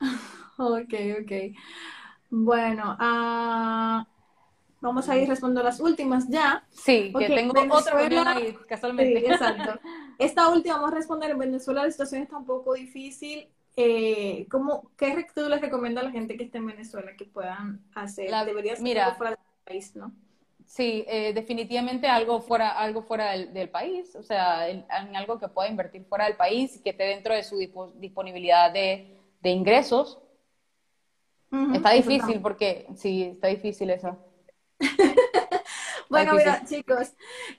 Ok, 0.56 0.94
ok. 1.20 1.32
Bueno, 2.30 2.96
uh, 3.00 4.04
vamos 4.88 5.08
a 5.08 5.16
ir 5.16 5.28
respondiendo 5.28 5.62
las 5.62 5.80
últimas 5.80 6.28
ya. 6.28 6.64
Sí, 6.70 7.12
que 7.18 7.26
tengo 7.26 7.54
otra 7.74 7.98
ahí, 7.98 8.56
casualmente. 8.68 9.20
Sí, 9.20 9.26
exacto. 9.26 9.80
Esta 10.18 10.48
última 10.48 10.76
vamos 10.76 10.92
a 10.92 10.94
responder. 10.94 11.30
En 11.30 11.38
Venezuela 11.38 11.84
la 11.84 11.90
situación 11.90 12.22
está 12.22 12.36
un 12.36 12.46
poco 12.46 12.74
difícil 12.74 13.48
eh, 13.76 14.46
¿cómo, 14.50 14.90
¿qué 14.96 15.26
tú 15.34 15.48
les 15.48 15.60
recomienda 15.60 16.00
a 16.00 16.04
la 16.04 16.12
gente 16.12 16.36
que 16.36 16.44
esté 16.44 16.58
en 16.58 16.66
Venezuela 16.66 17.12
que 17.16 17.24
puedan 17.24 17.84
hacer? 17.94 18.30
Debería 18.44 18.76
ser 18.76 18.98
algo 19.00 19.16
fuera 19.16 19.30
del 19.30 19.38
país, 19.64 19.96
¿no? 19.96 20.12
Sí, 20.64 21.04
eh, 21.08 21.32
definitivamente 21.34 22.06
algo 22.06 22.40
fuera, 22.40 22.70
algo 22.70 23.02
fuera 23.02 23.32
del, 23.32 23.68
país, 23.68 24.14
o 24.16 24.22
sea, 24.22 24.68
en, 24.68 24.86
algo 25.14 25.38
que 25.38 25.48
pueda 25.48 25.68
invertir 25.68 26.04
fuera 26.04 26.24
del 26.24 26.36
país, 26.36 26.80
que 26.82 26.90
esté 26.90 27.04
dentro 27.04 27.34
de 27.34 27.42
su 27.42 27.58
disponibilidad 27.96 28.72
de, 28.72 29.18
ingresos. 29.42 30.18
está 31.74 31.90
difícil 31.90 32.40
porque, 32.40 32.86
sí, 32.94 33.24
está 33.24 33.48
difícil 33.48 33.90
eso. 33.90 34.16
Bueno, 36.08 36.34
mira, 36.34 36.62
chicos, 36.64 37.12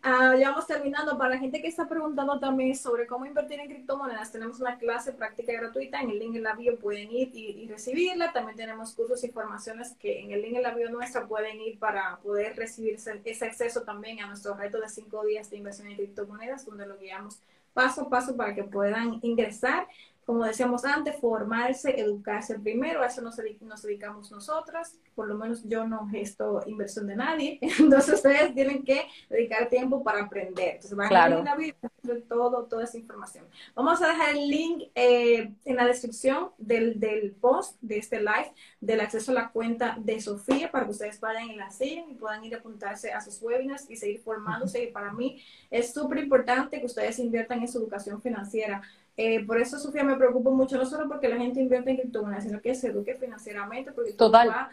uh, 0.05 0.38
ya 0.38 0.51
vamos 0.51 0.67
terminando. 0.67 1.17
Para 1.17 1.32
la 1.32 1.39
gente 1.39 1.61
que 1.61 1.67
está 1.67 1.89
preguntando 1.89 2.39
también 2.39 2.76
sobre 2.76 3.05
cómo 3.07 3.26
invertir 3.26 3.59
en 3.59 3.67
criptomonedas, 3.67 4.32
tenemos 4.32 4.59
una 4.59 4.78
clase 4.78 5.11
práctica 5.11 5.51
gratuita. 5.51 5.99
En 5.99 6.11
el 6.11 6.19
link 6.19 6.36
en 6.36 6.43
la 6.43 6.53
bio 6.53 6.78
pueden 6.80 7.11
ir 7.11 7.32
y, 7.34 7.67
recibirla. 7.67 8.32
También 8.32 8.55
tenemos 8.55 8.93
cursos 8.93 9.23
y 9.23 9.30
formaciones 9.30 9.95
que 9.99 10.21
en 10.21 10.32
el 10.32 10.41
link 10.41 10.55
en 10.55 10.63
la 10.63 10.73
bio 10.73 10.89
nuestra 10.89 11.28
pueden 11.28 11.59
ir 11.59 11.80
para 11.80 12.17
poder 12.19 12.55
recibir 12.55 12.95
ese, 12.95 13.45
acceso 13.45 13.82
también 13.82 14.21
a 14.21 14.28
nuestro 14.28 14.53
reto 14.53 14.80
de 14.80 14.88
cinco 14.88 15.26
días 15.26 15.49
de 15.49 15.57
inversión 15.57 15.88
en 15.88 15.97
criptomonedas, 15.97 16.65
donde 16.65 16.88
lo 16.88 16.97
guiamos 16.97 17.41
paso 17.73 18.03
a 18.03 18.09
paso 18.09 18.38
para 18.38 18.55
que 18.55 18.63
puedan 18.63 19.19
ingresar 19.21 19.86
como 20.26 20.43
decíamos 20.43 20.84
antes, 20.86 21.15
formarse, 21.17 21.99
educarse 21.99 22.57
primero, 22.57 23.03
a 23.03 23.05
eso 23.05 23.21
nos, 23.21 23.39
nos, 23.61 23.82
dedicamos 23.84 24.32
nosotras, 24.32 24.97
por 25.13 25.28
lo 25.28 25.36
menos 25.36 25.63
yo 25.65 25.88
no 25.88 26.07
gesto 26.07 26.63
inversión 26.65 27.05
de 27.05 27.15
nadie, 27.15 27.59
entonces 27.80 28.15
ustedes 28.15 28.53
tienen 28.55 28.84
que 28.84 29.07
dedicar 29.30 29.69
tiempo 29.69 30.03
para 30.03 30.23
aprender, 30.23 30.76
entonces 30.76 30.95
van 30.95 31.07
a 31.07 31.11
ir 31.11 31.17
a 31.17 31.30
la 31.30 32.19
todo, 32.28 32.65
toda 32.65 32.84
esa 32.84 32.97
información. 32.97 33.45
Vamos 33.76 34.01
a 34.01 34.07
dejar 34.07 34.36
el 34.36 34.47
link 34.47 34.84
eh, 34.95 35.53
en 35.63 35.76
la 35.76 35.86
descripción 35.86 36.49
del, 36.57 36.99
del, 36.99 37.32
post 37.34 37.78
de 37.82 37.97
este 37.97 38.19
live, 38.19 38.51
del 38.82 39.01
acceso 39.01 39.32
a 39.32 39.36
la 39.36 39.51
cuenta 39.51 39.95
de 39.99 40.19
Sofía, 40.19 40.71
para 40.71 40.86
que 40.86 40.91
ustedes 40.91 41.19
vayan 41.19 41.51
y 41.51 41.55
la 41.55 41.69
sigan 41.69 42.09
y 42.09 42.15
puedan 42.15 42.43
ir 42.43 42.55
a 42.55 42.59
apuntarse 42.59 43.11
a 43.11 43.21
sus 43.21 43.39
webinars 43.41 43.89
y 43.89 43.95
seguir 43.95 44.21
formándose, 44.21 44.84
y 44.84 44.91
para 44.91 45.13
mí 45.13 45.43
es 45.69 45.93
súper 45.93 46.17
importante 46.17 46.80
que 46.80 46.86
ustedes 46.86 47.19
inviertan 47.19 47.61
en 47.61 47.67
su 47.67 47.78
educación 47.78 48.21
financiera, 48.21 48.82
eh, 49.18 49.45
por 49.45 49.59
eso, 49.59 49.80
Sofía, 49.80 50.03
me 50.03 50.18
preocupa 50.18 50.49
mucho, 50.49 50.78
no 50.78 50.86
solo 50.86 51.07
porque 51.07 51.30
la 51.30 51.38
gente 51.38 51.61
invierte 51.61 51.91
en 51.91 51.97
criptomonedas, 51.97 52.43
sino 52.43 52.61
que 52.61 52.76
se 52.76 52.88
eduque 52.88 53.16
financieramente, 53.16 53.91
porque 53.91 54.13
Total. 54.13 54.47
todo 54.47 54.55
va 54.55 54.70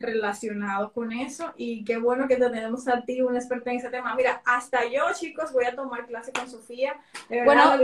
relacionado 0.00 0.92
con 0.92 1.12
eso. 1.12 1.52
Y 1.56 1.84
qué 1.84 1.98
bueno 1.98 2.26
que 2.26 2.36
tenemos 2.36 2.88
a 2.88 3.02
ti, 3.02 3.20
una 3.20 3.38
experta 3.38 3.70
en 3.70 3.76
ese 3.76 3.90
tema. 3.90 4.14
Mira, 4.14 4.42
hasta 4.44 4.86
yo, 4.86 5.02
chicos, 5.14 5.52
voy 5.52 5.66
a 5.66 5.76
tomar 5.76 6.06
clase 6.06 6.32
con 6.32 6.48
Sofía. 6.48 6.98
bueno, 7.28 7.74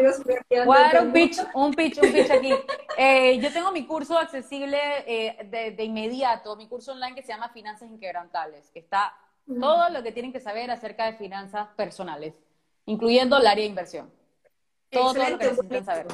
un 1.03 1.13
pitch, 1.13 1.39
un 1.55 1.75
pitch, 1.75 1.99
un 2.03 2.13
pitch 2.13 2.31
aquí. 2.31 2.55
Eh, 2.99 3.39
yo 3.39 3.53
tengo 3.53 3.71
mi 3.73 3.87
curso 3.87 4.19
accesible 4.19 4.79
eh, 5.07 5.75
de, 5.77 5.85
inmediato, 5.85 6.57
mi 6.57 6.67
curso 6.67 6.93
online 6.93 7.15
que 7.15 7.23
se 7.23 7.29
llama 7.29 7.51
Finanzas 7.51 7.91
Inquebrantables, 7.91 8.71
que 8.71 8.79
está 8.79 9.15
todo 9.61 9.91
lo 9.91 10.03
que 10.03 10.13
tienen 10.13 10.33
que 10.33 10.41
saber 10.41 10.71
acerca 10.71 11.05
de 11.05 11.19
finanzas 11.19 11.69
personales, 11.77 12.35
incluyendo 12.87 13.37
el 13.37 13.47
área 13.47 13.63
de 13.63 13.69
inversión. 13.69 14.11
Todo, 14.97 15.15
lo 15.15 15.39
que 15.39 15.45
necesitan 15.47 15.85
saber. 15.85 16.07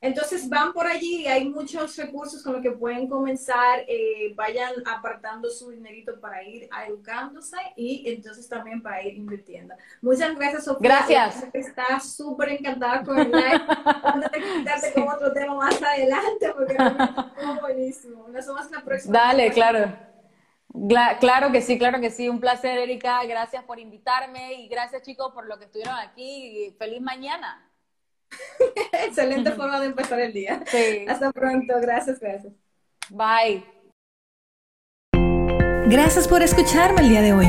Entonces 0.00 0.48
van 0.48 0.72
por 0.72 0.86
allí 0.86 1.22
y 1.22 1.26
hay 1.26 1.48
muchos 1.48 1.96
recursos 1.96 2.40
con 2.44 2.52
los 2.52 2.62
que 2.62 2.70
pueden 2.70 3.08
comenzar, 3.08 3.80
eh, 3.88 4.32
vayan 4.36 4.72
apartando 4.86 5.50
su 5.50 5.70
dinerito 5.70 6.20
para 6.20 6.44
ir 6.44 6.68
educándose 6.86 7.56
y 7.74 8.08
entonces 8.08 8.48
también 8.48 8.80
para 8.80 9.02
ir 9.02 9.14
invirtiendo. 9.14 9.74
Muchas 10.00 10.36
gracias, 10.36 10.66
Sofía. 10.66 10.88
Gracias. 10.88 11.48
Está 11.52 11.98
súper 11.98 12.50
encantada 12.50 13.02
con 13.02 13.18
el 13.18 13.32
live. 13.32 13.60
Vamos 14.04 14.26
a 14.26 14.30
quitarte 14.30 14.92
con 14.94 15.08
otro 15.08 15.32
tema 15.32 15.56
más 15.56 15.82
adelante 15.82 16.52
porque 16.56 16.74
es 16.74 17.60
buenísimo. 17.60 18.28
Nos 18.28 18.46
vemos 18.46 18.70
la 18.70 18.84
próxima. 18.84 19.18
Dale, 19.18 19.50
claro. 19.50 19.92
Claro 21.18 21.50
que 21.50 21.60
sí, 21.60 21.76
claro 21.76 22.00
que 22.00 22.10
sí. 22.10 22.28
Un 22.28 22.38
placer, 22.38 22.78
Erika. 22.78 23.24
Gracias 23.24 23.64
por 23.64 23.80
invitarme 23.80 24.54
y 24.54 24.68
gracias, 24.68 25.02
chicos, 25.02 25.32
por 25.34 25.46
lo 25.46 25.58
que 25.58 25.64
estuvieron 25.64 25.96
aquí. 25.96 26.72
Feliz 26.78 27.00
mañana. 27.00 27.67
Excelente 29.06 29.52
forma 29.52 29.80
de 29.80 29.86
empezar 29.86 30.20
el 30.20 30.32
día. 30.32 30.62
Hasta 31.08 31.32
pronto. 31.32 31.74
Gracias, 31.80 32.20
gracias. 32.20 32.52
Bye. 33.10 33.64
Gracias 35.86 36.28
por 36.28 36.42
escucharme 36.42 37.00
el 37.00 37.08
día 37.08 37.22
de 37.22 37.32
hoy. 37.32 37.46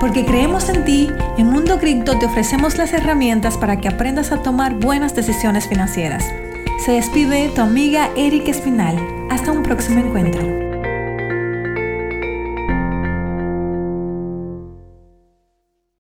Porque 0.00 0.24
creemos 0.24 0.68
en 0.68 0.84
ti, 0.84 1.10
en 1.36 1.46
Mundo 1.46 1.78
Cripto 1.78 2.18
te 2.18 2.26
ofrecemos 2.26 2.78
las 2.78 2.92
herramientas 2.92 3.58
para 3.58 3.80
que 3.80 3.88
aprendas 3.88 4.32
a 4.32 4.42
tomar 4.42 4.74
buenas 4.74 5.14
decisiones 5.14 5.68
financieras. 5.68 6.24
Se 6.84 6.92
despide 6.92 7.50
tu 7.54 7.60
amiga 7.60 8.10
Erika 8.16 8.50
Espinal. 8.50 8.96
Hasta 9.30 9.52
un 9.52 9.62
próximo 9.62 10.00
encuentro. 10.00 10.59